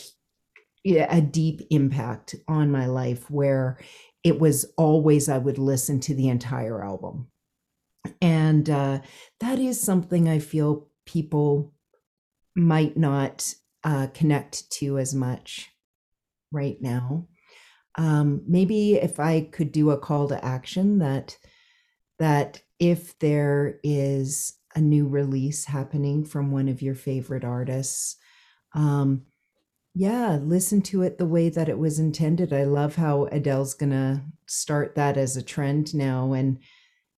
a 0.87 1.19
deep 1.19 1.61
impact 1.71 2.35
on 2.47 2.71
my 2.71 2.85
life 2.85 3.29
where 3.31 3.79
it 4.23 4.39
was 4.39 4.65
always 4.77 5.29
i 5.29 5.37
would 5.37 5.57
listen 5.57 5.99
to 5.99 6.13
the 6.13 6.27
entire 6.27 6.83
album 6.83 7.27
and 8.21 8.69
uh, 8.69 8.99
that 9.39 9.59
is 9.59 9.81
something 9.81 10.29
I 10.29 10.39
feel 10.39 10.87
people 11.05 11.73
might 12.55 12.97
not 12.97 13.53
uh, 13.83 14.07
connect 14.13 14.69
to 14.71 14.97
as 14.97 15.13
much 15.13 15.71
right 16.51 16.81
now. 16.81 17.27
Um, 17.97 18.41
maybe 18.47 18.95
if 18.95 19.19
I 19.19 19.41
could 19.41 19.71
do 19.71 19.91
a 19.91 19.97
call 19.97 20.27
to 20.27 20.43
action 20.43 20.99
that 20.99 21.37
that 22.19 22.61
if 22.79 23.17
there 23.19 23.79
is 23.83 24.53
a 24.75 24.81
new 24.81 25.07
release 25.07 25.65
happening 25.65 26.25
from 26.25 26.51
one 26.51 26.67
of 26.67 26.81
your 26.81 26.95
favorite 26.95 27.43
artists, 27.43 28.17
um, 28.73 29.23
yeah, 29.93 30.39
listen 30.41 30.81
to 30.83 31.03
it 31.03 31.17
the 31.17 31.25
way 31.25 31.47
that 31.49 31.69
it 31.69 31.77
was 31.77 31.99
intended. 31.99 32.51
I 32.51 32.65
love 32.65 32.95
how 32.95 33.25
Adele's 33.25 33.73
gonna 33.73 34.25
start 34.47 34.95
that 34.95 35.17
as 35.17 35.37
a 35.37 35.41
trend 35.41 35.95
now, 35.95 36.33
and 36.33 36.59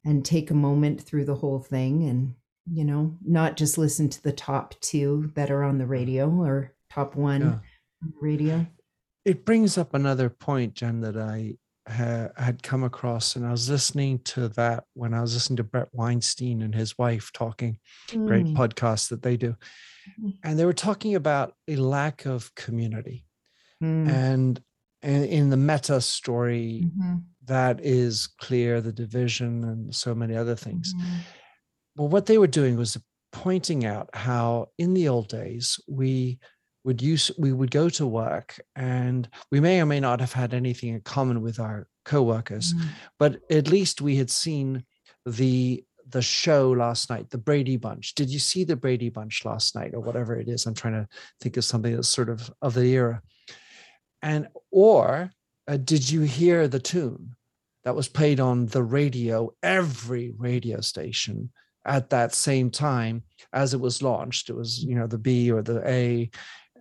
and 0.05 0.23
take 0.23 0.51
a 0.51 0.55
moment 0.55 1.01
through 1.01 1.25
the 1.25 1.35
whole 1.35 1.59
thing 1.59 2.07
and 2.07 2.35
you 2.71 2.83
know, 2.83 3.15
not 3.25 3.57
just 3.57 3.77
listen 3.77 4.09
to 4.09 4.21
the 4.23 4.31
top 4.31 4.75
two 4.81 5.31
that 5.35 5.49
are 5.49 5.63
on 5.63 5.77
the 5.77 5.85
radio 5.85 6.29
or 6.29 6.73
top 6.89 7.15
one 7.15 7.41
yeah. 7.41 7.47
on 7.47 8.13
the 8.13 8.19
radio. 8.21 8.67
It 9.27 9.43
brings 9.43 9.77
up 9.77 9.93
another 9.93 10.29
point, 10.29 10.73
Jen, 10.73 11.01
that 11.01 11.17
I 11.17 11.57
ha- 11.85 12.29
had 12.37 12.63
come 12.63 12.83
across, 12.83 13.35
and 13.35 13.45
I 13.45 13.51
was 13.51 13.69
listening 13.69 14.19
to 14.19 14.47
that 14.49 14.85
when 14.93 15.13
I 15.13 15.19
was 15.19 15.33
listening 15.33 15.57
to 15.57 15.65
Bret 15.65 15.89
Weinstein 15.91 16.61
and 16.61 16.73
his 16.73 16.97
wife 16.97 17.31
talking, 17.33 17.77
mm. 18.07 18.25
great 18.25 18.45
podcast 18.45 19.09
that 19.09 19.23
they 19.23 19.35
do. 19.35 19.57
Mm. 20.17 20.37
And 20.45 20.57
they 20.57 20.63
were 20.63 20.71
talking 20.71 21.15
about 21.15 21.53
a 21.67 21.75
lack 21.75 22.25
of 22.25 22.55
community. 22.55 23.25
Mm. 23.83 24.09
And, 24.09 24.61
and 25.01 25.25
in 25.25 25.49
the 25.49 25.57
meta 25.57 25.99
story, 25.99 26.85
mm-hmm. 26.85 27.17
that 27.47 27.83
is 27.83 28.27
clear 28.39 28.79
the 28.79 28.93
division 28.93 29.65
and 29.65 29.93
so 29.93 30.15
many 30.15 30.37
other 30.37 30.55
things. 30.55 30.93
Mm-hmm. 30.93 31.15
Well, 31.97 32.07
what 32.07 32.27
they 32.27 32.37
were 32.37 32.47
doing 32.47 32.77
was 32.77 32.97
pointing 33.33 33.85
out 33.85 34.09
how 34.13 34.69
in 34.77 34.93
the 34.93 35.09
old 35.09 35.27
days 35.27 35.79
we 35.85 36.39
would 36.87 37.01
use 37.01 37.29
we 37.37 37.53
would 37.53 37.69
go 37.69 37.89
to 37.89 38.07
work 38.07 38.59
and 38.75 39.29
we 39.51 39.59
may 39.59 39.79
or 39.79 39.85
may 39.85 39.99
not 39.99 40.19
have 40.19 40.33
had 40.33 40.53
anything 40.53 40.93
in 40.93 41.01
common 41.01 41.41
with 41.41 41.59
our 41.59 41.87
co-workers 42.05 42.73
mm. 42.73 42.87
but 43.19 43.39
at 43.51 43.67
least 43.67 44.01
we 44.01 44.15
had 44.15 44.31
seen 44.31 44.83
the 45.25 45.83
the 46.09 46.21
show 46.21 46.71
last 46.71 47.09
night 47.09 47.29
the 47.29 47.37
brady 47.37 47.77
bunch. 47.77 48.15
Did 48.15 48.29
you 48.29 48.39
see 48.39 48.63
the 48.63 48.75
brady 48.75 49.09
bunch 49.09 49.45
last 49.45 49.75
night 49.75 49.93
or 49.93 49.99
whatever 49.99 50.35
it 50.35 50.47
is? 50.47 50.65
I'm 50.65 50.73
trying 50.73 50.93
to 50.93 51.07
think 51.41 51.57
of 51.57 51.65
something 51.65 51.95
that's 51.95 52.07
sort 52.07 52.29
of 52.29 52.51
of 52.61 52.73
the 52.73 52.85
era. 52.85 53.21
And 54.21 54.47
or 54.71 55.31
uh, 55.67 55.77
did 55.77 56.09
you 56.09 56.21
hear 56.21 56.67
the 56.67 56.79
tune 56.79 57.35
that 57.83 57.95
was 57.95 58.07
played 58.07 58.39
on 58.39 58.67
the 58.67 58.83
radio 58.83 59.53
every 59.61 60.33
radio 60.37 60.81
station 60.81 61.51
at 61.85 62.09
that 62.09 62.33
same 62.33 62.69
time 62.71 63.23
as 63.53 63.73
it 63.73 63.79
was 63.79 64.01
launched? 64.01 64.49
It 64.49 64.55
was 64.55 64.83
you 64.83 64.95
know 64.95 65.07
the 65.07 65.17
b 65.17 65.51
or 65.51 65.61
the 65.61 65.85
a 65.87 66.29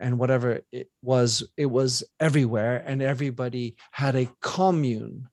and 0.00 0.18
whatever 0.18 0.60
it 0.72 0.88
was 1.02 1.42
it 1.56 1.66
was 1.66 2.04
everywhere 2.20 2.82
and 2.86 3.02
everybody 3.02 3.76
had 3.90 4.14
a 4.14 4.28
commune 4.40 5.28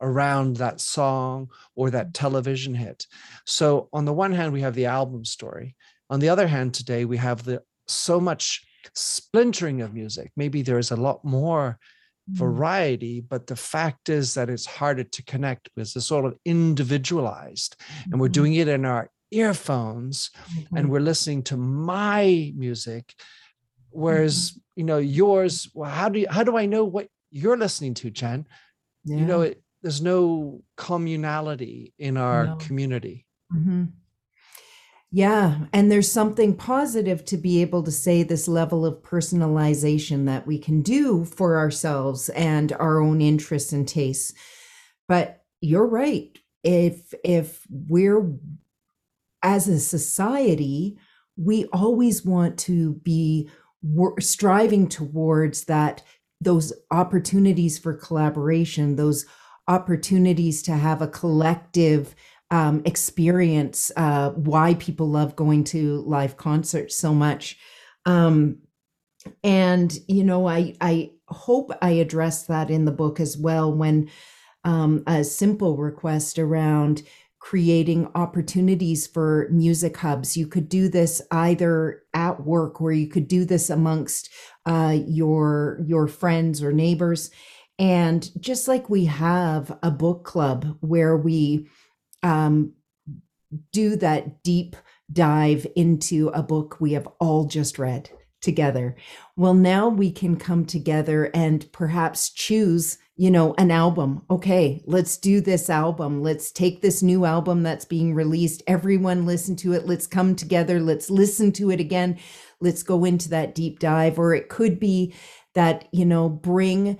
around 0.00 0.56
that 0.56 0.80
song 0.80 1.48
or 1.74 1.90
that 1.90 2.14
television 2.14 2.74
hit 2.74 3.06
so 3.46 3.88
on 3.92 4.04
the 4.04 4.12
one 4.12 4.32
hand 4.32 4.52
we 4.52 4.60
have 4.60 4.74
the 4.74 4.86
album 4.86 5.24
story 5.24 5.74
on 6.10 6.20
the 6.20 6.28
other 6.28 6.46
hand 6.46 6.72
today 6.72 7.04
we 7.04 7.16
have 7.16 7.44
the 7.44 7.62
so 7.86 8.20
much 8.20 8.64
splintering 8.94 9.80
of 9.80 9.94
music 9.94 10.30
maybe 10.36 10.62
there's 10.62 10.90
a 10.90 10.96
lot 10.96 11.24
more 11.24 11.78
mm. 12.30 12.36
variety 12.36 13.20
but 13.20 13.46
the 13.46 13.56
fact 13.56 14.08
is 14.08 14.34
that 14.34 14.48
it's 14.48 14.66
harder 14.66 15.04
to 15.04 15.22
connect 15.24 15.68
with 15.76 15.94
it's 15.96 16.06
sort 16.06 16.24
of 16.24 16.36
individualized 16.44 17.76
and 18.10 18.20
we're 18.20 18.26
mm-hmm. 18.26 18.32
doing 18.32 18.54
it 18.54 18.68
in 18.68 18.84
our 18.84 19.10
earphones 19.30 20.30
mm-hmm. 20.50 20.76
and 20.76 20.90
we're 20.90 21.00
listening 21.00 21.42
to 21.42 21.56
my 21.56 22.52
music 22.56 23.14
whereas 23.98 24.52
mm-hmm. 24.52 24.58
you 24.76 24.84
know 24.84 24.98
yours 24.98 25.68
well 25.74 25.90
how 25.90 26.08
do 26.08 26.20
you 26.20 26.26
how 26.30 26.42
do 26.42 26.56
i 26.56 26.66
know 26.66 26.84
what 26.84 27.08
you're 27.30 27.56
listening 27.56 27.94
to 27.94 28.10
jen 28.10 28.46
yeah. 29.04 29.16
you 29.16 29.24
know 29.24 29.42
it, 29.42 29.62
there's 29.82 30.00
no 30.00 30.62
communality 30.76 31.92
in 31.98 32.16
our 32.16 32.46
no. 32.46 32.56
community 32.56 33.26
mm-hmm. 33.54 33.84
yeah 35.10 35.58
and 35.72 35.90
there's 35.90 36.10
something 36.10 36.54
positive 36.54 37.24
to 37.24 37.36
be 37.36 37.60
able 37.60 37.82
to 37.82 37.92
say 37.92 38.22
this 38.22 38.46
level 38.46 38.86
of 38.86 39.02
personalization 39.02 40.26
that 40.26 40.46
we 40.46 40.58
can 40.58 40.80
do 40.80 41.24
for 41.24 41.58
ourselves 41.58 42.28
and 42.30 42.72
our 42.72 43.00
own 43.00 43.20
interests 43.20 43.72
and 43.72 43.88
tastes 43.88 44.32
but 45.08 45.42
you're 45.60 45.86
right 45.86 46.38
if 46.62 47.12
if 47.24 47.66
we're 47.70 48.32
as 49.42 49.68
a 49.68 49.78
society 49.78 50.98
we 51.38 51.66
always 51.66 52.24
want 52.24 52.58
to 52.58 52.94
be 52.94 53.48
striving 54.20 54.88
towards 54.88 55.64
that 55.64 56.02
those 56.40 56.72
opportunities 56.90 57.78
for 57.78 57.94
collaboration 57.94 58.96
those 58.96 59.26
opportunities 59.66 60.62
to 60.62 60.72
have 60.72 61.02
a 61.02 61.08
collective 61.08 62.14
um, 62.50 62.80
experience 62.84 63.92
uh, 63.96 64.30
why 64.30 64.74
people 64.74 65.08
love 65.08 65.36
going 65.36 65.64
to 65.64 66.00
live 66.06 66.38
concerts 66.38 66.96
so 66.96 67.12
much. 67.12 67.58
Um, 68.06 68.58
and 69.42 69.98
you 70.06 70.24
know 70.24 70.46
i 70.48 70.74
i 70.80 71.10
hope 71.28 71.70
i 71.82 71.90
address 71.90 72.46
that 72.46 72.70
in 72.70 72.84
the 72.84 72.92
book 72.92 73.20
as 73.20 73.36
well 73.36 73.72
when 73.72 74.08
um, 74.64 75.02
a 75.06 75.24
simple 75.24 75.76
request 75.76 76.38
around 76.38 77.02
creating 77.48 78.06
opportunities 78.14 79.06
for 79.06 79.48
music 79.50 79.96
hubs. 79.96 80.36
You 80.36 80.46
could 80.46 80.68
do 80.68 80.86
this 80.86 81.22
either 81.30 82.02
at 82.12 82.44
work 82.44 82.78
or 82.78 82.92
you 82.92 83.08
could 83.08 83.26
do 83.26 83.46
this 83.46 83.70
amongst 83.70 84.28
uh, 84.66 84.98
your 85.06 85.80
your 85.86 86.08
friends 86.08 86.62
or 86.62 86.72
neighbors. 86.72 87.30
And 87.78 88.28
just 88.38 88.68
like 88.68 88.90
we 88.90 89.06
have 89.06 89.78
a 89.82 89.90
book 89.90 90.24
club 90.24 90.76
where 90.80 91.16
we 91.16 91.70
um, 92.22 92.74
do 93.72 93.96
that 93.96 94.42
deep 94.42 94.76
dive 95.10 95.66
into 95.74 96.28
a 96.34 96.42
book 96.42 96.76
we 96.80 96.92
have 96.92 97.08
all 97.18 97.46
just 97.46 97.78
read 97.78 98.10
together. 98.42 98.94
Well, 99.36 99.54
now 99.54 99.88
we 99.88 100.12
can 100.12 100.36
come 100.36 100.66
together 100.66 101.30
and 101.32 101.66
perhaps 101.72 102.28
choose 102.28 102.98
you 103.18 103.32
know, 103.32 103.52
an 103.58 103.72
album. 103.72 104.22
Okay, 104.30 104.80
let's 104.86 105.18
do 105.18 105.40
this 105.40 105.68
album. 105.68 106.22
Let's 106.22 106.52
take 106.52 106.80
this 106.80 107.02
new 107.02 107.24
album 107.24 107.64
that's 107.64 107.84
being 107.84 108.14
released. 108.14 108.62
Everyone 108.68 109.26
listen 109.26 109.56
to 109.56 109.72
it. 109.72 109.86
Let's 109.86 110.06
come 110.06 110.36
together. 110.36 110.78
Let's 110.78 111.10
listen 111.10 111.50
to 111.54 111.72
it 111.72 111.80
again. 111.80 112.16
Let's 112.60 112.84
go 112.84 113.04
into 113.04 113.28
that 113.30 113.56
deep 113.56 113.80
dive. 113.80 114.20
Or 114.20 114.34
it 114.34 114.48
could 114.48 114.78
be 114.78 115.14
that, 115.54 115.88
you 115.90 116.04
know, 116.04 116.28
bring 116.28 116.96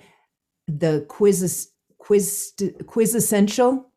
the 0.66 1.06
quiz 1.08 1.70
quiz 1.98 2.52
quiz 2.86 3.14
essential. 3.14 3.92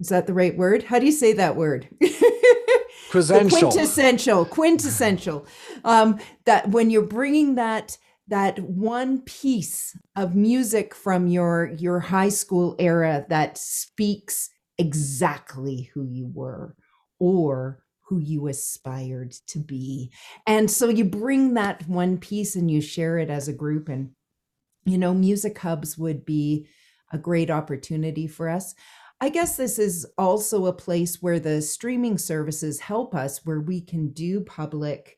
Is 0.00 0.08
that 0.08 0.26
the 0.26 0.34
right 0.34 0.56
word? 0.56 0.84
How 0.84 0.98
do 0.98 1.04
you 1.04 1.12
say 1.12 1.34
that 1.34 1.54
word? 1.56 1.86
quintessential, 3.10 4.46
quintessential. 4.46 5.46
Um, 5.84 6.18
that 6.46 6.70
when 6.70 6.88
you're 6.88 7.02
bringing 7.02 7.56
that 7.56 7.98
that 8.28 8.58
one 8.60 9.22
piece 9.22 9.96
of 10.16 10.34
music 10.34 10.94
from 10.94 11.26
your 11.26 11.72
your 11.78 12.00
high 12.00 12.28
school 12.28 12.76
era 12.78 13.26
that 13.28 13.58
speaks 13.58 14.50
exactly 14.78 15.90
who 15.94 16.04
you 16.04 16.30
were 16.32 16.76
or 17.18 17.82
who 18.08 18.18
you 18.18 18.48
aspired 18.48 19.32
to 19.46 19.58
be. 19.58 20.10
And 20.46 20.70
so 20.70 20.88
you 20.88 21.04
bring 21.04 21.54
that 21.54 21.86
one 21.88 22.16
piece 22.16 22.56
and 22.56 22.70
you 22.70 22.80
share 22.80 23.18
it 23.18 23.28
as 23.28 23.48
a 23.48 23.52
group. 23.52 23.88
And 23.88 24.10
you 24.84 24.96
know 24.96 25.12
music 25.12 25.58
hubs 25.58 25.98
would 25.98 26.24
be 26.24 26.66
a 27.12 27.18
great 27.18 27.50
opportunity 27.50 28.26
for 28.26 28.48
us. 28.48 28.74
I 29.20 29.30
guess 29.30 29.56
this 29.56 29.78
is 29.78 30.06
also 30.16 30.66
a 30.66 30.72
place 30.72 31.20
where 31.20 31.40
the 31.40 31.60
streaming 31.60 32.18
services 32.18 32.80
help 32.80 33.14
us, 33.14 33.44
where 33.44 33.60
we 33.60 33.80
can 33.80 34.10
do 34.10 34.42
public 34.42 35.17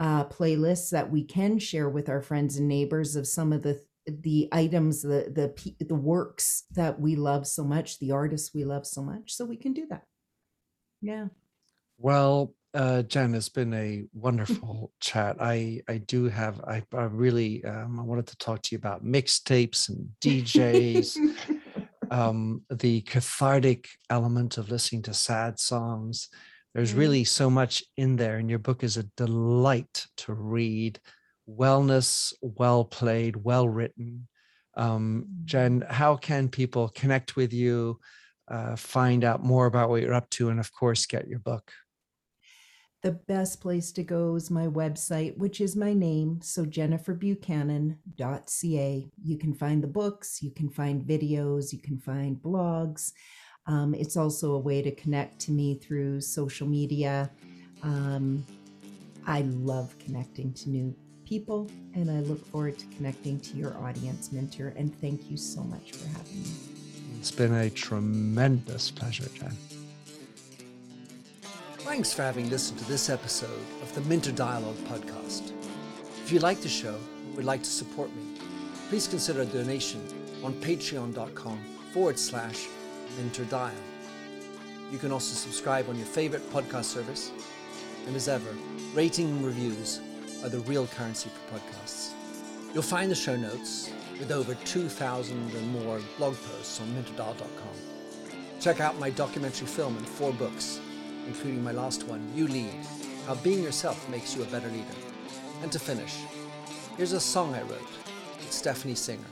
uh, 0.00 0.24
playlists 0.24 0.90
that 0.90 1.10
we 1.10 1.22
can 1.22 1.58
share 1.58 1.88
with 1.88 2.08
our 2.08 2.22
friends 2.22 2.56
and 2.56 2.66
neighbors 2.66 3.14
of 3.16 3.28
some 3.28 3.52
of 3.52 3.62
the 3.62 3.80
the 4.06 4.48
items 4.50 5.02
the 5.02 5.30
the 5.30 5.84
the 5.84 5.94
works 5.94 6.64
that 6.72 6.98
we 6.98 7.14
love 7.14 7.46
so 7.46 7.62
much 7.62 7.98
the 7.98 8.10
artists 8.10 8.54
we 8.54 8.64
love 8.64 8.86
so 8.86 9.02
much 9.02 9.34
so 9.34 9.44
we 9.44 9.58
can 9.58 9.74
do 9.74 9.86
that. 9.90 10.04
Yeah. 11.02 11.26
Well 11.98 12.54
uh 12.72 13.02
jen 13.02 13.34
it's 13.34 13.50
been 13.50 13.74
a 13.74 14.04
wonderful 14.14 14.92
chat. 15.00 15.36
I 15.38 15.82
i 15.86 15.98
do 15.98 16.28
have 16.28 16.60
i, 16.60 16.82
I 16.94 17.02
really 17.02 17.62
um, 17.64 18.00
i 18.00 18.02
wanted 18.02 18.28
to 18.28 18.38
talk 18.38 18.62
to 18.62 18.68
you 18.72 18.78
about 18.78 19.04
mixtapes 19.04 19.88
and 19.88 20.08
djs 20.20 21.16
um 22.10 22.62
the 22.70 23.02
cathartic 23.02 23.88
element 24.08 24.56
of 24.56 24.70
listening 24.70 25.02
to 25.02 25.14
sad 25.14 25.58
songs 25.58 26.28
there's 26.74 26.94
mm. 26.94 26.98
really 26.98 27.24
so 27.24 27.50
much 27.50 27.82
in 27.96 28.16
there, 28.16 28.36
and 28.36 28.48
your 28.48 28.58
book 28.58 28.84
is 28.84 28.96
a 28.96 29.04
delight 29.16 30.06
to 30.18 30.32
read. 30.32 31.00
Wellness, 31.48 32.32
well 32.40 32.84
played, 32.84 33.36
well 33.36 33.68
written. 33.68 34.28
Um, 34.76 35.26
mm. 35.28 35.44
Jen, 35.44 35.84
how 35.88 36.16
can 36.16 36.48
people 36.48 36.88
connect 36.90 37.36
with 37.36 37.52
you, 37.52 37.98
uh, 38.48 38.76
find 38.76 39.24
out 39.24 39.42
more 39.42 39.66
about 39.66 39.90
what 39.90 40.02
you're 40.02 40.14
up 40.14 40.30
to, 40.30 40.50
and 40.50 40.60
of 40.60 40.72
course, 40.72 41.06
get 41.06 41.28
your 41.28 41.40
book? 41.40 41.72
The 43.02 43.12
best 43.12 43.62
place 43.62 43.92
to 43.92 44.02
go 44.02 44.36
is 44.36 44.50
my 44.50 44.66
website, 44.66 45.38
which 45.38 45.62
is 45.62 45.74
my 45.74 45.94
name. 45.94 46.40
So, 46.42 46.66
jenniferbuchanan.ca. 46.66 49.10
You 49.22 49.38
can 49.38 49.54
find 49.54 49.82
the 49.82 49.88
books, 49.88 50.42
you 50.42 50.50
can 50.50 50.68
find 50.68 51.02
videos, 51.02 51.72
you 51.72 51.78
can 51.78 51.98
find 51.98 52.36
blogs. 52.36 53.12
Um, 53.66 53.94
it's 53.94 54.16
also 54.16 54.54
a 54.54 54.58
way 54.58 54.82
to 54.82 54.90
connect 54.90 55.38
to 55.40 55.52
me 55.52 55.74
through 55.76 56.20
social 56.20 56.66
media. 56.66 57.30
Um, 57.82 58.44
I 59.26 59.42
love 59.42 59.94
connecting 59.98 60.52
to 60.54 60.70
new 60.70 60.94
people, 61.24 61.70
and 61.94 62.10
I 62.10 62.20
look 62.20 62.44
forward 62.46 62.78
to 62.78 62.86
connecting 62.96 63.38
to 63.40 63.56
your 63.56 63.76
audience, 63.78 64.32
Minter. 64.32 64.74
And 64.76 64.98
thank 65.00 65.30
you 65.30 65.36
so 65.36 65.62
much 65.62 65.92
for 65.92 66.08
having 66.08 66.42
me. 66.42 66.50
It's 67.18 67.30
been 67.30 67.54
a 67.54 67.70
tremendous 67.70 68.90
pleasure, 68.90 69.28
Jen. 69.34 69.56
Thanks 71.78 72.12
for 72.12 72.22
having 72.22 72.48
listened 72.50 72.78
to 72.78 72.84
this 72.86 73.10
episode 73.10 73.60
of 73.82 73.94
the 73.94 74.00
Minter 74.02 74.32
Dialogue 74.32 74.76
podcast. 74.88 75.52
If 76.24 76.32
you 76.32 76.38
like 76.38 76.60
the 76.60 76.68
show 76.68 76.94
and 77.26 77.36
would 77.36 77.44
like 77.44 77.62
to 77.62 77.70
support 77.70 78.14
me, 78.14 78.38
please 78.88 79.06
consider 79.06 79.42
a 79.42 79.46
donation 79.46 80.00
on 80.42 80.54
patreon.com 80.54 81.58
forward 81.92 82.18
slash 82.18 82.68
minterdial. 83.18 83.72
You 84.90 84.98
can 84.98 85.12
also 85.12 85.34
subscribe 85.34 85.88
on 85.88 85.96
your 85.96 86.06
favorite 86.06 86.48
podcast 86.50 86.84
service. 86.84 87.30
And 88.06 88.16
as 88.16 88.28
ever, 88.28 88.50
rating 88.94 89.28
and 89.28 89.44
reviews 89.44 90.00
are 90.42 90.48
the 90.48 90.60
real 90.60 90.86
currency 90.86 91.30
for 91.30 91.56
podcasts. 91.56 92.12
You'll 92.72 92.82
find 92.82 93.10
the 93.10 93.14
show 93.14 93.36
notes 93.36 93.90
with 94.18 94.32
over 94.32 94.54
2,000 94.54 95.54
and 95.54 95.72
more 95.72 96.00
blog 96.18 96.34
posts 96.34 96.80
on 96.80 96.88
minterdial.com. 96.88 97.74
Check 98.60 98.80
out 98.80 98.98
my 98.98 99.10
documentary 99.10 99.66
film 99.66 99.96
and 99.96 100.06
four 100.06 100.32
books, 100.32 100.80
including 101.26 101.64
my 101.64 101.72
last 101.72 102.06
one, 102.06 102.30
You 102.34 102.46
Lead 102.46 102.74
How 103.26 103.34
Being 103.36 103.62
Yourself 103.62 104.08
Makes 104.08 104.36
You 104.36 104.42
a 104.42 104.46
Better 104.46 104.68
Leader. 104.68 104.84
And 105.62 105.72
to 105.72 105.78
finish, 105.78 106.18
here's 106.96 107.12
a 107.12 107.20
song 107.20 107.54
I 107.54 107.62
wrote 107.62 107.90
with 108.38 108.52
Stephanie 108.52 108.94
Singer, 108.94 109.24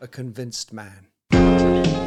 A 0.00 0.06
Convinced 0.06 0.72
Man. 0.72 1.99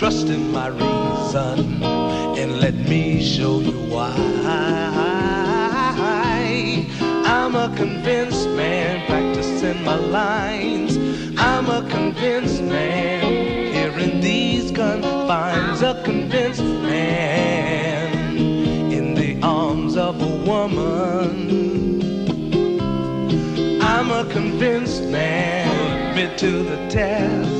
Trust 0.00 0.28
in 0.28 0.50
my 0.50 0.68
reason 0.68 1.84
and 1.84 2.58
let 2.58 2.74
me 2.74 3.22
show 3.22 3.60
you 3.60 3.78
why. 3.92 4.14
I'm 7.26 7.54
a 7.54 7.68
convinced 7.76 8.48
man 8.48 9.04
practicing 9.04 9.84
my 9.84 9.96
lines. 9.96 10.96
I'm 11.36 11.68
a 11.68 11.86
convinced 11.90 12.62
man 12.62 13.74
here 13.74 13.98
in 13.98 14.22
these 14.22 14.70
confines. 14.70 15.82
A 15.82 16.02
convinced 16.02 16.62
man 16.62 18.38
in 18.90 19.12
the 19.12 19.38
arms 19.42 19.98
of 19.98 20.22
a 20.22 20.34
woman. 20.50 22.00
I'm 23.82 24.10
a 24.10 24.24
convinced 24.32 25.02
man, 25.02 26.08
admit 26.08 26.38
to 26.38 26.62
the 26.62 26.88
test. 26.88 27.59